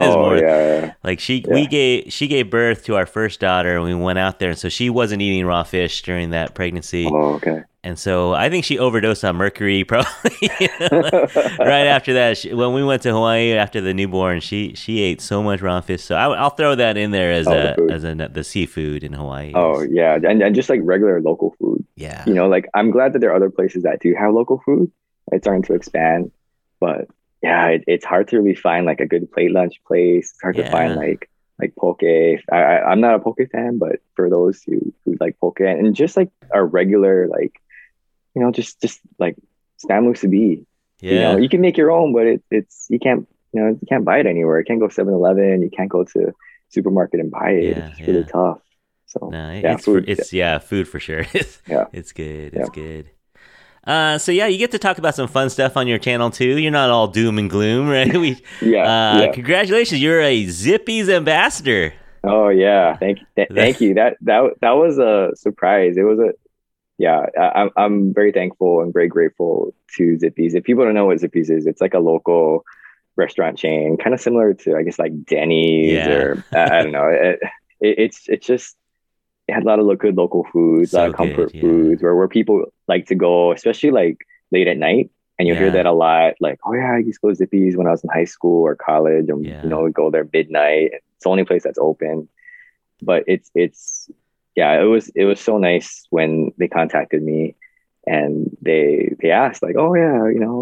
Oh 0.00 0.34
yeah, 0.34 0.40
yeah. 0.80 0.92
Like 1.04 1.20
she, 1.20 1.44
we 1.48 1.66
gave 1.66 2.12
she 2.12 2.26
gave 2.28 2.50
birth 2.50 2.84
to 2.84 2.96
our 2.96 3.06
first 3.06 3.40
daughter, 3.40 3.76
and 3.76 3.84
we 3.84 3.94
went 3.94 4.18
out 4.18 4.38
there, 4.38 4.50
and 4.50 4.58
so 4.58 4.68
she 4.68 4.90
wasn't 4.90 5.22
eating 5.22 5.46
raw 5.46 5.62
fish 5.62 6.02
during 6.02 6.30
that 6.30 6.54
pregnancy, 6.54 7.06
oh 7.10 7.34
okay 7.34 7.62
and 7.84 7.98
so 7.98 8.34
I 8.34 8.50
think 8.50 8.64
she 8.64 8.78
overdosed 8.78 9.24
on 9.24 9.36
mercury 9.36 9.84
probably. 9.92 10.32
you 10.60 10.68
know, 10.80 10.88
right 11.58 11.86
after 11.86 12.12
that, 12.14 12.36
she, 12.36 12.52
when 12.52 12.74
we 12.74 12.84
went 12.84 13.02
to 13.02 13.12
Hawaii 13.12 13.52
after 13.52 13.80
the 13.80 13.94
newborn, 13.94 14.40
she 14.40 14.74
she 14.74 15.00
ate 15.00 15.20
so 15.20 15.42
much 15.42 15.60
raw 15.62 15.80
fish. 15.80 16.02
So 16.02 16.14
I, 16.14 16.42
will 16.42 16.50
throw 16.50 16.74
that 16.74 16.96
in 16.96 17.12
there 17.12 17.32
as 17.32 17.46
Oh, 17.46 17.52
the 17.52 17.72
a 17.72 17.76
food. 17.76 17.90
as 17.92 18.04
a 18.04 18.14
the 18.14 18.44
seafood 18.44 19.04
in 19.04 19.12
Hawaii. 19.12 19.52
oh 19.54 19.82
yeah 19.82 20.16
and, 20.16 20.42
and 20.42 20.54
just 20.54 20.68
like 20.68 20.80
regular 20.82 21.20
local 21.22 21.54
food 21.58 21.84
yeah, 21.96 22.24
you 22.26 22.34
know 22.34 22.48
like 22.48 22.68
i'm 22.74 22.90
glad 22.90 23.12
that 23.12 23.20
there 23.20 23.30
are 23.30 23.36
other 23.36 23.50
places 23.50 23.82
that 23.84 24.00
do 24.00 24.14
have 24.14 24.32
local 24.34 24.60
food 24.64 24.90
it's 25.32 25.44
starting 25.44 25.62
to 25.62 25.74
expand 25.74 26.30
but 26.80 27.08
yeah 27.42 27.66
it, 27.68 27.84
it's 27.86 28.04
hard 28.04 28.28
to 28.28 28.36
really 28.40 28.54
find 28.54 28.86
like 28.86 29.00
a 29.00 29.06
good 29.06 29.30
plate 29.32 29.52
lunch 29.52 29.74
place 29.86 30.30
it's 30.30 30.42
hard 30.42 30.56
to 30.56 30.70
find 30.70 30.96
like 30.96 31.30
like 31.58 31.74
poke 31.76 32.02
I, 32.02 32.38
I 32.52 32.90
i'm 32.90 33.00
not 33.00 33.14
a 33.14 33.18
poke 33.18 33.40
fan 33.50 33.78
but 33.78 33.96
for 34.14 34.30
those 34.30 34.62
who 34.62 34.92
who 35.04 35.16
like 35.20 35.38
poke 35.40 35.60
and 35.60 35.94
just 35.94 36.16
like 36.16 36.30
a 36.52 36.64
regular 36.64 37.28
like 37.28 37.60
you 38.34 38.42
know 38.42 38.50
just 38.52 38.80
just 38.80 39.00
like 39.18 39.36
spam 39.84 40.06
musubi 40.06 40.64
yeah, 41.00 41.12
you 41.12 41.20
know 41.20 41.36
you 41.36 41.48
can 41.48 41.60
make 41.60 41.76
your 41.76 41.90
own 41.90 42.12
but 42.12 42.26
it, 42.26 42.42
it's 42.50 42.86
you 42.88 42.98
can't 42.98 43.26
you 43.52 43.60
know 43.60 43.68
you 43.68 43.86
can't 43.88 44.04
buy 44.04 44.18
it 44.18 44.26
anywhere 44.26 44.58
you 44.58 44.64
can't 44.64 44.80
go 44.80 44.88
7-eleven 44.88 45.62
you 45.62 45.70
can't 45.70 45.88
go 45.90 46.04
to 46.04 46.32
supermarket 46.70 47.20
and 47.20 47.30
buy 47.30 47.50
it 47.50 47.76
Yeah, 47.76 47.90
it's 47.90 48.00
really 48.00 48.24
tough 48.24 48.60
so 49.08 49.30
No, 49.30 49.52
yeah, 49.52 49.72
it's 49.72 49.84
for, 49.84 50.00
food, 50.00 50.04
it's 50.08 50.32
yeah, 50.32 50.58
food 50.58 50.86
for 50.86 51.00
sure. 51.00 51.24
it's, 51.32 51.62
Yeah. 51.66 51.86
it's 51.92 52.12
good. 52.12 52.52
Yeah. 52.52 52.60
It's 52.60 52.68
good. 52.68 53.10
Uh, 53.88 54.18
so 54.18 54.30
yeah, 54.30 54.46
you 54.46 54.58
get 54.58 54.70
to 54.72 54.78
talk 54.78 54.98
about 54.98 55.14
some 55.14 55.26
fun 55.26 55.48
stuff 55.48 55.76
on 55.76 55.88
your 55.88 55.98
channel 55.98 56.30
too. 56.30 56.58
You're 56.58 56.70
not 56.70 56.90
all 56.90 57.08
doom 57.08 57.38
and 57.38 57.48
gloom, 57.48 57.88
right? 57.96 58.12
We, 58.14 58.40
yeah, 58.60 58.82
uh, 58.84 59.20
yeah. 59.22 59.32
congratulations, 59.32 60.02
you're 60.02 60.20
a 60.20 60.44
Zippy's 60.46 61.08
ambassador. 61.08 61.94
oh 62.24 62.48
yeah 62.48 62.96
thank 62.96 63.18
th- 63.36 63.48
thank 63.54 63.80
you 63.80 63.94
that 63.94 64.16
that 64.22 64.42
that 64.60 64.72
was 64.72 64.98
a 64.98 65.30
surprise 65.36 65.96
it 65.96 66.02
was 66.02 66.18
a 66.18 66.32
yeah 66.98 67.24
I, 67.38 67.46
I'm- 67.60 67.70
i'm 67.76 68.12
very 68.12 68.32
thankful 68.32 68.82
and 68.82 68.92
very 68.92 69.06
grateful 69.06 69.72
to 69.96 70.18
Zippy's 70.18 70.56
if 70.56 70.64
people 70.64 70.84
don't 70.84 70.94
know 70.98 71.06
what 71.06 71.20
Zippy's 71.20 71.48
is 71.48 71.64
it's 71.68 71.80
like 71.80 71.94
a 71.94 72.00
local 72.00 72.64
restaurant 73.14 73.56
chain 73.56 73.96
kind 73.96 74.14
of 74.14 74.20
similar 74.20 74.52
to 74.52 74.74
i 74.76 74.82
guess 74.82 74.98
like 74.98 75.14
denny's 75.26 75.92
Yeah. 75.92 76.08
or 76.08 76.44
I, 76.52 76.64
I 76.64 76.82
don't 76.82 76.90
know 76.92 77.06
it, 77.08 77.38
it, 77.80 77.94
it's 78.04 78.28
it's 78.28 78.46
just 78.46 78.76
it 79.48 79.54
had 79.54 79.62
a 79.62 79.66
lot 79.66 79.78
of 79.78 79.98
good 79.98 80.16
local 80.16 80.44
foods 80.52 80.92
a 80.94 80.98
lot 80.98 81.08
of 81.10 81.16
comfort 81.16 81.46
good, 81.52 81.54
yeah. 81.54 81.60
foods 81.62 82.02
where, 82.02 82.14
where 82.14 82.28
people 82.28 82.64
like 82.86 83.06
to 83.06 83.14
go 83.14 83.52
especially 83.52 83.90
like 83.90 84.18
late 84.52 84.68
at 84.68 84.76
night 84.76 85.10
and 85.38 85.46
you'll 85.48 85.56
Yeah. 85.56 85.62
hear 85.64 85.70
that 85.72 85.86
a 85.86 85.92
lot 85.92 86.34
like 86.40 86.58
oh 86.66 86.74
yeah 86.74 86.92
i 86.94 86.98
used 86.98 87.20
to 87.20 87.26
go 87.26 87.28
to 87.30 87.34
Zippy's 87.34 87.76
when 87.76 87.86
i 87.86 87.90
was 87.90 88.04
in 88.04 88.10
high 88.10 88.24
school 88.24 88.62
or 88.62 88.76
college 88.76 89.28
and 89.28 89.44
Yeah. 89.44 89.62
you 89.62 89.68
know 89.68 89.82
we'd 89.82 89.94
go 89.94 90.10
there 90.10 90.28
midnight 90.32 90.90
it's 90.94 91.24
the 91.24 91.30
only 91.30 91.44
place 91.44 91.62
that's 91.64 91.78
open 91.78 92.28
but 93.02 93.24
it's 93.26 93.50
it's 93.54 94.10
yeah 94.56 94.80
it 94.80 94.84
was 94.84 95.08
it 95.14 95.24
was 95.24 95.40
so 95.40 95.56
nice 95.58 96.06
when 96.10 96.52
they 96.58 96.68
contacted 96.68 97.22
me 97.22 97.54
and 98.08 98.56
they 98.62 99.14
they 99.20 99.30
asked 99.30 99.62
like 99.62 99.76
oh 99.78 99.94
yeah 99.94 100.26
you 100.34 100.40
know 100.40 100.56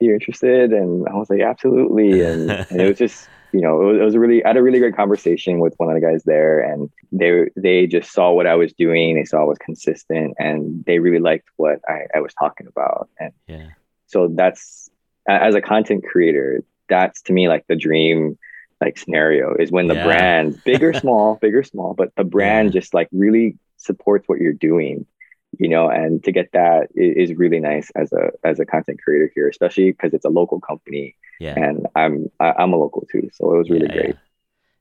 you're 0.00 0.14
interested? 0.20 0.72
And 0.72 1.06
i 1.08 1.14
was 1.14 1.30
like 1.30 1.40
absolutely. 1.40 2.22
And, 2.22 2.42
and 2.70 2.80
it 2.82 2.86
was 2.86 2.98
just 3.04 3.28
you 3.52 3.60
know 3.62 3.80
it 3.82 3.86
was, 3.92 3.96
it 4.00 4.04
was 4.04 4.14
a 4.14 4.20
really 4.20 4.44
i 4.44 4.48
had 4.48 4.56
a 4.56 4.62
really 4.62 4.78
great 4.78 4.96
conversation 4.96 5.58
with 5.60 5.74
one 5.78 5.88
of 5.90 5.94
the 5.96 6.06
guys 6.08 6.22
there. 6.24 6.60
And 6.60 6.90
they 7.12 7.30
they 7.56 7.86
just 7.86 8.12
saw 8.12 8.32
what 8.32 8.46
i 8.46 8.54
was 8.54 8.72
doing. 8.72 9.14
They 9.16 9.24
saw 9.24 9.40
I 9.40 9.44
was 9.44 9.58
consistent. 9.58 10.34
And 10.38 10.84
they 10.86 10.98
really 11.00 11.20
liked 11.30 11.48
what 11.56 11.78
i, 11.88 11.98
I 12.16 12.20
was 12.20 12.34
talking 12.34 12.66
about. 12.66 13.08
And 13.18 13.32
Yeah, 13.48 13.68
so 14.06 14.28
that's 14.40 14.90
as 15.28 15.54
a 15.54 15.60
content 15.60 16.04
creator 16.10 16.62
that's 16.88 17.22
to 17.22 17.32
me 17.32 17.48
like 17.48 17.64
the 17.68 17.76
dream 17.76 18.36
like 18.80 18.98
scenario 18.98 19.54
is 19.62 19.70
when 19.70 19.86
the 19.88 19.94
Yeah. 19.94 20.02
brand 20.08 20.64
big 20.64 20.82
or 20.82 20.92
small 21.02 21.38
big 21.40 21.54
or 21.54 21.62
small 21.62 21.94
but 21.94 22.08
the 22.16 22.24
brand 22.24 22.72
Yeah. 22.72 22.80
just 22.80 22.94
like 22.94 23.08
really 23.12 23.56
supports 23.76 24.28
what 24.28 24.40
you're 24.40 24.52
doing 24.70 25.06
you 25.58 25.68
know, 25.68 25.88
and 25.88 26.22
to 26.24 26.32
get 26.32 26.52
that 26.52 26.88
is, 26.94 27.30
is 27.30 27.36
really 27.38 27.60
nice 27.60 27.90
as 27.96 28.12
a 28.12 28.30
as 28.44 28.60
a 28.60 28.66
content 28.66 29.00
creator 29.02 29.30
here, 29.34 29.48
especially 29.48 29.90
because 29.92 30.14
it's 30.14 30.24
a 30.24 30.30
local 30.30 30.60
company. 30.60 31.16
Yeah. 31.38 31.56
And 31.56 31.86
I'm 31.94 32.30
I, 32.40 32.52
I'm 32.58 32.72
a 32.72 32.76
local 32.76 33.06
too, 33.10 33.30
so 33.32 33.54
it 33.54 33.58
was 33.58 33.70
really 33.70 33.88
Yeah, 33.88 33.92
great. 33.92 34.08
yeah. 34.08 34.14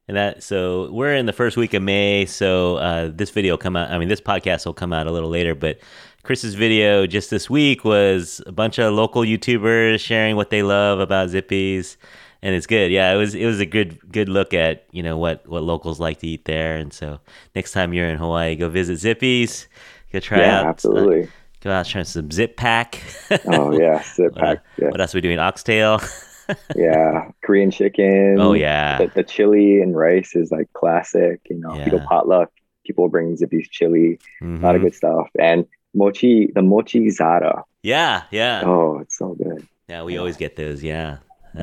And 0.07 0.17
that 0.17 0.41
so 0.43 0.91
we're 0.91 1.13
in 1.15 1.27
the 1.27 1.33
first 1.33 1.55
week 1.55 1.73
of 1.75 1.83
May, 1.83 2.25
so 2.25 2.77
uh, 2.77 3.11
this 3.13 3.29
video 3.29 3.53
will 3.53 3.59
come 3.59 3.75
out. 3.75 3.91
I 3.91 3.99
mean, 3.99 4.07
this 4.09 4.21
podcast 4.21 4.65
will 4.65 4.73
come 4.73 4.91
out 4.91 5.05
a 5.07 5.11
little 5.11 5.29
later, 5.29 5.53
but 5.53 5.79
Chris's 6.23 6.55
video 6.55 7.05
just 7.05 7.29
this 7.29 7.49
week 7.49 7.85
was 7.85 8.41
a 8.47 8.51
bunch 8.51 8.79
of 8.79 8.93
local 8.93 9.21
YouTubers 9.21 9.99
sharing 9.99 10.35
what 10.35 10.49
they 10.49 10.63
love 10.63 10.99
about 10.99 11.29
Zippy's, 11.29 11.97
and 12.41 12.55
it's 12.55 12.65
good. 12.65 12.91
Yeah, 12.91 13.13
it 13.13 13.17
was 13.17 13.35
it 13.35 13.45
was 13.45 13.59
a 13.59 13.67
good 13.67 13.99
good 14.11 14.29
look 14.29 14.53
at 14.53 14.85
you 14.91 15.03
know 15.03 15.17
what 15.17 15.47
what 15.47 15.61
locals 15.63 15.99
like 15.99 16.19
to 16.21 16.27
eat 16.27 16.45
there, 16.45 16.75
and 16.77 16.91
so 16.91 17.19
next 17.55 17.71
time 17.73 17.93
you're 17.93 18.09
in 18.09 18.17
Hawaii, 18.17 18.55
go 18.55 18.67
visit 18.69 18.97
Zippy's. 18.97 19.67
Go 20.11 20.19
try 20.19 20.39
Yeah, 20.39 20.59
out. 20.59 20.65
uh, 20.65 20.69
absolutely. 20.69 21.29
go 21.61 21.71
out 21.71 21.85
try 21.85 22.03
some 22.03 22.31
Zip 22.31 22.57
Pac. 22.57 23.01
oh 23.47 23.77
yeah, 23.77 24.01
sit 24.15 24.31
What, 24.33 24.41
back. 24.41 24.65
Yeah, 24.77 24.89
what 24.89 25.01
else 25.01 25.13
are 25.13 25.17
we 25.17 25.21
doing? 25.21 25.39
Oxtail. 25.39 26.01
yeah. 26.75 27.29
Korean 27.43 27.69
chicken. 27.71 28.37
Oh 28.39 28.53
yeah. 28.53 28.97
The, 28.97 29.07
the 29.15 29.23
chili 29.23 29.81
and 29.81 29.95
rice 29.95 30.35
is 30.35 30.51
like 30.51 30.71
classic. 30.73 31.41
You 31.49 31.57
know, 31.59 31.75
you 31.75 31.91
go 31.91 31.99
potluck, 31.99 32.49
people 32.85 33.07
bring 33.09 33.35
Zippy's 33.37 33.67
chili. 33.69 34.19
A 34.41 34.45
lot 34.45 34.75
of 34.75 34.81
Mhm. 34.81 34.85
good 34.85 34.95
stuff. 34.95 35.29
And 35.39 35.65
mochi, 35.93 36.51
the 36.55 36.61
mochi 36.63 37.09
zara. 37.11 37.63
Yeah, 37.83 38.23
yeah. 38.31 38.63
Oh, 38.65 38.97
it's 38.99 39.17
so 39.17 39.35
good. 39.35 39.67
Yeah, 39.87 40.03
we 40.03 40.17
always 40.17 40.37
get 40.37 40.55
those. 40.55 40.83
Yeah. 40.83 41.17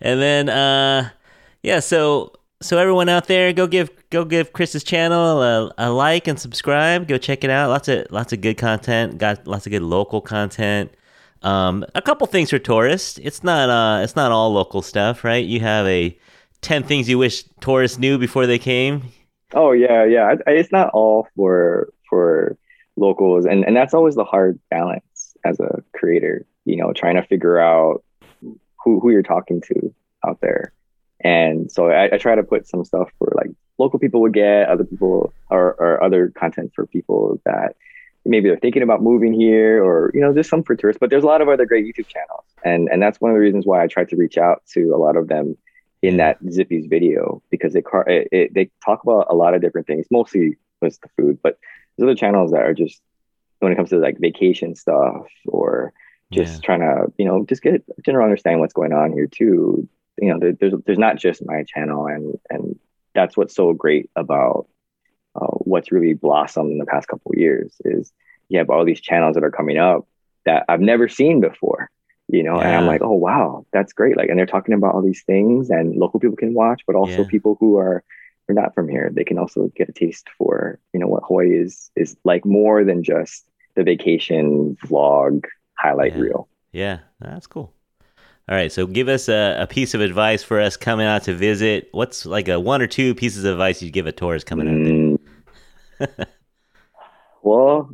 And 0.00 0.20
then, 0.20 0.48
uh, 0.48 1.10
yeah. 1.62 1.80
So, 1.80 2.32
so 2.60 2.78
everyone 2.78 3.08
out 3.08 3.26
there, 3.26 3.52
go 3.52 3.66
give 3.66 3.90
go 4.10 4.24
give 4.24 4.52
Chris's 4.52 4.82
channel 4.82 5.42
a, 5.42 5.72
a 5.78 5.90
like 5.90 6.26
and 6.26 6.38
subscribe. 6.38 7.06
Go 7.06 7.18
check 7.18 7.44
it 7.44 7.50
out. 7.50 7.70
Lots 7.70 7.88
of 7.88 8.06
lots 8.10 8.32
of 8.32 8.40
good 8.40 8.58
content. 8.58 9.18
Got 9.18 9.46
lots 9.46 9.66
of 9.66 9.72
good 9.72 9.82
local 9.82 10.20
content. 10.20 10.90
Um, 11.42 11.84
a 11.94 12.02
couple 12.02 12.26
things 12.26 12.50
for 12.50 12.58
tourists. 12.58 13.18
It's 13.22 13.44
not 13.44 13.70
uh, 13.70 14.02
it's 14.02 14.16
not 14.16 14.32
all 14.32 14.52
local 14.52 14.82
stuff, 14.82 15.22
right? 15.22 15.44
You 15.44 15.60
have 15.60 15.86
a 15.86 16.18
ten 16.60 16.82
things 16.82 17.08
you 17.08 17.18
wish 17.18 17.44
tourists 17.60 17.98
knew 17.98 18.18
before 18.18 18.46
they 18.46 18.58
came. 18.58 19.04
Oh 19.54 19.72
yeah, 19.72 20.04
yeah. 20.04 20.34
It's 20.46 20.72
not 20.72 20.90
all 20.90 21.28
for 21.36 21.92
for 22.08 22.58
locals, 22.96 23.46
and 23.46 23.64
and 23.64 23.76
that's 23.76 23.94
always 23.94 24.16
the 24.16 24.24
hard 24.24 24.58
balance 24.68 25.36
as 25.44 25.60
a 25.60 25.82
creator. 25.92 26.44
You 26.64 26.76
know, 26.76 26.92
trying 26.92 27.16
to 27.16 27.22
figure 27.22 27.60
out 27.60 28.02
who 28.84 28.98
who 29.00 29.10
you're 29.10 29.22
talking 29.22 29.60
to 29.62 29.94
out 30.26 30.40
there, 30.40 30.72
and 31.20 31.70
so 31.70 31.90
I, 31.90 32.14
I 32.14 32.18
try 32.18 32.34
to 32.34 32.42
put 32.42 32.66
some 32.68 32.84
stuff 32.84 33.10
for 33.18 33.32
like 33.34 33.50
local 33.78 33.98
people 33.98 34.20
would 34.22 34.34
get, 34.34 34.68
other 34.68 34.84
people 34.84 35.32
or 35.50 35.74
or 35.78 36.02
other 36.02 36.28
content 36.30 36.72
for 36.74 36.86
people 36.86 37.40
that 37.44 37.76
maybe 38.24 38.48
they're 38.48 38.58
thinking 38.58 38.82
about 38.82 39.02
moving 39.02 39.32
here, 39.32 39.82
or 39.82 40.10
you 40.14 40.20
know, 40.20 40.34
just 40.34 40.50
some 40.50 40.62
for 40.62 40.76
tourists. 40.76 40.98
But 41.00 41.10
there's 41.10 41.24
a 41.24 41.26
lot 41.26 41.40
of 41.40 41.48
other 41.48 41.66
great 41.66 41.84
YouTube 41.86 42.08
channels, 42.08 42.44
and 42.64 42.88
and 42.90 43.02
that's 43.02 43.20
one 43.20 43.30
of 43.30 43.34
the 43.36 43.40
reasons 43.40 43.66
why 43.66 43.82
I 43.82 43.86
tried 43.86 44.08
to 44.10 44.16
reach 44.16 44.36
out 44.38 44.62
to 44.74 44.90
a 44.94 44.98
lot 44.98 45.16
of 45.16 45.28
them 45.28 45.56
in 46.02 46.16
that 46.18 46.38
Zippy's 46.50 46.86
video 46.86 47.42
because 47.50 47.72
they 47.72 47.82
car 47.82 48.08
it, 48.08 48.28
it, 48.30 48.54
they 48.54 48.70
talk 48.84 49.02
about 49.02 49.26
a 49.30 49.34
lot 49.34 49.54
of 49.54 49.60
different 49.60 49.86
things. 49.86 50.06
Mostly 50.10 50.56
was 50.80 50.98
the 50.98 51.08
food, 51.16 51.38
but 51.42 51.58
there's 51.96 52.06
other 52.06 52.14
channels 52.14 52.52
that 52.52 52.62
are 52.62 52.74
just 52.74 53.00
when 53.60 53.72
it 53.72 53.76
comes 53.76 53.90
to 53.90 53.96
like 53.98 54.18
vacation 54.20 54.76
stuff 54.76 55.26
or 55.46 55.92
just 56.32 56.54
Yeah. 56.62 56.66
trying 56.66 56.80
to 56.80 57.12
you 57.18 57.24
know 57.24 57.44
just 57.48 57.62
get 57.62 57.82
a 57.96 58.02
general 58.02 58.24
understanding 58.24 58.60
what's 58.60 58.74
going 58.74 58.92
on 58.92 59.12
here 59.12 59.26
too. 59.26 59.88
You 60.20 60.32
know, 60.32 60.38
there, 60.40 60.52
there's 60.52 60.74
there's 60.86 60.98
not 60.98 61.16
just 61.16 61.44
my 61.46 61.64
channel, 61.64 62.06
and 62.06 62.34
and 62.50 62.78
that's 63.14 63.36
what's 63.36 63.54
so 63.54 63.72
great 63.72 64.10
about 64.16 64.66
uh, 65.34 65.46
what's 65.46 65.92
really 65.92 66.14
blossomed 66.14 66.72
in 66.72 66.78
the 66.78 66.86
past 66.86 67.08
couple 67.08 67.32
of 67.32 67.38
years 67.38 67.74
is 67.84 68.12
you 68.48 68.58
have 68.58 68.70
all 68.70 68.84
these 68.84 69.00
channels 69.00 69.34
that 69.34 69.44
are 69.44 69.50
coming 69.50 69.78
up 69.78 70.06
that 70.44 70.64
I've 70.68 70.80
never 70.80 71.08
seen 71.08 71.40
before 71.40 71.90
you 72.30 72.42
know 72.42 72.60
and 72.60 72.74
i'm 72.74 72.84
like 72.86 73.00
oh 73.02 73.12
wow 73.14 73.64
that's 73.72 73.92
great 73.92 74.16
like 74.16 74.28
and 74.28 74.38
they're 74.38 74.46
talking 74.46 74.74
about 74.74 74.94
all 74.94 75.02
these 75.02 75.22
things 75.24 75.70
and 75.70 75.96
local 75.96 76.20
people 76.20 76.36
can 76.36 76.52
watch 76.54 76.82
but 76.86 76.94
also 76.94 77.22
Yeah. 77.22 77.28
people 77.28 77.56
who 77.58 77.78
are 77.78 78.04
are 78.48 78.54
not 78.54 78.74
from 78.74 78.88
here 78.88 79.10
they 79.12 79.24
can 79.24 79.38
also 79.38 79.70
get 79.74 79.88
a 79.88 79.92
taste 79.92 80.28
for 80.36 80.78
you 80.92 81.00
know 81.00 81.06
what 81.06 81.22
hawaii 81.26 81.56
is 81.56 81.90
is 81.96 82.16
like 82.24 82.44
more 82.44 82.84
than 82.84 83.02
just 83.02 83.46
the 83.76 83.82
vacation 83.82 84.76
vlog 84.84 85.44
highlight 85.78 86.12
Yeah. 86.14 86.20
reel 86.22 86.48
Yeah, 86.72 86.98
that's 87.18 87.46
cool. 87.46 87.72
All 88.48 88.54
right, 88.54 88.72
so 88.72 88.86
give 88.86 89.08
us 89.08 89.28
a, 89.28 89.56
a 89.60 89.66
piece 89.66 89.92
of 89.92 90.00
advice 90.00 90.42
for 90.42 90.58
us 90.58 90.76
coming 90.76 91.06
out 91.06 91.24
to 91.24 91.34
visit. 91.34 91.88
What's 91.92 92.24
like 92.24 92.48
a 92.48 92.58
one 92.58 92.80
or 92.80 92.86
two 92.86 93.14
pieces 93.14 93.44
of 93.44 93.52
advice 93.52 93.82
you'd 93.82 93.92
give 93.92 94.06
a 94.06 94.12
tourist 94.12 94.46
coming 94.46 94.68
out 94.68 96.06
there? 96.06 96.08
Mm. 96.08 96.26
well 97.42 97.90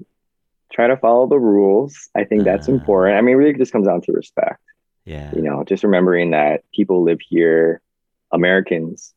try 0.73 0.87
to 0.88 0.97
follow 0.97 1.27
the 1.27 1.38
rules 1.38 2.09
i 2.14 2.25
think 2.25 2.45
that's 2.45 2.69
Ah. 2.69 2.73
important 2.73 3.17
i 3.17 3.21
mean 3.23 3.37
really 3.37 3.51
it 3.53 3.57
just 3.59 3.73
comes 3.73 3.87
down 3.87 4.01
to 4.03 4.12
respect 4.12 4.61
Yeah, 5.07 5.31
you 5.35 5.40
know 5.43 5.64
just 5.64 5.85
remembering 5.85 6.33
that 6.33 6.64
people 6.75 7.03
live 7.03 7.19
here 7.27 7.81
americans 8.33 9.14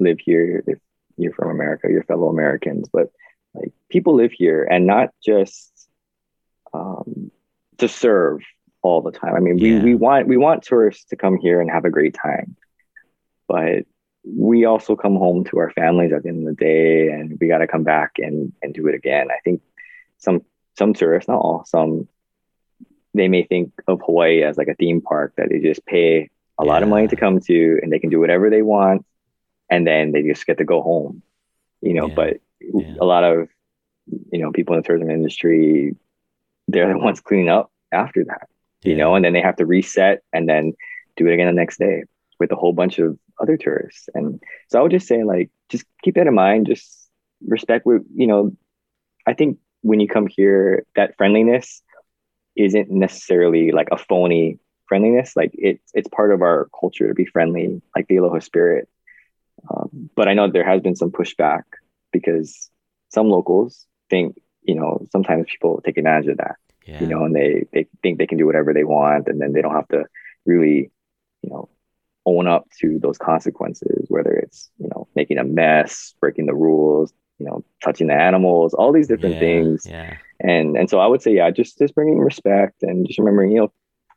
live 0.00 0.18
here 0.18 0.64
if 0.66 0.78
you're 1.16 1.32
from 1.34 1.50
america 1.50 1.88
your 1.90 2.02
fellow 2.04 2.28
americans 2.28 2.88
but 2.92 3.12
like 3.54 3.72
people 3.90 4.14
live 4.16 4.32
here 4.32 4.64
and 4.68 4.86
not 4.86 5.10
just 5.24 5.88
um, 6.74 7.30
to 7.78 7.86
serve 7.88 8.40
all 8.82 9.00
the 9.02 9.10
time 9.12 9.34
i 9.34 9.40
mean 9.40 9.58
Yeah. 9.58 9.78
we, 9.78 9.92
we 9.92 9.94
want 9.94 10.28
we 10.28 10.36
want 10.36 10.62
tourists 10.62 11.04
to 11.06 11.16
come 11.16 11.36
here 11.38 11.60
and 11.60 11.70
have 11.70 11.84
a 11.84 11.90
great 11.90 12.14
time 12.14 12.56
but 13.48 13.84
we 14.24 14.64
also 14.64 14.96
come 14.96 15.14
home 15.16 15.44
to 15.44 15.58
our 15.58 15.70
families 15.70 16.12
at 16.12 16.22
the 16.24 16.28
end 16.30 16.46
of 16.48 16.56
the 16.56 16.64
day 16.64 17.08
and 17.08 17.38
we 17.40 17.46
got 17.48 17.58
to 17.58 17.66
come 17.66 17.84
back 17.84 18.12
and 18.18 18.52
and 18.62 18.74
do 18.74 18.86
it 18.88 18.94
again 18.94 19.28
i 19.30 19.38
think 19.44 19.60
some 20.18 20.42
some 20.78 20.92
tourists 20.94 21.28
not 21.28 21.38
all 21.38 21.64
some 21.66 22.08
they 23.14 23.28
may 23.28 23.42
think 23.44 23.72
of 23.88 24.00
hawaii 24.04 24.42
as 24.42 24.56
like 24.58 24.68
a 24.68 24.74
theme 24.74 25.00
park 25.00 25.32
that 25.36 25.48
they 25.50 25.58
just 25.58 25.84
pay 25.86 26.28
a 26.58 26.64
lot 26.64 26.82
of 26.82 26.88
money 26.88 27.06
to 27.08 27.16
come 27.16 27.38
to 27.40 27.78
and 27.82 27.92
they 27.92 27.98
can 27.98 28.10
do 28.10 28.18
whatever 28.20 28.50
they 28.50 28.62
want 28.62 29.04
and 29.70 29.86
then 29.86 30.12
they 30.12 30.22
just 30.22 30.46
get 30.46 30.58
to 30.58 30.64
go 30.64 30.82
home 30.82 31.22
you 31.80 31.94
know 31.94 32.08
Yeah. 32.08 32.14
but 32.14 32.36
Yeah. 32.60 32.94
a 33.00 33.04
lot 33.04 33.22
of 33.24 33.48
you 34.32 34.40
know 34.40 34.50
people 34.52 34.74
in 34.74 34.80
the 34.80 34.86
tourism 34.86 35.10
industry 35.10 35.94
they're 36.68 36.92
the 36.92 36.98
ones 36.98 37.20
cleaning 37.20 37.48
up 37.48 37.70
after 37.92 38.24
that 38.24 38.48
you 38.86 38.96
know 38.96 39.14
and 39.14 39.24
then 39.24 39.32
they 39.32 39.40
have 39.40 39.56
to 39.56 39.66
reset 39.66 40.22
and 40.32 40.48
then 40.48 40.72
do 41.16 41.26
it 41.26 41.34
again 41.34 41.46
the 41.46 41.52
next 41.52 41.78
day 41.78 42.04
with 42.38 42.52
a 42.52 42.56
whole 42.56 42.72
bunch 42.72 42.98
of 42.98 43.18
other 43.40 43.56
tourists. 43.56 44.08
And 44.14 44.40
so 44.68 44.78
i 44.78 44.82
would 44.82 44.92
just 44.92 45.08
say 45.08 45.24
like 45.24 45.50
just 45.68 45.84
keep 46.02 46.14
that 46.14 46.26
in 46.26 46.34
mind. 46.34 46.66
Just 46.66 47.08
respect 47.46 47.84
what 47.84 48.00
you 48.14 48.26
know 48.26 48.56
i 49.26 49.34
think 49.34 49.58
when 49.82 50.00
you 50.00 50.08
come 50.08 50.26
here 50.26 50.86
that 50.96 51.16
friendliness 51.16 51.82
isn't 52.56 52.90
necessarily 52.90 53.70
like 53.72 53.88
a 53.92 53.98
phony 53.98 54.58
friendliness. 54.88 55.36
Like 55.36 55.50
it's 55.54 55.90
it's 55.94 56.08
part 56.08 56.32
of 56.32 56.42
our 56.42 56.68
culture 56.78 57.08
to 57.08 57.14
be 57.14 57.26
friendly 57.26 57.82
like 57.94 58.08
the 58.08 58.16
aloha 58.16 58.38
spirit. 58.40 58.88
Um, 59.68 60.10
but 60.14 60.28
i 60.28 60.34
know 60.34 60.48
there 60.48 60.64
has 60.64 60.80
been 60.80 60.96
some 60.96 61.10
pushback 61.10 61.62
because 62.12 62.70
some 63.08 63.28
locals 63.28 63.86
think 64.10 64.36
you 64.62 64.74
know 64.74 65.06
sometimes 65.10 65.46
people 65.50 65.80
take 65.84 65.96
advantage 65.96 66.28
of 66.28 66.36
that 66.36 66.56
yeah. 66.86 67.00
you 67.00 67.06
know, 67.06 67.24
and 67.24 67.34
they 67.34 67.66
they 67.72 67.86
think 68.02 68.18
they 68.18 68.26
can 68.26 68.38
do 68.38 68.46
whatever 68.46 68.72
they 68.72 68.84
want, 68.84 69.28
and 69.28 69.40
then 69.40 69.52
they 69.52 69.62
don't 69.62 69.74
have 69.74 69.88
to 69.88 70.04
really, 70.46 70.90
you 71.42 71.50
know, 71.50 71.68
own 72.26 72.46
up 72.46 72.66
to 72.80 72.98
those 73.00 73.18
consequences, 73.18 74.06
whether 74.08 74.32
it's 74.32 74.70
you 74.78 74.88
know 74.88 75.08
making 75.14 75.38
a 75.38 75.44
mess, 75.44 76.14
breaking 76.20 76.46
the 76.46 76.54
rules, 76.54 77.12
you 77.38 77.46
know, 77.46 77.64
touching 77.84 78.08
the 78.08 78.14
animals, 78.14 78.74
all 78.74 78.92
these 78.92 79.08
different 79.08 79.36
Yeah, 79.36 79.40
things, 79.40 79.86
Yeah, 79.88 80.16
and 80.40 80.76
and 80.76 80.90
so 80.90 81.00
I 81.00 81.06
would 81.06 81.22
say, 81.22 81.34
yeah, 81.34 81.50
just 81.50 81.78
just 81.78 81.94
bringing 81.94 82.18
respect 82.18 82.82
and 82.82 83.06
just 83.06 83.18
remembering, 83.18 83.52
you 83.52 83.58
know, 83.58 83.72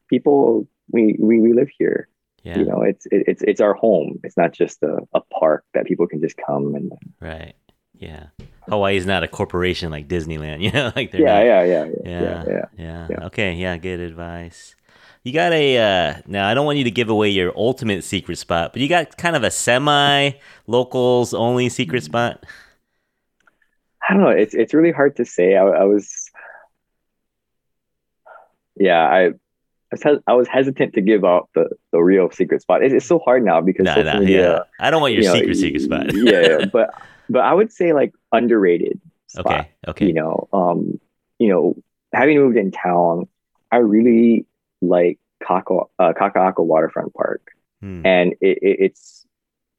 people 0.10 0.68
we 0.92 1.16
we, 1.20 1.40
we 1.40 1.54
live 1.54 1.70
here, 1.78 2.08
yeah, 2.44 2.58
you 2.60 2.66
know, 2.66 2.82
it's 2.82 3.06
it, 3.08 3.24
it's 3.28 3.42
it's 3.44 3.62
our 3.62 3.74
home. 3.74 4.20
It's 4.24 4.38
not 4.38 4.54
just 4.54 4.82
a, 4.84 5.00
a 5.14 5.22
park 5.40 5.66
that 5.74 5.86
people 5.86 6.08
can 6.08 6.22
just 6.22 6.38
come 6.38 6.76
and 6.76 6.92
right. 7.22 7.56
Yeah, 7.94 8.28
Hawaii's 8.68 9.06
not 9.06 9.24
a 9.24 9.28
corporation 9.28 9.92
like 9.92 10.08
Disneyland. 10.08 10.62
You 10.62 10.72
know, 10.72 10.92
like 10.96 11.12
they're 11.12 11.22
yeah, 11.22 11.44
yeah, 11.44 11.64
yeah, 11.64 11.86
yeah, 11.86 11.94
yeah, 12.04 12.12
yeah, 12.12 12.44
yeah. 12.48 12.66
yeah. 12.78 13.08
Yeah. 13.10 13.26
Okay, 13.28 13.54
yeah, 13.54 13.78
good 13.78 14.00
advice. 14.00 14.76
You 15.24 15.34
got 15.34 15.52
a 15.52 15.78
uh, 15.78 16.22
now. 16.28 16.48
I 16.48 16.54
don't 16.54 16.66
want 16.66 16.78
you 16.78 16.86
to 16.86 16.92
give 16.92 17.10
away 17.10 17.30
your 17.30 17.52
ultimate 17.58 18.04
secret 18.04 18.38
spot, 18.38 18.72
but 18.72 18.82
you 18.82 18.88
got 18.88 19.18
kind 19.18 19.36
of 19.36 19.44
a 19.44 19.52
semi 19.52 20.32
locals 20.66 21.34
only 21.34 21.70
secret 21.70 22.04
spot. 22.04 22.46
I 24.08 24.14
don't 24.14 24.24
know. 24.24 24.30
It's 24.30 24.54
it's 24.56 24.74
really 24.74 24.92
hard 24.92 25.18
to 25.18 25.26
say. 25.26 25.56
I, 25.56 25.64
I 25.64 25.84
was, 25.84 26.32
yeah, 28.78 29.02
I, 29.02 29.26
I 29.26 29.32
was, 29.92 30.04
hes- 30.04 30.24
I 30.26 30.34
was 30.34 30.48
hesitant 30.48 30.94
to 30.94 31.02
give 31.02 31.26
out 31.26 31.50
the, 31.54 31.70
the 31.92 32.00
real 32.00 32.32
secret 32.32 32.62
spot. 32.62 32.82
It's, 32.84 32.94
it's 32.94 33.06
so 33.06 33.20
hard 33.20 33.44
now 33.44 33.62
because 33.62 33.86
Nah, 33.86 34.02
nah, 34.02 34.20
media. 34.20 34.52
yeah. 34.52 34.60
I 34.80 34.90
don't 34.90 35.02
want 35.02 35.14
your 35.14 35.24
you 35.24 35.28
know, 35.28 35.34
secret 35.36 35.58
secret 35.58 35.82
spot. 35.82 36.14
yeah, 36.14 36.42
yeah, 36.42 36.66
but 36.72 36.90
but 37.30 37.42
I 37.42 37.54
would 37.54 37.72
say 37.72 37.94
like 37.94 38.14
underrated 38.32 39.00
spot. 39.28 39.46
okay, 39.46 39.70
okay. 39.88 40.06
You 40.08 40.14
know, 40.14 40.48
um, 40.54 41.00
you 41.38 41.50
know, 41.50 41.76
having 42.14 42.38
moved 42.38 42.58
in 42.58 42.72
town, 42.72 43.28
I 43.72 43.78
really 43.78 44.46
like 44.82 45.20
Kaka 45.44 45.82
uh, 46.00 46.14
Kaka'ako 46.14 46.66
Waterfront 46.66 47.14
Park 47.14 47.42
Hmm. 47.82 48.06
and 48.06 48.34
it, 48.42 48.58
it, 48.62 48.78
it's 48.80 49.26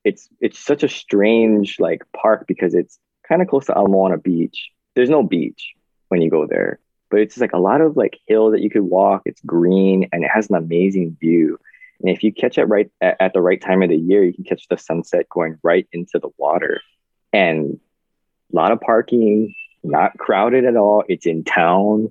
it's 0.04 0.28
it's 0.40 0.58
such 0.58 0.82
a 0.82 0.88
strange 0.88 1.78
like 1.78 2.02
park 2.16 2.46
because 2.48 2.74
it's 2.74 2.98
kind 3.28 3.42
of 3.42 3.48
close 3.48 3.66
to 3.66 3.76
Ala 3.76 3.88
Moana 3.88 4.16
Beach. 4.16 4.70
There's 4.96 5.10
no 5.10 5.22
beach, 5.22 5.74
when 6.08 6.22
you 6.22 6.30
go 6.30 6.46
there. 6.46 6.78
But 7.10 7.20
it's 7.20 7.38
like 7.38 7.52
a 7.52 7.58
lot 7.58 7.80
of 7.80 7.96
like 7.96 8.18
hill 8.26 8.50
that 8.52 8.60
you 8.60 8.70
could 8.70 8.82
walk. 8.82 9.22
It's 9.24 9.40
green 9.42 10.08
and 10.12 10.24
it 10.24 10.30
has 10.32 10.48
an 10.48 10.56
amazing 10.56 11.16
view. 11.20 11.58
And 12.00 12.08
if 12.08 12.22
you 12.22 12.32
catch 12.32 12.56
it 12.56 12.64
right 12.64 12.90
at, 13.00 13.16
at 13.20 13.32
the 13.34 13.42
right 13.42 13.60
time 13.60 13.82
of 13.82 13.90
the 13.90 13.96
year, 13.96 14.24
you 14.24 14.32
can 14.32 14.44
catch 14.44 14.66
the 14.68 14.78
sunset 14.78 15.28
going 15.28 15.58
right 15.62 15.86
into 15.92 16.18
the 16.18 16.30
water. 16.38 16.80
And 17.32 17.78
a 18.52 18.56
lot 18.56 18.72
of 18.72 18.80
parking, 18.80 19.54
not 19.82 20.18
crowded 20.18 20.64
at 20.64 20.76
all. 20.76 21.04
It's 21.08 21.26
in 21.26 21.44
town, 21.44 22.10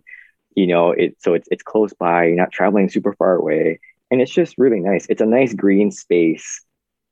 you 0.55 0.67
know. 0.67 0.91
It 0.91 1.17
so 1.19 1.33
it's 1.33 1.47
it's 1.51 1.63
close 1.63 1.93
by. 1.93 2.25
You're 2.25 2.35
not 2.35 2.51
traveling 2.51 2.89
super 2.89 3.13
far 3.13 3.35
away, 3.35 3.79
and 4.09 4.21
it's 4.21 4.31
just 4.31 4.57
really 4.57 4.79
nice. 4.79 5.05
It's 5.09 5.21
a 5.21 5.25
nice 5.25 5.53
green 5.53 5.91
space 5.91 6.63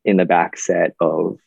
in 0.05 0.17
the 0.17 0.25
back 0.25 0.57
set 0.57 0.95
of 0.99 1.37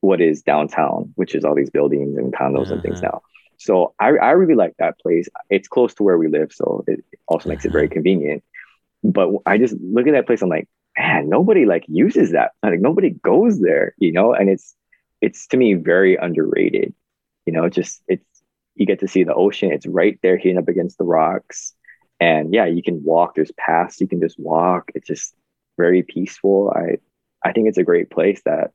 what 0.00 0.20
is 0.20 0.42
downtown, 0.42 1.12
which 1.16 1.34
is 1.34 1.44
all 1.44 1.54
these 1.54 1.70
buildings 1.70 2.16
and 2.16 2.32
condos 2.32 2.66
uh-huh. 2.66 2.74
and 2.74 2.82
things 2.82 3.02
now. 3.02 3.22
So 3.56 3.92
I, 3.98 4.10
I 4.10 4.30
really 4.30 4.54
like 4.54 4.74
that 4.78 5.00
place. 5.00 5.28
It's 5.50 5.66
close 5.66 5.92
to 5.94 6.04
where 6.04 6.16
we 6.16 6.28
live, 6.28 6.52
so 6.52 6.84
it 6.86 7.04
also 7.26 7.48
makes 7.48 7.64
uh-huh. 7.64 7.70
it 7.70 7.72
very 7.72 7.88
convenient. 7.88 8.44
But 9.02 9.30
I 9.46 9.58
just 9.58 9.74
look 9.80 10.06
at 10.06 10.12
that 10.12 10.26
place. 10.26 10.42
I'm 10.42 10.48
like, 10.48 10.68
man, 10.96 11.28
nobody 11.28 11.66
like 11.66 11.84
uses 11.88 12.32
that. 12.32 12.52
Like 12.62 12.80
nobody 12.80 13.10
goes 13.10 13.60
there, 13.60 13.94
you 13.98 14.12
know. 14.12 14.32
And 14.32 14.48
it's 14.48 14.74
it's 15.20 15.46
to 15.48 15.56
me 15.56 15.74
very 15.74 16.16
underrated. 16.16 16.94
You 17.46 17.52
know, 17.52 17.68
just 17.68 18.02
it's 18.08 18.24
you 18.74 18.86
get 18.86 19.00
to 19.00 19.08
see 19.08 19.24
the 19.24 19.34
ocean. 19.34 19.72
It's 19.72 19.86
right 19.86 20.18
there, 20.22 20.36
hitting 20.36 20.58
up 20.58 20.68
against 20.68 20.98
the 20.98 21.04
rocks, 21.04 21.74
and 22.20 22.52
yeah, 22.52 22.66
you 22.66 22.82
can 22.82 23.02
walk. 23.02 23.34
There's 23.34 23.52
paths 23.52 24.00
you 24.00 24.08
can 24.08 24.20
just 24.20 24.38
walk. 24.38 24.90
It's 24.94 25.06
just 25.06 25.34
very 25.76 26.02
peaceful. 26.02 26.72
I 26.74 26.98
I 27.42 27.52
think 27.52 27.68
it's 27.68 27.78
a 27.78 27.84
great 27.84 28.10
place 28.10 28.42
that 28.44 28.72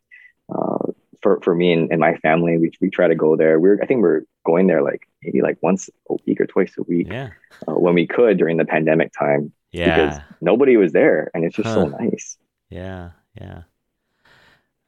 uh, 0.53 0.91
for 1.21 1.39
for 1.41 1.55
me 1.55 1.73
and, 1.73 1.91
and 1.91 1.99
my 1.99 2.15
family, 2.17 2.57
we 2.57 2.71
we 2.81 2.89
try 2.89 3.07
to 3.07 3.15
go 3.15 3.35
there. 3.35 3.59
We're 3.59 3.81
I 3.81 3.85
think 3.85 4.01
we're 4.01 4.23
going 4.45 4.67
there 4.67 4.83
like 4.83 5.07
maybe 5.23 5.41
like 5.41 5.57
once 5.61 5.89
a 6.09 6.15
week 6.27 6.41
or 6.41 6.45
twice 6.45 6.73
a 6.77 6.83
week 6.83 7.07
yeah. 7.09 7.29
uh, 7.67 7.73
when 7.73 7.93
we 7.93 8.05
could 8.05 8.37
during 8.37 8.57
the 8.57 8.65
pandemic 8.65 9.11
time. 9.17 9.51
Yeah, 9.71 9.95
because 9.95 10.21
nobody 10.41 10.77
was 10.77 10.91
there, 10.91 11.31
and 11.33 11.43
it's 11.43 11.55
just 11.55 11.69
huh. 11.69 11.75
so 11.75 11.85
nice. 11.87 12.37
Yeah, 12.69 13.11
yeah. 13.39 13.63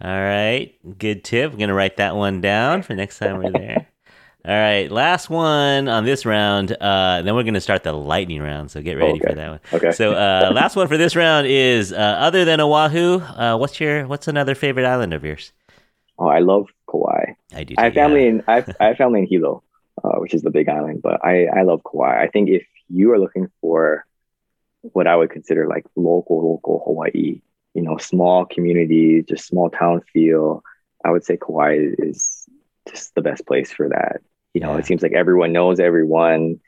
All 0.02 0.10
right, 0.10 0.76
good 0.98 1.24
tip. 1.24 1.52
I'm 1.52 1.58
gonna 1.58 1.74
write 1.74 1.98
that 1.98 2.16
one 2.16 2.42
down 2.42 2.82
for 2.82 2.96
next 2.96 3.20
time 3.20 3.38
we're 3.38 3.52
there. 3.52 3.88
All 4.48 4.54
right, 4.54 4.92
last 4.92 5.28
one 5.28 5.88
on 5.88 6.06
this 6.06 6.24
round. 6.24 6.72
Uh, 6.72 7.24
then 7.24 7.34
we're 7.34 7.42
going 7.42 7.56
to 7.56 7.62
start 7.62 7.82
the 7.82 7.94
lightning 7.94 8.44
round. 8.44 8.70
So 8.70 8.80
get 8.80 8.94
ready 8.94 9.14
okay. 9.14 9.30
for 9.30 9.34
that 9.34 9.50
one. 9.50 9.60
Okay. 9.74 9.92
So 9.92 10.12
uh, 10.12 10.52
last 10.54 10.76
one 10.76 10.88
for 10.88 10.98
this 10.98 11.16
round 11.16 11.48
is 11.48 11.92
uh, 11.92 11.96
other 11.96 12.46
than 12.46 12.62
Oahu, 12.62 13.22
uh, 13.22 13.58
what's 13.58 13.80
your 13.80 14.06
what's 14.06 14.28
another 14.28 14.54
favorite 14.54 14.86
island 14.86 15.16
of 15.16 15.26
yours? 15.26 15.52
Oh, 16.20 16.28
I 16.28 16.40
love 16.40 16.68
Kauai. 16.88 17.34
I 17.56 17.64
do. 17.64 17.74
Too, 17.74 17.82
I 17.82 17.86
have 17.86 17.96
family 17.96 18.22
yeah. 18.22 18.30
in 18.30 18.44
I 18.48 18.56
have, 18.56 18.76
I 18.80 18.86
have 18.86 18.98
family 18.98 19.22
in 19.22 19.26
Hilo, 19.26 19.64
uh, 20.04 20.18
which 20.18 20.36
is 20.36 20.44
the 20.44 20.52
big 20.52 20.70
island. 20.70 21.02
But 21.02 21.26
I 21.26 21.48
I 21.48 21.64
love 21.64 21.82
Kauai. 21.84 22.22
I 22.22 22.28
think 22.28 22.50
if 22.50 22.68
you 22.88 23.12
are 23.14 23.20
looking 23.20 23.50
for 23.62 24.06
what 24.82 25.08
I 25.08 25.16
would 25.16 25.32
consider 25.32 25.68
like 25.68 25.88
local 25.96 26.52
local 26.52 26.84
Hawaii, 26.86 27.42
you 27.76 27.82
know, 27.82 27.98
small 27.98 28.46
community, 28.46 29.22
just 29.22 29.46
small 29.46 29.70
town 29.70 30.02
feel, 30.14 30.64
I 31.04 31.12
would 31.12 31.24
say 31.24 31.38
Kauai 31.38 31.78
is 32.00 32.48
just 32.90 33.14
the 33.14 33.22
best 33.22 33.46
place 33.46 33.72
for 33.72 33.90
that. 33.90 34.22
You 34.54 34.62
know, 34.62 34.74
yeah. 34.74 34.80
it 34.80 34.86
seems 34.86 35.04
like 35.04 35.12
everyone 35.12 35.52
knows 35.52 35.80
everyone. 35.80 36.62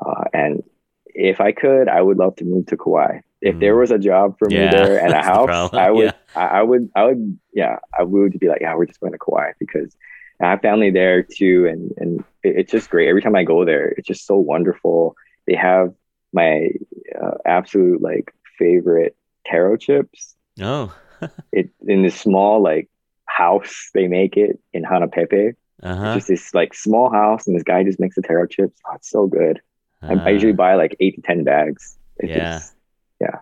Uh, 0.00 0.24
and 0.32 0.62
if 1.06 1.40
I 1.40 1.52
could, 1.52 1.88
I 1.88 2.00
would 2.00 2.18
love 2.18 2.36
to 2.36 2.44
move 2.44 2.66
to 2.66 2.76
Kauai. 2.76 3.20
If 3.40 3.56
mm. 3.56 3.60
there 3.60 3.76
was 3.76 3.90
a 3.90 3.98
job 3.98 4.38
for 4.38 4.48
yeah, 4.50 4.66
me 4.66 4.70
there 4.70 5.04
and 5.04 5.12
a 5.12 5.22
house, 5.22 5.70
the 5.70 5.78
I 5.78 5.90
would, 5.90 6.04
yeah. 6.04 6.12
I, 6.34 6.46
I, 6.46 6.62
would, 6.62 6.90
I 6.94 7.04
would, 7.04 7.38
yeah, 7.52 7.78
I 7.98 8.04
would 8.04 8.38
be 8.38 8.48
like, 8.48 8.60
yeah, 8.60 8.74
we're 8.74 8.86
just 8.86 9.00
going 9.00 9.12
to 9.12 9.18
Kauai 9.18 9.52
because 9.58 9.94
I 10.40 10.50
have 10.50 10.60
family 10.60 10.90
there 10.90 11.22
too, 11.22 11.66
and 11.66 11.92
and 11.96 12.24
it, 12.42 12.56
it's 12.58 12.72
just 12.72 12.90
great. 12.90 13.08
Every 13.08 13.22
time 13.22 13.36
I 13.36 13.44
go 13.44 13.64
there, 13.64 13.88
it's 13.88 14.06
just 14.06 14.26
so 14.26 14.36
wonderful. 14.36 15.14
They 15.46 15.54
have 15.54 15.94
my 16.32 16.70
uh, 17.20 17.38
absolute 17.44 18.02
like 18.02 18.34
favorite 18.58 19.16
taro 19.46 19.76
chips. 19.76 20.33
Oh, 20.60 20.94
it 21.52 21.70
in 21.86 22.02
this 22.02 22.16
small 22.16 22.62
like 22.62 22.88
house 23.26 23.90
they 23.94 24.06
make 24.06 24.36
it 24.36 24.60
in 24.72 24.82
Hanapepe. 24.84 25.54
Uh-huh. 25.82 26.14
just 26.14 26.28
this 26.28 26.54
like 26.54 26.72
small 26.72 27.10
house, 27.10 27.46
and 27.46 27.54
this 27.54 27.62
guy 27.62 27.82
just 27.82 28.00
makes 28.00 28.16
the 28.16 28.22
taro 28.22 28.46
chips. 28.46 28.80
Oh, 28.88 28.94
it's 28.94 29.10
so 29.10 29.26
good. 29.26 29.60
Uh, 30.02 30.14
I, 30.14 30.28
I, 30.28 30.30
usually 30.30 30.52
buy 30.52 30.76
like 30.76 30.96
eight 31.00 31.16
to 31.16 31.20
ten 31.20 31.44
bags. 31.44 31.98
It's 32.16 32.30
yeah, 32.30 32.58
just, 32.58 32.74
yeah, 33.20 33.38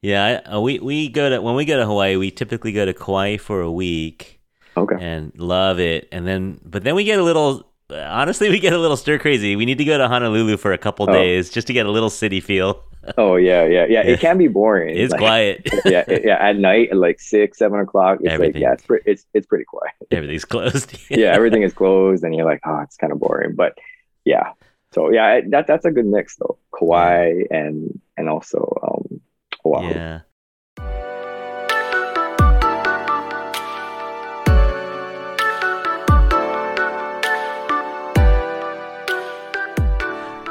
yeah. 0.00 0.24
I, 0.46 0.54
uh, 0.54 0.60
we 0.60 0.78
we 0.78 1.08
go 1.08 1.28
to 1.28 1.42
when 1.42 1.54
we 1.54 1.64
go 1.64 1.76
to 1.76 1.84
Hawaii, 1.84 2.16
we 2.16 2.30
typically 2.30 2.72
go 2.72 2.86
to 2.86 2.94
Kauai 2.94 3.36
for 3.36 3.60
a 3.60 3.70
week. 3.70 4.40
Okay. 4.76 4.96
And 4.98 5.32
love 5.38 5.80
it, 5.80 6.08
and 6.12 6.26
then 6.26 6.60
but 6.64 6.84
then 6.84 6.94
we 6.94 7.04
get 7.04 7.18
a 7.18 7.22
little. 7.22 7.70
Honestly, 7.90 8.48
we 8.48 8.58
get 8.58 8.72
a 8.72 8.78
little 8.78 8.96
stir 8.96 9.18
crazy. 9.18 9.54
We 9.54 9.64
need 9.64 9.78
to 9.78 9.84
go 9.84 9.96
to 9.96 10.08
Honolulu 10.08 10.56
for 10.56 10.72
a 10.72 10.78
couple 10.78 11.08
oh. 11.08 11.12
days 11.12 11.50
just 11.50 11.66
to 11.68 11.72
get 11.72 11.86
a 11.86 11.90
little 11.90 12.10
city 12.10 12.40
feel. 12.40 12.82
Oh 13.18 13.36
yeah, 13.36 13.64
yeah, 13.64 13.86
yeah. 13.88 14.00
It 14.02 14.20
can 14.20 14.38
be 14.38 14.48
boring. 14.48 14.96
It's 14.96 15.12
like, 15.12 15.20
quiet. 15.20 15.68
yeah, 15.84 16.04
yeah. 16.08 16.36
At 16.40 16.56
night, 16.56 16.90
at 16.90 16.96
like 16.96 17.20
six, 17.20 17.58
seven 17.58 17.80
o'clock, 17.80 18.18
it's 18.20 18.32
Everything. 18.32 18.54
like 18.54 18.62
yeah, 18.62 18.72
it's, 18.72 18.82
pre- 18.84 19.00
it's 19.04 19.26
it's 19.34 19.46
pretty 19.46 19.64
quiet. 19.64 19.94
Everything's 20.10 20.44
closed. 20.44 20.96
yeah, 21.10 21.32
everything 21.32 21.62
is 21.62 21.72
closed, 21.72 22.24
and 22.24 22.34
you're 22.34 22.46
like, 22.46 22.60
oh, 22.64 22.80
it's 22.80 22.96
kind 22.96 23.12
of 23.12 23.18
boring. 23.18 23.54
But 23.54 23.78
yeah, 24.24 24.52
so 24.92 25.10
yeah, 25.10 25.40
that 25.50 25.66
that's 25.66 25.84
a 25.84 25.90
good 25.90 26.06
mix 26.06 26.36
though. 26.36 26.58
Kauai 26.76 27.42
and 27.50 28.00
and 28.16 28.28
also 28.28 28.78
um, 28.82 29.20
Oahu. 29.64 29.88
Yeah. 29.88 30.20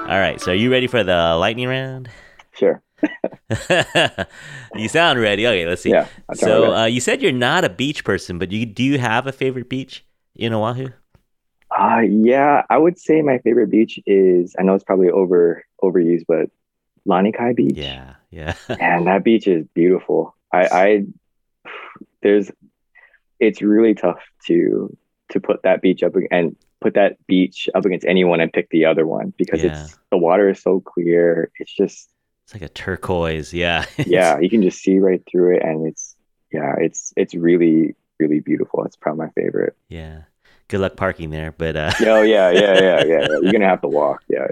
All 0.08 0.20
right, 0.20 0.39
so 0.39 0.51
are 0.51 0.56
you 0.56 0.72
ready 0.72 0.86
for 0.86 1.03
the 1.03 1.36
lightning 1.36 1.68
round? 1.68 2.10
Sure. 2.56 2.82
you 4.76 4.88
sound 4.88 5.20
ready. 5.20 5.45
Okay, 5.45 5.68
let's 5.68 5.82
see. 5.82 5.91
Yeah. 5.91 6.08
So 6.34 6.74
uh, 6.74 6.86
you 6.86 6.99
said 6.99 7.22
you're 7.22 7.32
not 7.32 7.64
a 7.64 7.70
beach 7.70 8.03
person, 8.03 8.39
but 8.39 8.51
you 8.51 8.66
do 8.66 8.84
you 8.84 8.97
have 8.99 9.28
a 9.28 9.32
favorite 9.32 9.70
beach 9.70 10.06
in 10.36 10.53
Oahu? 10.53 10.89
Uh 11.78 12.01
yeah, 12.08 12.64
I 12.70 12.78
would 12.78 12.97
say 12.97 13.22
my 13.22 13.39
favorite 13.39 13.70
beach 13.70 13.99
is 14.06 14.56
I 14.58 14.64
know 14.64 14.76
it's 14.76 14.84
probably 14.84 15.10
over 15.10 15.66
overused, 15.84 16.26
but 16.28 16.49
Lanikai 17.08 17.56
Beach. 17.56 17.76
Yeah, 17.76 18.16
yeah. 18.32 18.56
and 18.80 19.08
that 19.08 19.24
beach 19.24 19.47
is 19.47 19.66
beautiful. 19.74 20.36
I, 20.51 20.68
I 20.72 21.06
there's 22.22 22.51
it's 23.39 23.62
really 23.62 23.93
tough 23.93 24.20
to 24.47 24.95
to 25.30 25.39
put 25.39 25.64
that 25.64 25.82
beach 25.82 26.03
up 26.03 26.14
and 26.32 26.56
put 26.82 26.93
that 26.93 27.18
beach 27.28 27.68
up 27.74 27.86
against 27.86 28.06
anyone 28.06 28.39
and 28.39 28.53
pick 28.53 28.70
the 28.70 28.86
other 28.86 29.08
one 29.08 29.34
because 29.38 29.64
yeah. 29.64 29.84
it's 29.84 29.97
the 30.12 30.18
water 30.18 30.49
is 30.49 30.62
so 30.62 30.80
clear. 30.80 31.51
It's 31.60 31.74
just 31.74 32.10
it's 32.46 32.54
like 32.54 32.62
a 32.62 32.70
turquoise. 32.70 33.54
Yeah. 33.54 33.86
yeah, 34.06 34.39
you 34.39 34.50
can 34.50 34.62
just 34.62 34.80
see 34.80 35.00
right 35.00 35.22
through 35.30 35.56
it, 35.56 35.64
and 35.64 35.88
it's 35.88 36.16
yeah, 36.52 36.76
it's 36.80 37.12
it's 37.18 37.34
really 37.34 37.96
really 38.20 38.39
beautiful. 38.39 38.84
It's 38.86 38.96
probably 38.96 39.26
my 39.26 39.32
favorite. 39.32 39.76
Yeah. 39.89 40.22
Good 40.68 40.80
luck 40.80 40.96
parking 40.96 41.32
there, 41.32 41.52
but 41.52 41.76
uh 41.76 41.91
oh 42.02 42.22
yeah, 42.22 42.52
yeah, 42.52 42.80
yeah, 42.80 43.04
yeah. 43.04 43.28
You're 43.41 43.52
gonna 43.52 43.68
have 43.68 43.82
to 43.82 43.88
walk. 43.88 44.24
Yeah. 44.28 44.48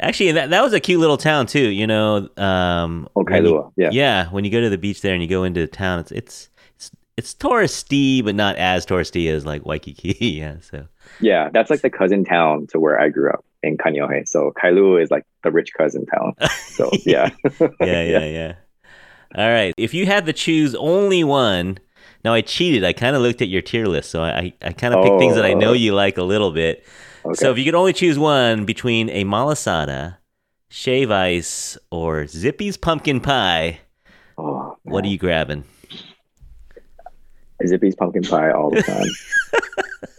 Actually, 0.00 0.32
that 0.32 0.50
that 0.50 0.62
was 0.62 0.72
a 0.72 0.80
cute 0.80 1.00
little 1.00 1.16
town 1.16 1.46
too. 1.46 1.68
You 1.70 1.86
know, 1.86 2.28
um, 2.36 3.08
oh 3.16 3.24
Kailua, 3.24 3.72
yeah, 3.76 3.90
yeah. 3.92 4.28
When 4.28 4.44
you 4.44 4.50
go 4.50 4.60
to 4.60 4.68
the 4.68 4.78
beach 4.78 5.00
there 5.00 5.14
and 5.14 5.22
you 5.22 5.28
go 5.28 5.44
into 5.44 5.60
the 5.60 5.66
town, 5.66 6.00
it's 6.00 6.12
it's 6.12 6.50
it's 6.76 6.90
it's 7.16 7.34
touristy, 7.34 8.22
but 8.22 8.34
not 8.34 8.56
as 8.56 8.84
touristy 8.84 9.30
as 9.32 9.46
like 9.46 9.64
Waikiki. 9.64 10.16
yeah, 10.20 10.56
so 10.60 10.86
yeah, 11.20 11.48
that's 11.52 11.70
like 11.70 11.80
the 11.80 11.90
cousin 11.90 12.24
town 12.24 12.66
to 12.68 12.78
where 12.78 13.00
I 13.00 13.08
grew 13.08 13.30
up 13.30 13.44
in 13.62 13.76
Kaneohe. 13.76 14.26
So 14.26 14.52
Kailua 14.62 15.02
is 15.02 15.10
like 15.10 15.24
the 15.42 15.50
rich 15.50 15.72
cousin 15.76 16.06
town. 16.06 16.34
So 16.50 16.90
yeah. 17.04 17.30
yeah, 17.60 17.68
yeah, 17.80 18.24
yeah. 18.24 18.54
All 19.34 19.48
right. 19.48 19.74
If 19.76 19.94
you 19.94 20.06
had 20.06 20.26
to 20.26 20.32
choose 20.32 20.74
only 20.74 21.22
one, 21.24 21.78
now 22.24 22.34
I 22.34 22.40
cheated. 22.40 22.84
I 22.84 22.92
kind 22.92 23.14
of 23.14 23.22
looked 23.22 23.42
at 23.42 23.48
your 23.48 23.62
tier 23.62 23.86
list, 23.86 24.10
so 24.10 24.22
I 24.22 24.52
I 24.62 24.72
kind 24.72 24.94
of 24.94 25.02
picked 25.02 25.14
oh, 25.14 25.18
things 25.18 25.36
that 25.36 25.44
I 25.44 25.54
know 25.54 25.70
oh. 25.70 25.74
you 25.74 25.94
like 25.94 26.18
a 26.18 26.22
little 26.22 26.50
bit. 26.50 26.84
Okay. 27.24 27.34
So 27.34 27.50
if 27.50 27.58
you 27.58 27.64
could 27.64 27.74
only 27.74 27.92
choose 27.92 28.18
one 28.18 28.64
between 28.64 29.10
a 29.10 29.24
malasada, 29.24 30.16
shave 30.68 31.10
ice, 31.10 31.76
or 31.90 32.26
Zippy's 32.26 32.76
pumpkin 32.76 33.20
pie, 33.20 33.80
oh, 34.38 34.76
what 34.82 35.04
are 35.04 35.08
you 35.08 35.18
grabbing? 35.18 35.64
Zippy's 37.66 37.94
pumpkin 37.94 38.22
pie 38.22 38.50
all 38.50 38.70
the 38.70 38.82
time. 38.82 39.06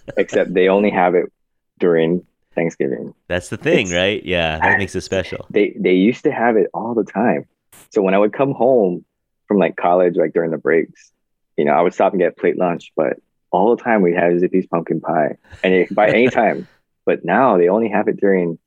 Except 0.17 0.53
they 0.53 0.67
only 0.67 0.91
have 0.91 1.15
it 1.15 1.31
during 1.79 2.25
Thanksgiving. 2.55 3.13
That's 3.27 3.49
the 3.49 3.57
thing, 3.57 3.87
it's, 3.87 3.93
right? 3.93 4.23
Yeah, 4.23 4.59
that 4.59 4.77
makes 4.77 4.95
it 4.95 5.01
special. 5.01 5.45
They 5.49 5.75
they 5.79 5.93
used 5.93 6.23
to 6.23 6.31
have 6.31 6.57
it 6.57 6.67
all 6.73 6.93
the 6.93 7.03
time. 7.03 7.45
So 7.89 8.01
when 8.01 8.13
I 8.13 8.17
would 8.17 8.33
come 8.33 8.53
home 8.53 9.05
from 9.47 9.57
like 9.57 9.75
college, 9.75 10.15
like 10.17 10.33
during 10.33 10.51
the 10.51 10.57
breaks, 10.57 11.11
you 11.57 11.65
know, 11.65 11.73
I 11.73 11.81
would 11.81 11.93
stop 11.93 12.13
and 12.13 12.21
get 12.21 12.37
plate 12.37 12.57
lunch, 12.57 12.91
but 12.95 13.17
all 13.51 13.75
the 13.75 13.81
time 13.81 14.01
we 14.01 14.13
had 14.13 14.39
Zippy's 14.39 14.65
pumpkin 14.67 15.01
pie, 15.01 15.37
and 15.63 15.73
it, 15.73 15.93
by 15.93 16.09
any 16.09 16.29
time. 16.29 16.67
But 17.03 17.25
now 17.25 17.57
they 17.57 17.67
only 17.67 17.89
have 17.89 18.07
it 18.07 18.17
during 18.17 18.59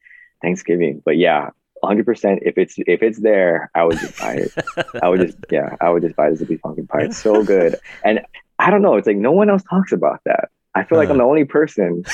Thanksgiving. 0.43 1.01
But 1.05 1.17
yeah, 1.17 1.51
100 1.81 2.05
percent 2.05 2.41
if 2.43 2.59
it's 2.59 2.75
if 2.79 3.01
it's 3.03 3.21
there 3.21 3.71
i 3.75 3.85
would 3.85 3.99
just 3.99 4.19
buy 4.19 4.35
it 4.35 4.53
i 5.03 5.09
would 5.09 5.21
just 5.21 5.37
yeah 5.51 5.77
i 5.81 5.89
would 5.91 6.03
just 6.03 6.17
buy 6.17 6.31
the 6.31 6.37
zippy 6.37 6.57
pumpkin 6.57 6.87
pie 6.87 7.03
it's 7.03 7.19
so 7.19 7.45
good 7.45 7.77
and 8.03 8.23
i 8.59 8.71
don't 8.71 8.81
know 8.81 8.97
it's 8.97 9.07
like 9.07 9.19
no 9.19 9.33
one 9.33 9.51
else 9.51 9.63
talks 9.63 9.93
about 9.93 10.21
that 10.25 10.49
I 10.75 10.83
feel 10.83 10.99
like 10.99 11.09
I'm 11.09 11.13
uh-huh. 11.13 11.25
the 11.25 11.29
only 11.29 11.45
person 11.45 12.05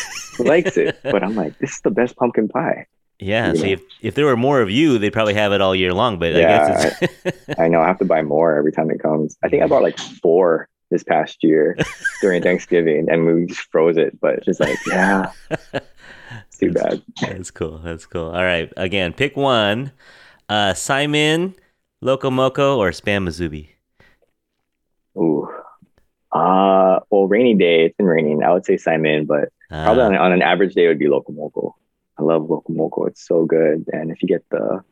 likes 0.45 0.76
it, 0.76 0.99
but 1.03 1.22
I'm 1.22 1.34
like, 1.34 1.59
this 1.59 1.72
is 1.74 1.80
the 1.82 1.91
best 1.91 2.16
pumpkin 2.16 2.49
pie. 2.49 2.86
Yeah. 3.18 3.53
you 3.53 3.59
See, 3.59 3.72
if, 3.72 3.82
if 4.01 4.14
there 4.14 4.26
were 4.26 4.36
more 4.36 4.61
of 4.62 4.70
you, 4.70 4.99
they'd 4.99 5.12
probably 5.12 5.34
have 5.34 5.53
it 5.53 5.61
all 5.61 5.74
year 5.74 5.93
long. 5.93 6.18
But 6.18 6.34
I 6.36 6.38
Yeah, 6.38 6.91
guess 6.91 7.03
it's 7.03 7.59
I 7.59 7.68
know 7.68 7.80
I 7.80 7.86
have 7.86 7.99
to 7.99 8.05
buy 8.05 8.22
more 8.22 8.57
every 8.57 8.72
time 8.72 8.91
it 8.91 9.01
comes. 9.01 9.36
I 9.43 9.49
think 9.49 9.62
I 9.62 9.66
bought 9.66 9.82
like 9.82 9.99
four 9.99 10.68
this 10.91 11.05
past 11.05 11.43
year 11.43 11.76
during 12.20 12.43
Thanksgiving, 12.43 13.09
and 13.11 13.26
we 13.26 13.47
just 13.47 13.61
froze 13.70 13.97
it. 13.97 14.18
But 14.20 14.36
it's 14.36 14.47
just 14.47 14.61
like, 14.61 14.78
yeah, 14.86 15.32
it's 15.72 16.59
too 16.59 16.72
bad. 16.72 17.03
That's 17.20 17.51
cool. 17.51 17.78
That's 17.78 18.07
cool. 18.07 18.26
All 18.28 18.43
right. 18.43 18.72
Again, 18.76 19.12
pick 19.12 19.36
one. 19.36 19.93
Uh, 20.49 20.72
Saimin, 20.72 21.55
Locomoco, 22.03 22.76
or 22.78 22.91
Spam 22.91 23.28
musubi. 23.28 23.68
Ooh. 25.16 25.49
Uh, 26.33 27.01
well, 27.11 27.26
rainy 27.26 27.55
day. 27.55 27.87
It's 27.87 27.97
been 27.97 28.07
raining. 28.07 28.43
I 28.43 28.53
would 28.53 28.64
say 28.64 28.74
Saimin, 28.76 29.26
but 29.26 29.49
Uh, 29.70 29.85
probably 29.85 30.03
on, 30.05 30.14
on 30.16 30.33
an 30.33 30.43
average 30.43 30.74
day 30.74 30.85
it 30.85 30.89
would 30.89 30.99
be 30.99 31.07
Locomoco. 31.07 31.72
I 32.18 32.22
love 32.22 32.43
Locomoco. 32.43 33.09
It's 33.09 33.26
so 33.26 33.45
good, 33.47 33.85
and 33.93 34.11
if 34.11 34.22
you 34.22 34.28
get 34.28 34.45
the 34.51 34.83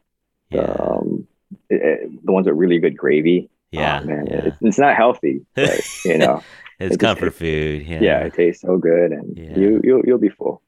the 0.51 0.64
um, 0.82 1.26
it- 1.68 1.82
it- 1.82 2.24
the 2.26 2.32
ones 2.32 2.47
with 2.47 2.57
really 2.57 2.78
good 2.78 2.97
gravy, 2.97 3.51
Yeah. 3.70 4.01
oh, 4.03 4.07
man, 4.07 4.26
yeah. 4.26 4.45
It's, 4.47 4.57
it's 4.62 4.78
not 4.78 4.97
healthy, 4.97 5.45
but 5.55 5.78
you 6.05 6.16
know, 6.18 6.43
It's 6.80 6.86
it 6.86 6.89
just- 6.89 7.01
comfort 7.01 7.34
food. 7.34 7.86
Yeah. 7.86 8.01
yeah. 8.01 8.18
it 8.24 8.34
tastes 8.34 8.62
so 8.62 8.78
good, 8.78 9.12
and 9.12 9.36
Yeah. 9.36 9.59
you 9.59 9.80
you'll 9.84 10.03
you'll 10.07 10.18
be 10.18 10.30
full. 10.30 10.62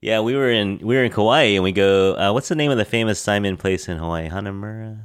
Yeah, 0.00 0.20
we 0.20 0.36
were 0.36 0.50
in 0.50 0.78
we 0.82 0.94
were 0.96 1.04
in 1.04 1.10
Kauai 1.10 1.54
and 1.56 1.64
we 1.64 1.72
go. 1.72 2.14
Uh, 2.16 2.32
what's 2.32 2.48
the 2.48 2.54
name 2.54 2.70
of 2.70 2.76
the 2.78 2.84
famous 2.84 3.18
Saimin 3.24 3.58
place 3.58 3.88
in 3.88 3.96
Hawaii? 3.98 4.28
Hanamura. 4.28 5.00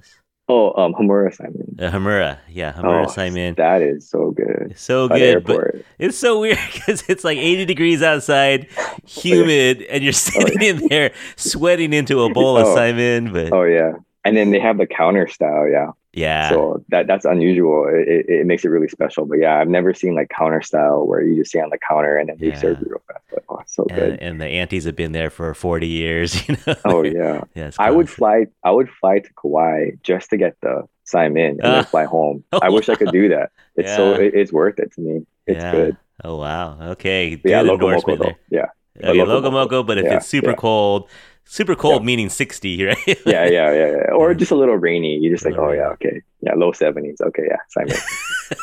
Oh, 0.51 0.73
um, 0.81 0.93
Hamura 0.95 1.29
Saimin. 1.35 1.79
Uh, 1.79 1.91
Hamura. 1.91 2.39
Yeah, 2.49 2.73
Hamura 2.73 3.05
Oh, 3.05 3.07
Saimin. 3.09 3.55
That 3.57 3.83
is 3.83 4.09
so 4.09 4.31
good. 4.31 4.73
So 4.75 5.07
By 5.07 5.19
good, 5.19 5.43
but 5.45 5.75
it's 5.99 6.17
so 6.17 6.39
weird 6.39 6.57
because 6.73 7.03
it's 7.07 7.23
like 7.23 7.37
80 7.37 7.65
degrees 7.65 8.01
outside, 8.01 8.67
humid, 9.05 9.83
and 9.83 10.03
you're 10.03 10.11
sitting 10.27 10.61
in 10.61 10.87
there 10.87 11.11
sweating 11.35 11.93
into 11.93 12.23
a 12.23 12.33
bowl 12.33 12.57
of 12.57 12.65
Oh. 12.67 12.75
Saimin. 12.75 13.31
But 13.31 13.53
Oh 13.53 13.63
yeah, 13.63 13.93
and 14.25 14.35
then 14.35 14.49
they 14.49 14.59
have 14.59 14.77
the 14.79 14.87
counter 14.87 15.27
style. 15.27 15.69
Yeah, 15.69 15.91
yeah, 16.14 16.49
so 16.49 16.84
that 16.89 17.07
that's 17.07 17.26
unusual. 17.26 17.88
It, 17.88 18.26
it, 18.28 18.45
makes 18.47 18.66
it 18.66 18.70
really 18.70 18.88
special. 18.88 19.26
But 19.26 19.39
yeah, 19.39 19.60
I've 19.60 19.68
never 19.70 19.93
seen 19.93 20.16
like 20.16 20.30
counter 20.30 20.62
style 20.62 21.05
where 21.05 21.22
you 21.22 21.36
just 21.36 21.51
stay 21.51 21.60
on 21.62 21.70
the 21.70 21.78
counter 21.78 22.18
and 22.18 22.30
then 22.30 22.38
they 22.39 22.47
Yeah. 22.47 22.60
serve 22.60 22.80
you 22.80 22.88
real 22.89 23.01
fast. 23.07 23.24
But 23.30 23.43
oh, 23.49 23.62
so 23.68 23.86
and, 23.89 23.95
good. 23.99 24.20
and 24.20 24.41
the 24.41 24.45
aunties 24.47 24.86
have 24.86 24.95
been 24.95 25.12
there 25.12 25.30
for 25.30 25.53
40 25.53 25.88
years. 25.88 26.36
You 26.49 26.55
know. 26.66 26.76
Oh 26.86 27.03
yeah, 27.03 27.41
yeah. 27.55 27.72
I 27.78 27.91
would 27.91 28.10
fly. 28.10 28.47
I 28.64 28.72
would 28.72 28.89
fly 28.89 29.20
to 29.20 29.30
Kauai 29.39 29.91
just 30.03 30.30
to 30.32 30.38
get 30.38 30.55
the 30.62 30.88
Saimin 31.05 31.51
and 31.51 31.62
Ah. 31.64 31.72
then 31.76 31.84
fly 31.93 32.05
home. 32.05 32.43
I 32.53 32.70
wish 32.70 32.89
I 32.89 32.95
could 32.95 33.12
do 33.12 33.30
that. 33.30 33.51
It's 33.76 33.95
so 33.95 34.14
it, 34.14 34.34
it's 34.34 34.51
worth 34.51 34.80
it 34.80 34.91
to 34.93 35.01
me. 35.01 35.26
It's 35.45 35.57
yeah. 35.64 35.72
good. 35.72 35.97
Oh 36.24 36.38
wow. 36.38 36.78
Okay. 36.91 37.36
But 37.36 37.49
yeah, 37.51 37.62
Good 37.64 37.72
Locomoco 37.72 37.74
endorsement 37.86 38.20
though. 38.20 38.38
there. 38.49 38.74
Yeah, 39.01 39.10
Okay, 39.10 39.20
Locomoco. 39.20 39.41
Locomoco, 39.70 39.86
but 39.86 39.97
if 39.99 40.05
Yeah, 40.05 40.18
it's 40.18 40.26
super 40.28 40.49
yeah. 40.51 40.55
cold, 40.55 41.07
super 41.49 41.75
cold 41.75 42.01
Yeah. 42.01 42.05
meaning 42.05 42.29
60, 42.29 42.83
right? 42.93 43.07
yeah, 43.25 43.45
yeah, 43.49 43.73
yeah, 43.73 43.89
yeah. 43.97 44.13
Or 44.13 44.33
just 44.33 44.51
a 44.51 44.55
little 44.55 44.77
rainy. 44.77 45.17
You 45.17 45.29
just 45.33 45.45
like, 45.45 45.57
oh 45.57 45.71
yeah, 45.73 45.89
okay, 45.97 46.21
yeah, 46.41 46.53
low 46.55 46.71
seventies. 46.71 47.19
Okay, 47.21 47.43
yeah, 47.49 47.61
Saimin. 47.73 47.99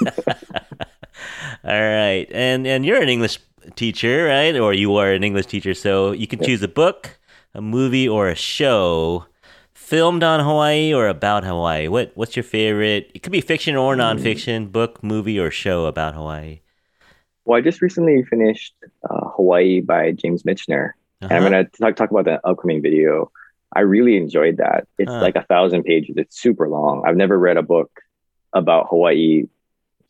All 1.64 1.80
right. 1.80 2.26
And 2.30 2.66
and 2.66 2.84
you're 2.86 3.00
an 3.02 3.08
English 3.08 3.38
teacher, 3.74 4.26
right? 4.26 4.54
Or 4.56 4.72
you 4.72 4.96
are 4.96 5.10
an 5.12 5.24
English 5.24 5.46
teacher, 5.46 5.74
so 5.74 6.12
you 6.12 6.26
can 6.26 6.38
Yeah. 6.40 6.46
choose 6.46 6.62
a 6.62 6.68
book, 6.68 7.18
a 7.54 7.60
movie, 7.60 8.08
or 8.08 8.28
a 8.28 8.34
show 8.34 9.26
filmed 9.74 10.22
on 10.22 10.40
Hawaii 10.40 10.92
or 10.92 11.08
about 11.08 11.44
Hawaii. 11.44 11.88
What 11.88 12.12
what's 12.14 12.36
your 12.36 12.44
favorite? 12.44 13.10
It 13.14 13.22
could 13.22 13.32
be 13.32 13.40
fiction 13.40 13.74
or 13.76 13.94
Hmm. 13.94 14.00
nonfiction, 14.00 14.70
book, 14.70 15.02
movie, 15.02 15.38
or 15.38 15.50
show 15.50 15.86
about 15.86 16.14
Hawaii. 16.14 16.60
Well, 17.44 17.58
I 17.58 17.62
just 17.62 17.80
recently 17.80 18.24
finished 18.24 18.74
uh, 19.08 19.28
Hawaii 19.36 19.80
by 19.80 20.12
James 20.12 20.42
Michener. 20.42 20.92
And 21.20 21.32
I'm 21.32 21.38
Uh-huh. 21.44 21.50
going 21.50 21.64
to 21.64 21.70
talk, 21.78 21.96
talk 21.96 22.10
about 22.10 22.24
the 22.24 22.46
upcoming 22.46 22.82
video. 22.82 23.30
I 23.74 23.80
really 23.80 24.16
enjoyed 24.16 24.58
that. 24.58 24.86
It's 24.98 25.10
Huh. 25.12 25.20
like 25.20 25.36
a 25.36 25.42
thousand 25.44 25.84
pages. 25.84 26.16
It's 26.16 26.40
super 26.40 26.68
long. 26.68 27.02
I've 27.06 27.16
never 27.16 27.38
read 27.38 27.56
a 27.56 27.62
book 27.62 27.90
about 28.52 28.88
Hawaii, 28.88 29.44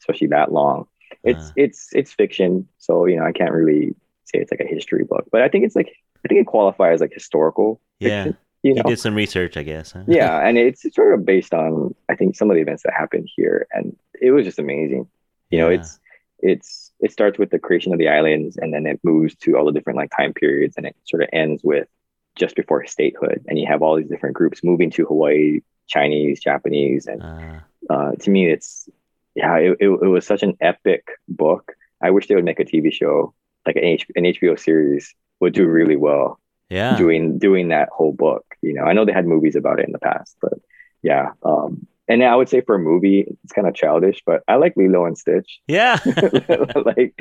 especially 0.00 0.28
that 0.28 0.52
long. 0.52 0.86
It's 1.24 1.48
Uh. 1.50 1.52
it's 1.56 1.88
it's 1.92 2.12
fiction, 2.12 2.68
so 2.78 3.06
you 3.06 3.16
know 3.16 3.24
I 3.24 3.32
can't 3.32 3.52
really 3.52 3.94
say 4.24 4.38
it's 4.40 4.50
like 4.50 4.60
a 4.60 4.66
history 4.66 5.04
book, 5.04 5.26
but 5.32 5.42
I 5.42 5.48
think 5.48 5.64
it's 5.64 5.74
like 5.76 5.88
I 6.24 6.28
think 6.28 6.40
it 6.40 6.46
qualifies 6.46 7.00
like 7.00 7.12
historical 7.12 7.80
Yeah. 8.00 8.24
fiction. 8.24 8.38
You 8.62 8.74
You 8.74 8.82
know, 8.82 8.82
did 8.82 8.98
some 8.98 9.14
research, 9.14 9.56
I 9.56 9.62
guess. 9.62 9.92
Huh? 9.92 10.02
yeah, 10.06 10.38
and 10.46 10.58
it's 10.58 10.82
sort 10.94 11.14
of 11.14 11.24
based 11.24 11.54
on 11.54 11.94
I 12.08 12.14
think 12.16 12.36
some 12.36 12.50
of 12.50 12.56
the 12.56 12.62
events 12.62 12.82
that 12.82 12.92
happened 12.92 13.28
here, 13.34 13.66
and 13.72 13.96
it 14.20 14.32
was 14.32 14.44
just 14.44 14.58
amazing. 14.58 15.08
You 15.50 15.58
know, 15.58 15.70
Yeah. 15.70 15.76
it's 15.80 15.98
it's 16.40 16.85
it 17.00 17.12
starts 17.12 17.38
with 17.38 17.50
the 17.50 17.58
creation 17.58 17.92
of 17.92 17.98
the 17.98 18.08
islands, 18.08 18.56
and 18.56 18.72
then 18.72 18.86
it 18.86 19.00
moves 19.02 19.34
to 19.36 19.56
all 19.56 19.64
the 19.64 19.72
different 19.72 19.96
like 19.96 20.10
time 20.16 20.32
periods, 20.32 20.76
and 20.76 20.86
it 20.86 20.96
sort 21.04 21.22
of 21.22 21.28
ends 21.32 21.62
with 21.62 21.88
just 22.36 22.56
before 22.56 22.84
statehood, 22.86 23.44
and 23.48 23.58
you 23.58 23.66
have 23.66 23.82
all 23.82 23.96
these 23.96 24.08
different 24.08 24.36
groups 24.36 24.62
moving 24.62 24.90
to 24.90 25.06
Hawaii, 25.06 25.60
Chinese, 25.86 26.40
Japanese, 26.40 27.06
and 27.06 27.22
Uh, 27.22 27.60
uh, 27.88 28.12
to 28.12 28.30
me, 28.30 28.50
it's 28.50 28.88
yeah, 29.34 29.56
it, 29.56 29.76
it, 29.80 29.88
it 29.88 30.08
was 30.08 30.26
such 30.26 30.42
an 30.42 30.56
epic 30.60 31.08
book. 31.28 31.72
I 32.00 32.10
wish 32.10 32.26
they 32.26 32.34
would 32.34 32.44
make 32.44 32.60
a 32.60 32.64
TV 32.64 32.92
show, 32.92 33.34
like 33.66 33.76
an, 33.76 33.84
H, 33.84 34.06
an 34.16 34.24
HBO 34.24 34.58
series, 34.58 35.14
would 35.40 35.52
do 35.52 35.66
really 35.66 35.96
well 35.96 36.40
yeah. 36.68 36.96
doing 36.96 37.38
doing 37.38 37.68
that 37.68 37.88
whole 37.90 38.12
book. 38.12 38.44
You 38.62 38.74
know, 38.74 38.84
I 38.84 38.92
know 38.92 39.04
they 39.04 39.12
had 39.12 39.26
movies 39.26 39.56
about 39.56 39.78
it 39.78 39.86
in 39.86 39.92
the 39.92 39.98
past, 39.98 40.36
but 40.40 40.54
yeah. 41.02 41.32
Um, 41.42 41.86
and 42.08 42.22
I 42.22 42.36
would 42.36 42.48
say 42.48 42.60
for 42.60 42.76
a 42.76 42.78
movie, 42.78 43.26
it's 43.42 43.52
kind 43.52 43.66
of 43.66 43.74
childish, 43.74 44.22
but 44.24 44.42
I 44.48 44.56
like 44.56 44.74
Lilo 44.76 45.04
and 45.06 45.16
Stitch. 45.18 45.60
Yeah. 45.66 45.98
like, 46.84 47.20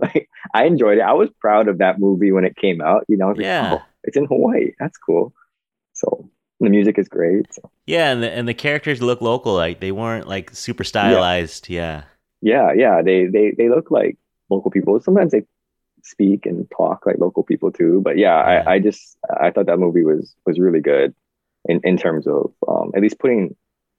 like 0.00 0.28
I 0.54 0.64
enjoyed 0.64 0.98
it. 0.98 1.02
I 1.02 1.12
was 1.14 1.30
proud 1.40 1.68
of 1.68 1.78
that 1.78 1.98
movie 1.98 2.32
when 2.32 2.44
it 2.44 2.56
came 2.56 2.80
out. 2.80 3.04
You 3.08 3.16
know, 3.16 3.28
was 3.28 3.36
like, 3.38 3.44
Yeah. 3.44 3.78
oh, 3.80 3.82
it's 4.04 4.16
in 4.16 4.26
Hawaii. 4.26 4.72
That's 4.78 4.98
cool. 4.98 5.32
So 5.94 6.28
the 6.60 6.68
music 6.70 6.98
is 6.98 7.08
great. 7.08 7.52
So, 7.54 7.70
yeah, 7.86 8.12
and 8.12 8.22
the 8.22 8.30
and 8.30 8.46
the 8.48 8.54
characters 8.54 9.02
look 9.02 9.20
local, 9.20 9.54
like 9.54 9.80
they 9.80 9.92
weren't 9.92 10.28
like 10.28 10.50
super 10.54 10.84
stylized. 10.84 11.68
Yeah. 11.68 12.04
yeah, 12.42 12.72
yeah. 12.72 13.02
They 13.02 13.26
they 13.26 13.52
they 13.56 13.68
look 13.68 13.90
like 13.90 14.16
local 14.50 14.70
people. 14.70 15.00
Sometimes 15.00 15.32
they 15.32 15.42
speak 16.02 16.46
and 16.46 16.70
talk 16.70 17.04
like 17.06 17.18
local 17.18 17.42
people 17.42 17.72
too. 17.72 18.00
But 18.04 18.16
yeah, 18.18 18.36
Yeah. 18.38 18.62
I, 18.66 18.72
I 18.74 18.78
just 18.80 19.16
I 19.40 19.50
thought 19.50 19.66
that 19.66 19.78
movie 19.78 20.04
was 20.04 20.34
was 20.46 20.58
really 20.58 20.80
good 20.80 21.14
in, 21.68 21.80
in 21.84 21.96
terms 21.96 22.26
of 22.26 22.52
um, 22.68 22.92
at 22.94 23.02
least 23.02 23.18
putting 23.18 23.56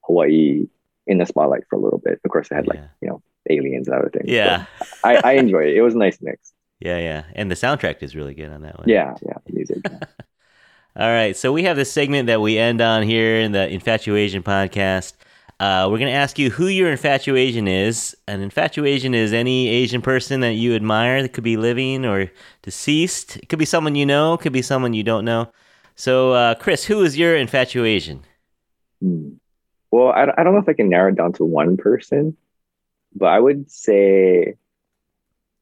Hawaii 0.07 0.67
in 1.05 1.17
the 1.19 1.25
spotlight 1.25 1.63
for 1.69 1.75
a 1.75 1.79
little 1.79 1.99
bit. 1.99 2.19
Of 2.25 2.31
course, 2.31 2.49
they 2.49 2.55
had 2.55 2.67
like 2.67 2.79
Yeah. 2.79 2.87
you 3.01 3.07
know 3.09 3.21
aliens 3.49 3.87
and 3.87 3.95
other 3.97 4.09
things. 4.09 4.25
Yeah. 4.27 4.65
I, 5.03 5.17
I 5.23 5.31
enjoyed 5.33 5.67
it. 5.67 5.77
It 5.77 5.81
was 5.81 5.93
a 5.95 5.99
nice 5.99 6.17
mix. 6.21 6.53
Yeah, 6.79 6.99
yeah. 6.99 7.23
And 7.33 7.49
the 7.49 7.55
soundtrack 7.55 8.03
is 8.03 8.15
really 8.15 8.35
good 8.35 8.51
on 8.51 8.61
that 8.61 8.77
one. 8.77 8.87
Yeah, 8.87 9.15
yeah. 9.25 9.33
Music. 9.49 9.79
All 10.95 11.07
right, 11.09 11.35
so 11.35 11.51
we 11.51 11.63
have 11.63 11.75
this 11.75 11.91
segment 11.91 12.27
that 12.27 12.39
we 12.39 12.59
end 12.59 12.81
on 12.81 13.01
here 13.01 13.39
in 13.39 13.51
the 13.51 13.67
Infatuasian 13.67 14.43
podcast. 14.43 15.13
Uh, 15.59 15.87
we're 15.89 15.97
going 15.97 16.11
to 16.11 16.15
ask 16.17 16.37
you 16.37 16.51
who 16.51 16.67
your 16.67 16.91
infatuation 16.91 17.67
is. 17.67 18.15
An 18.27 18.41
infatuation 18.41 19.15
is 19.15 19.33
any 19.33 19.69
Asian 19.69 20.03
person 20.03 20.41
that 20.41 20.53
you 20.53 20.75
admire 20.75 21.23
that 21.23 21.33
could 21.33 21.43
be 21.43 21.57
living 21.57 22.05
or 22.05 22.31
deceased. 22.61 23.37
It 23.37 23.49
could 23.49 23.57
be 23.57 23.65
someone 23.65 23.95
you 23.95 24.05
know, 24.05 24.35
it 24.35 24.41
could 24.41 24.53
be 24.53 24.61
someone 24.61 24.93
you 24.93 25.01
don't 25.03 25.25
know. 25.25 25.51
So, 25.95 26.33
uh, 26.33 26.53
Chris, 26.55 26.85
who 26.85 27.01
is 27.01 27.17
your 27.17 27.35
infatuation? 27.35 28.23
Hmm. 29.01 29.29
Well, 29.91 30.09
I, 30.09 30.23
I 30.37 30.43
don't 30.43 30.53
know 30.53 30.59
if 30.59 30.69
I 30.69 30.73
can 30.73 30.89
narrow 30.89 31.09
it 31.09 31.15
down 31.15 31.33
to 31.33 31.45
one 31.45 31.77
person, 31.77 32.35
but 33.15 33.27
I 33.27 33.39
would 33.39 33.71
say, 33.71 34.55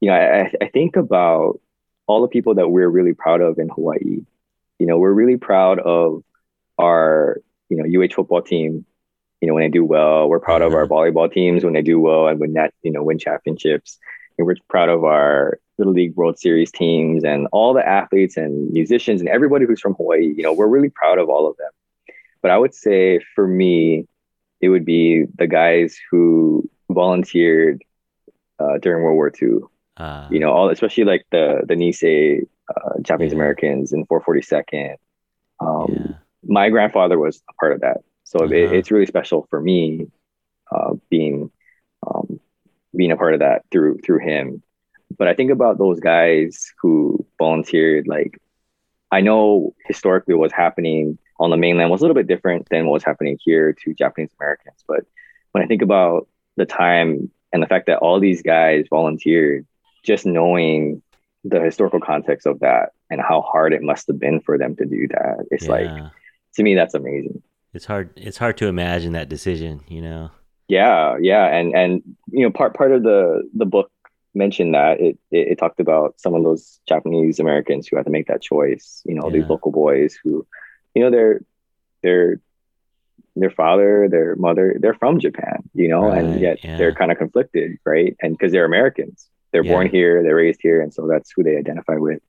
you 0.02 0.10
know, 0.10 0.16
I, 0.16 0.52
I 0.62 0.68
think 0.70 0.96
about 0.96 1.60
all 2.08 2.22
the 2.22 2.28
people 2.28 2.56
that 2.56 2.70
we're 2.70 2.90
really 2.90 3.14
proud 3.14 3.42
of 3.42 3.60
in 3.60 3.70
Hawaii. 3.70 4.26
You 4.80 4.86
know, 4.86 4.98
we're 4.98 5.14
really 5.14 5.38
proud 5.38 5.80
of 5.80 6.24
our, 6.78 7.38
you 7.70 7.78
know, 7.78 8.04
UH 8.04 8.14
football 8.14 8.42
team, 8.42 8.86
you 9.42 9.48
know, 9.48 9.54
when 9.54 9.64
they 9.64 9.70
do 9.70 9.86
well. 9.86 10.28
We're 10.28 10.40
proud 10.40 10.62
of 10.62 10.74
our 10.74 10.88
volleyball 10.88 11.32
teams 11.32 11.64
when 11.64 11.74
they 11.74 11.82
do 11.82 12.00
well 12.00 12.28
and 12.28 12.40
win 12.40 12.54
that, 12.54 12.74
you 12.84 12.92
know, 12.92 13.04
win 13.04 13.20
championships. 13.20 13.98
And 14.38 14.46
we're 14.46 14.56
proud 14.68 14.90
of 14.90 15.04
our 15.04 15.60
Little 15.78 15.94
League 15.94 16.16
World 16.16 16.38
Series 16.40 16.72
teams 16.72 17.24
and 17.24 17.48
all 17.52 17.74
the 17.74 17.88
athletes 17.88 18.38
and 18.38 18.72
musicians 18.72 19.22
and 19.22 19.30
everybody 19.30 19.66
who's 19.66 19.80
from 19.80 19.96
Hawaii. 19.96 20.34
You 20.36 20.44
know, 20.44 20.54
we're 20.54 20.68
really 20.68 20.90
proud 20.90 21.20
of 21.20 21.30
all 21.30 21.50
of 21.50 21.58
them. 21.58 21.72
But 22.42 22.52
I 22.52 22.58
would 22.58 22.74
say 22.74 23.20
for 23.34 23.48
me, 23.48 24.08
it 24.62 24.70
would 24.70 24.86
be 24.86 25.26
the 25.38 25.48
guys 25.48 25.98
who 26.10 26.70
volunteered 26.90 27.84
uh, 28.60 28.78
during 28.80 29.04
World 29.04 29.16
War 29.16 29.32
II. 29.32 29.60
Uh, 29.98 30.28
You 30.32 30.40
know, 30.40 30.52
all 30.52 30.70
especially 30.70 31.04
like 31.06 31.26
the 31.32 31.64
the 31.68 31.76
Nisei 31.76 32.42
uh, 32.70 33.00
Japanese 33.02 33.32
Yeah. 33.32 33.38
Americans 33.40 33.94
in 33.94 34.06
442nd. 34.06 34.96
Um, 35.60 35.88
yeah. 35.90 36.14
My 36.48 36.70
grandfather 36.70 37.18
was 37.18 37.42
a 37.50 37.54
part 37.54 37.74
of 37.74 37.82
that, 37.82 37.98
so 38.24 38.44
Uh-huh. 38.44 38.54
it's 38.78 38.92
really 38.92 39.06
special 39.08 39.48
for 39.50 39.60
me 39.62 40.08
uh, 40.72 40.94
being 41.10 41.50
um, 42.06 42.40
being 42.96 43.12
a 43.12 43.18
part 43.18 43.34
of 43.34 43.40
that 43.40 43.64
through 43.72 43.98
through 44.04 44.20
him. 44.20 44.62
But 45.18 45.28
I 45.28 45.34
think 45.34 45.52
about 45.52 45.78
those 45.78 46.00
guys 46.00 46.72
who 46.82 47.26
volunteered. 47.40 48.08
Like, 48.08 48.38
I 49.12 49.22
know 49.22 49.74
historically 49.88 50.36
what's 50.36 50.54
happening 50.54 51.18
on 51.40 51.50
the 51.50 51.58
mainland 51.58 51.90
was 51.92 52.02
a 52.02 52.04
little 52.04 52.16
bit 52.16 52.28
different 52.28 52.68
than 52.70 52.86
what 52.86 52.94
was 52.94 53.04
happening 53.04 53.38
here 53.44 53.74
to 53.84 53.94
Japanese 53.94 54.30
Americans. 54.40 54.84
But 54.88 55.06
when 55.52 55.64
I 55.64 55.68
think 55.68 55.82
about 55.82 56.28
the 56.58 56.66
time 56.66 57.32
and 57.52 57.62
the 57.62 57.68
fact 57.68 57.88
that 57.88 58.00
all 58.00 58.20
these 58.20 58.42
guys 58.42 58.86
volunteered, 58.90 59.66
just 60.04 60.26
knowing 60.26 61.02
the 61.44 61.60
historical 61.62 62.00
context 62.00 62.48
of 62.48 62.60
that 62.62 62.90
and 63.10 63.22
how 63.22 63.42
hard 63.42 63.74
it 63.74 63.82
must 63.82 64.08
have 64.08 64.20
been 64.20 64.40
for 64.40 64.58
them 64.58 64.76
to 64.78 64.86
do 64.86 65.08
that. 65.10 65.46
It's 65.52 65.66
Yeah. 65.66 65.72
like 65.72 66.12
to 66.56 66.64
me 66.64 66.76
that's 66.76 66.94
amazing. 66.94 67.42
It's 67.74 67.86
hard. 67.86 68.10
It's 68.16 68.38
hard 68.38 68.58
to 68.58 68.68
imagine 68.68 69.14
that 69.14 69.28
decision. 69.30 69.82
You 69.88 70.02
know. 70.02 70.32
Yeah, 70.68 71.18
yeah, 71.22 71.46
and 71.48 71.76
and 71.76 72.02
you 72.32 72.44
know 72.44 72.52
part 72.52 72.74
part 72.74 72.92
of 72.92 73.04
the 73.04 73.48
the 73.54 73.66
book 73.66 73.92
mentioned 74.34 74.74
that 74.74 75.00
it, 75.00 75.20
it 75.32 75.50
it 75.50 75.58
talked 75.60 75.80
about 75.80 76.20
some 76.20 76.34
of 76.34 76.44
those 76.44 76.80
Japanese 76.88 77.40
Americans 77.40 77.88
who 77.88 77.98
had 77.98 78.06
to 78.06 78.12
make 78.12 78.28
that 78.28 78.42
choice. 78.42 79.04
You 79.06 79.16
know, 79.16 79.30
these 79.30 79.48
local 79.48 79.72
boys 79.72 80.18
who, 80.24 80.48
you 80.96 81.04
know, 81.04 81.12
they're 81.12 81.42
they're 82.02 82.40
their 83.36 83.52
father, 83.52 84.08
their 84.10 84.36
mother, 84.38 84.78
they're 84.80 84.94
from 84.94 85.20
Japan. 85.20 85.58
You 85.74 85.90
know, 85.90 86.06
Right, 86.08 86.24
and 86.24 86.40
yet 86.40 86.64
yeah. 86.64 86.78
they're 86.78 86.94
kind 86.96 87.12
of 87.12 87.18
conflicted, 87.18 87.78
right? 87.86 88.16
And 88.22 88.36
because 88.38 88.52
they're 88.54 88.66
Americans, 88.66 89.30
they're 89.52 89.64
born 89.64 89.90
here, 89.90 90.24
they're 90.24 90.36
raised 90.36 90.62
here, 90.62 90.82
and 90.82 90.94
so 90.94 91.08
that's 91.08 91.32
who 91.36 91.44
they 91.44 91.58
identify 91.58 91.96
with. 91.96 92.22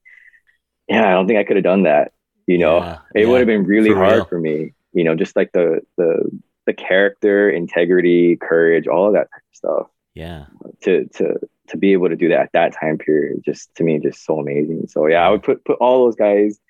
Yeah, 0.88 1.08
I 1.08 1.12
don't 1.12 1.26
think 1.26 1.38
I 1.38 1.44
could 1.44 1.56
have 1.56 1.64
done 1.64 1.84
that. 1.84 2.12
You 2.46 2.58
know, 2.58 2.78
Yeah, 2.78 2.98
it 3.14 3.20
yeah, 3.22 3.28
would 3.28 3.38
have 3.38 3.46
been 3.46 3.64
really 3.64 3.90
for 3.90 3.96
hard 3.96 4.14
real. 4.16 4.24
for 4.26 4.38
me. 4.40 4.74
You 4.92 5.04
know, 5.04 5.14
just 5.14 5.36
like 5.36 5.52
the 5.52 5.80
the 5.96 6.30
the 6.66 6.72
character, 6.74 7.48
integrity, 7.50 8.36
courage, 8.36 8.86
all 8.88 9.06
of 9.06 9.12
that 9.14 9.28
type 9.30 9.42
of 9.52 9.56
stuff 9.56 9.86
Yeah. 10.14 10.46
to 10.82 11.06
to 11.16 11.38
to 11.68 11.76
be 11.76 11.92
able 11.92 12.08
to 12.08 12.16
do 12.16 12.28
that 12.30 12.40
at 12.40 12.52
that 12.52 12.72
time 12.80 12.98
period 12.98 13.42
just 13.44 13.74
to 13.76 13.82
me 13.84 13.98
just 13.98 14.24
so 14.24 14.38
amazing 14.38 14.86
so 14.86 15.08
yeah 15.08 15.26
i 15.26 15.30
would 15.30 15.42
put 15.42 15.64
put 15.64 15.78
all 15.80 16.04
those 16.04 16.14
guys 16.14 16.60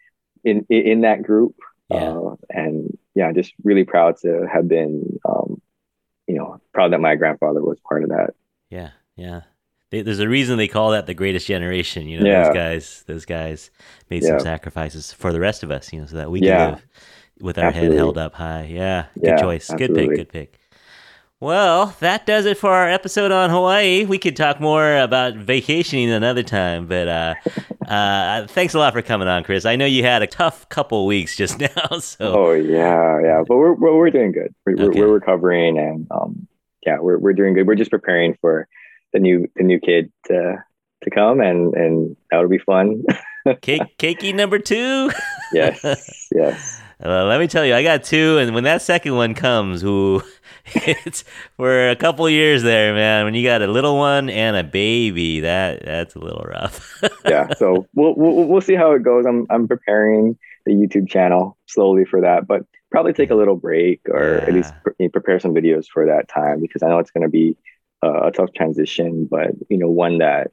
in 0.42 0.64
in, 0.70 0.82
in 0.86 1.00
that 1.02 1.22
group 1.22 1.54
Yeah. 1.88 2.12
uh, 2.18 2.34
and 2.50 2.96
yeah 3.14 3.32
just 3.32 3.54
really 3.62 3.84
proud 3.84 4.16
to 4.22 4.46
have 4.52 4.66
been 4.68 5.18
um 5.24 5.60
you 6.26 6.34
know 6.36 6.60
proud 6.72 6.92
that 6.92 7.00
my 7.00 7.14
grandfather 7.14 7.62
was 7.62 7.78
part 7.88 8.02
of 8.02 8.08
that 8.10 8.30
Yeah. 8.70 8.90
Yeah. 9.16 9.42
They, 9.90 10.02
there's 10.02 10.18
a 10.18 10.28
reason 10.28 10.58
they 10.58 10.66
call 10.68 10.90
that 10.90 11.06
the 11.06 11.14
greatest 11.14 11.46
generation. 11.46 12.08
You 12.08 12.18
know, 12.20 12.26
Yeah. 12.28 12.44
those 12.46 12.54
guys. 12.54 13.04
Those 13.06 13.24
guys 13.24 13.70
made 14.10 14.22
Yeah. 14.24 14.30
some 14.30 14.40
sacrifices 14.40 15.12
for 15.12 15.32
the 15.32 15.38
rest 15.38 15.62
of 15.62 15.70
us. 15.70 15.92
You 15.92 16.00
know, 16.00 16.06
so 16.06 16.16
that 16.16 16.30
we 16.30 16.40
Yeah. 16.40 16.56
can 16.56 16.70
live 16.72 16.86
with 17.40 17.58
our 17.58 17.66
Absolutely. 17.66 17.96
head 17.96 17.98
held 18.02 18.18
up 18.18 18.34
high. 18.34 18.64
Yeah. 18.68 19.06
Good 19.22 19.38
choice. 19.38 19.70
Good 19.70 19.94
pick. 19.94 20.10
Good 20.10 20.28
pick. 20.28 20.58
Well, 21.38 21.94
that 22.00 22.24
does 22.24 22.46
it 22.46 22.56
for 22.56 22.70
our 22.70 22.88
episode 22.88 23.30
on 23.30 23.50
Hawaii. 23.50 24.06
We 24.06 24.16
could 24.18 24.36
talk 24.36 24.58
more 24.58 24.96
about 24.96 25.34
vacationing 25.36 26.10
another 26.10 26.42
time, 26.42 26.86
but 26.86 27.08
uh, 27.08 27.34
uh, 27.86 28.46
thanks 28.46 28.72
a 28.72 28.78
lot 28.78 28.94
for 28.94 29.02
coming 29.02 29.28
on, 29.28 29.44
Chris. 29.44 29.66
I 29.66 29.76
know 29.76 29.84
you 29.84 30.02
had 30.02 30.22
a 30.22 30.26
tough 30.26 30.66
couple 30.70 31.04
weeks 31.04 31.36
just 31.36 31.60
now, 31.60 31.98
so 31.98 32.32
oh 32.34 32.52
yeah 32.52 33.20
yeah 33.22 33.42
but 33.46 33.54
we're 33.56 33.74
we're, 33.74 33.96
we're 33.96 34.10
doing 34.10 34.32
good 34.32 34.54
we're, 34.64 34.72
Okay. 34.74 34.98
we're, 35.00 35.08
we're 35.08 35.12
recovering 35.14 35.78
and 35.78 36.06
um 36.10 36.48
yeah 36.86 36.98
we're, 37.00 37.18
we're 37.18 37.34
doing 37.34 37.52
good 37.52 37.66
we're 37.66 37.74
just 37.74 37.90
preparing 37.90 38.34
for 38.40 38.66
the 39.12 39.18
new 39.18 39.46
the 39.56 39.62
new 39.62 39.78
kid 39.78 40.10
to 40.28 40.56
to 41.04 41.10
come 41.10 41.40
and 41.40 41.74
and 41.74 42.16
that'll 42.30 42.48
be 42.48 42.58
fun 42.58 43.02
cake, 43.60 43.82
cakey 43.98 44.34
number 44.34 44.58
two. 44.58 45.10
yes 45.52 46.28
yes 46.34 46.80
Uh, 47.04 47.24
let 47.26 47.40
me 47.40 47.46
tell 47.46 47.64
you, 47.64 47.74
I 47.74 47.82
got 47.82 48.04
two, 48.04 48.38
and 48.38 48.54
when 48.54 48.64
that 48.64 48.80
second 48.80 49.14
one 49.14 49.34
comes, 49.34 49.84
ooh, 49.84 50.22
it's 50.64 51.24
for 51.56 51.90
a 51.90 51.96
couple 51.96 52.28
years 52.30 52.62
there, 52.62 52.94
man. 52.94 53.24
When 53.24 53.34
you 53.34 53.42
got 53.42 53.60
a 53.60 53.66
little 53.66 53.96
one 53.96 54.30
and 54.30 54.56
a 54.56 54.64
baby, 54.64 55.40
that 55.40 55.84
that's 55.84 56.14
a 56.14 56.18
little 56.18 56.44
rough. 56.44 57.02
yeah 57.28 57.52
so 57.54 57.86
we'll, 57.94 58.14
we'll 58.14 58.46
we'll 58.46 58.60
see 58.60 58.74
how 58.74 58.92
it 58.92 59.02
goes 59.02 59.24
i'm 59.26 59.46
i'm 59.50 59.68
preparing 59.68 60.36
the 60.64 60.72
youtube 60.72 61.08
channel 61.08 61.56
slowly 61.66 62.04
for 62.04 62.20
that 62.20 62.46
but 62.46 62.62
probably 62.90 63.12
take 63.12 63.30
a 63.30 63.34
little 63.34 63.56
break 63.56 64.00
or 64.08 64.36
at 64.36 64.52
least 64.52 64.72
pre- 64.82 65.08
prepare 65.08 65.38
some 65.38 65.54
videos 65.54 65.86
for 65.86 66.06
that 66.06 66.28
time 66.28 66.60
because 66.60 66.82
i 66.82 66.88
know 66.88 66.98
it's 66.98 67.10
going 67.10 67.22
to 67.22 67.28
be 67.28 67.56
uh, 68.04 68.26
a 68.26 68.30
tough 68.30 68.52
transition 68.54 69.26
but 69.30 69.50
you 69.68 69.78
know 69.78 69.88
one 69.88 70.18
that 70.18 70.50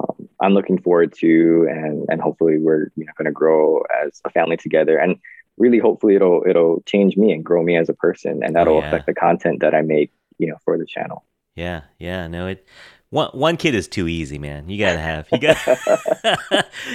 um, 0.00 0.28
i'm 0.40 0.52
looking 0.52 0.80
forward 0.80 1.12
to 1.12 1.66
and 1.70 2.06
and 2.08 2.20
hopefully 2.20 2.58
we're 2.58 2.88
you 2.96 3.04
know 3.04 3.12
going 3.16 3.26
to 3.26 3.32
grow 3.32 3.82
as 4.04 4.20
a 4.24 4.30
family 4.30 4.56
together 4.56 4.98
and 4.98 5.16
really 5.60 5.78
hopefully 5.78 6.16
it'll 6.16 6.42
it'll 6.48 6.82
change 6.86 7.16
me 7.16 7.30
and 7.32 7.44
grow 7.44 7.62
me 7.62 7.76
as 7.76 7.88
a 7.88 7.94
person 7.94 8.42
and 8.42 8.56
that'll 8.56 8.80
yeah. 8.80 8.88
affect 8.88 9.06
the 9.06 9.14
content 9.14 9.60
that 9.60 9.74
i 9.74 9.82
make 9.82 10.10
you 10.38 10.46
know 10.48 10.56
for 10.64 10.76
the 10.76 10.86
channel 10.86 11.24
yeah, 11.56 11.82
yeah, 11.98 12.26
no, 12.28 12.46
it. 12.46 12.64
One 13.10 13.28
one 13.32 13.56
kid 13.56 13.74
is 13.74 13.88
too 13.88 14.06
easy, 14.06 14.38
man. 14.38 14.70
You 14.70 14.78
gotta 14.78 15.00
have 15.00 15.26
you 15.32 15.38
got. 15.38 15.58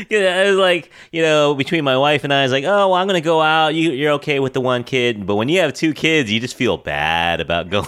yeah, 0.10 0.44
it 0.44 0.50
was 0.50 0.58
like 0.58 0.90
you 1.12 1.22
know 1.22 1.54
between 1.54 1.84
my 1.84 1.98
wife 1.98 2.24
and 2.24 2.34
I, 2.34 2.44
it's 2.46 2.54
like, 2.54 2.64
oh, 2.64 2.88
well, 2.90 2.94
I'm 2.94 3.06
gonna 3.06 3.20
go 3.22 3.42
out. 3.42 3.76
You 3.76 3.92
you're 3.92 4.14
okay 4.14 4.40
with 4.40 4.54
the 4.54 4.62
one 4.62 4.86
kid, 4.86 5.28
but 5.28 5.36
when 5.36 5.50
you 5.50 5.60
have 5.60 5.74
two 5.74 5.94
kids, 5.94 6.32
you 6.32 6.40
just 6.40 6.56
feel 6.56 6.78
bad 6.78 7.42
about 7.42 7.70
going 7.76 7.88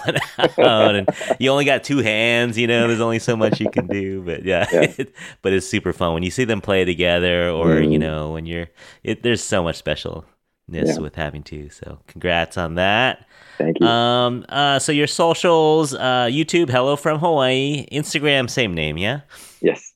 out, 0.60 0.96
and 0.96 1.10
you 1.40 1.50
only 1.50 1.66
got 1.66 1.84
two 1.86 2.00
hands. 2.00 2.58
You 2.58 2.68
know, 2.68 2.88
there's 2.88 3.00
only 3.02 3.20
so 3.20 3.38
much 3.38 3.62
you 3.62 3.70
can 3.70 3.88
do. 3.88 4.22
But 4.22 4.44
yeah, 4.44 4.66
Yeah. 4.72 4.94
but 5.42 5.54
it's 5.54 5.66
super 5.68 5.94
fun 5.94 6.14
when 6.14 6.24
you 6.24 6.30
see 6.32 6.44
them 6.44 6.62
play 6.62 6.84
together, 6.86 7.50
or 7.50 7.80
you 7.80 7.98
Mhm. 7.98 8.02
know 8.02 8.32
when 8.34 8.46
you're. 8.46 8.68
It, 9.04 9.24
there's 9.24 9.42
so 9.42 9.64
much 9.64 9.82
specialness 9.82 10.26
Yeah. 10.70 10.98
with 11.00 11.16
having 11.16 11.44
to. 11.44 11.70
So 11.70 12.00
congrats 12.08 12.58
on 12.58 12.76
that. 12.76 13.26
thank 13.58 13.80
you 13.80 13.88
Um. 13.88 14.46
Uh. 14.50 14.80
So 14.80 14.92
your 14.92 15.08
socials, 15.08 15.94
uh, 15.94 16.28
YouTube, 16.30 16.70
hello 16.70 16.96
from 16.96 17.20
Hawaii, 17.20 17.88
Instagram, 17.92 18.50
same 18.50 18.74
name, 18.74 18.98
yeah. 18.98 19.22
yes 19.62 19.94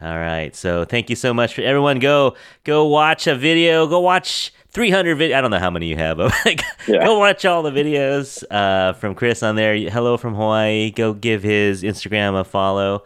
All 0.00 0.16
right. 0.18 0.54
So 0.54 0.84
thank 0.84 1.10
you 1.10 1.16
so 1.16 1.32
much 1.34 1.54
for 1.54 1.62
everyone. 1.62 1.98
Go 1.98 2.34
go 2.64 2.86
watch 2.86 3.26
a 3.26 3.34
video. 3.34 3.86
Go 3.86 4.00
watch 4.00 4.52
300 4.70 5.16
vid. 5.16 5.32
I 5.32 5.40
don't 5.40 5.50
know 5.50 5.58
how 5.58 5.70
many 5.70 5.86
you 5.86 5.96
have, 5.96 6.16
but 6.16 6.32
like, 6.44 6.62
Yeah. 6.86 7.04
go 7.04 7.18
watch 7.18 7.44
all 7.44 7.62
the 7.62 7.70
videos 7.70 8.42
uh, 8.50 8.92
from 8.94 9.14
Chris 9.14 9.42
on 9.42 9.54
there. 9.56 9.76
Hello 9.90 10.16
from 10.16 10.34
Hawaii. 10.34 10.90
Go 10.90 11.12
give 11.14 11.42
his 11.42 11.82
Instagram 11.82 12.38
a 12.40 12.44
follow. 12.44 13.04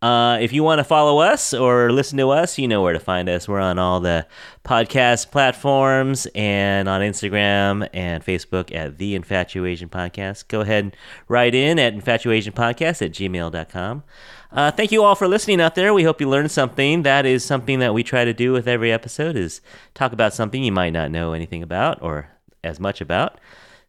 Uh, 0.00 0.38
if 0.40 0.52
you 0.52 0.62
want 0.62 0.78
to 0.78 0.84
follow 0.84 1.18
us 1.18 1.52
or 1.52 1.90
listen 1.90 2.18
to 2.18 2.30
us, 2.30 2.56
you 2.56 2.68
know 2.68 2.82
where 2.82 2.92
to 2.92 3.00
find 3.00 3.28
us. 3.28 3.48
We're 3.48 3.58
on 3.58 3.80
all 3.80 3.98
the 3.98 4.26
podcast 4.64 5.32
platforms 5.32 6.28
and 6.36 6.88
on 6.88 7.00
Instagram 7.00 7.88
and 7.92 8.24
Facebook 8.24 8.72
at 8.72 8.98
The 8.98 9.18
Infatuasian 9.18 9.88
Podcast. 9.88 10.46
Go 10.46 10.60
ahead 10.60 10.84
and 10.84 10.96
write 11.26 11.54
in 11.54 11.80
at 11.80 11.96
infatuasianpodcast 11.96 13.02
at 13.04 13.12
gmail.com. 13.12 14.04
Uh, 14.52 14.70
thank 14.70 14.92
you 14.92 15.02
all 15.02 15.16
for 15.16 15.26
listening 15.26 15.60
out 15.60 15.74
there. 15.74 15.92
We 15.92 16.04
hope 16.04 16.20
you 16.20 16.28
learned 16.28 16.52
something. 16.52 17.02
That 17.02 17.26
is 17.26 17.44
something 17.44 17.80
that 17.80 17.92
we 17.92 18.04
try 18.04 18.24
to 18.24 18.32
do 18.32 18.52
with 18.52 18.68
every 18.68 18.92
episode 18.92 19.36
is 19.36 19.60
talk 19.94 20.12
about 20.12 20.32
something 20.32 20.62
you 20.62 20.72
might 20.72 20.92
not 20.92 21.10
know 21.10 21.32
anything 21.32 21.62
about 21.62 22.00
or 22.02 22.30
as 22.62 22.78
much 22.78 23.00
about. 23.00 23.40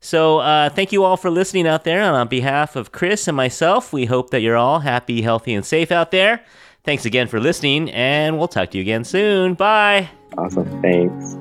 So 0.02 0.40
uh, 0.40 0.70
thank 0.70 0.92
you 0.92 1.04
all 1.04 1.18
for 1.18 1.30
listening 1.30 1.68
out 1.68 1.84
there. 1.84 2.02
And 2.02 2.16
on 2.16 2.28
behalf 2.28 2.76
of 2.76 2.92
Chris 2.92 3.28
and 3.28 3.36
myself, 3.36 3.92
we 3.92 4.06
hope 4.06 4.30
that 4.30 4.42
you're 4.42 4.58
all 4.58 4.80
happy, 4.80 5.22
healthy, 5.22 5.54
and 5.54 5.66
safe 5.66 5.92
out 5.92 6.12
there. 6.12 6.44
Thanks 6.84 7.06
again 7.06 7.28
for 7.28 7.40
listening, 7.40 7.90
and 7.92 8.38
we'll 8.38 8.48
talk 8.48 8.72
to 8.72 8.78
you 8.78 8.82
again 8.82 9.04
soon. 9.04 9.54
Bye. 9.54 10.10
awesome 10.38 10.82
thanks 10.82 11.36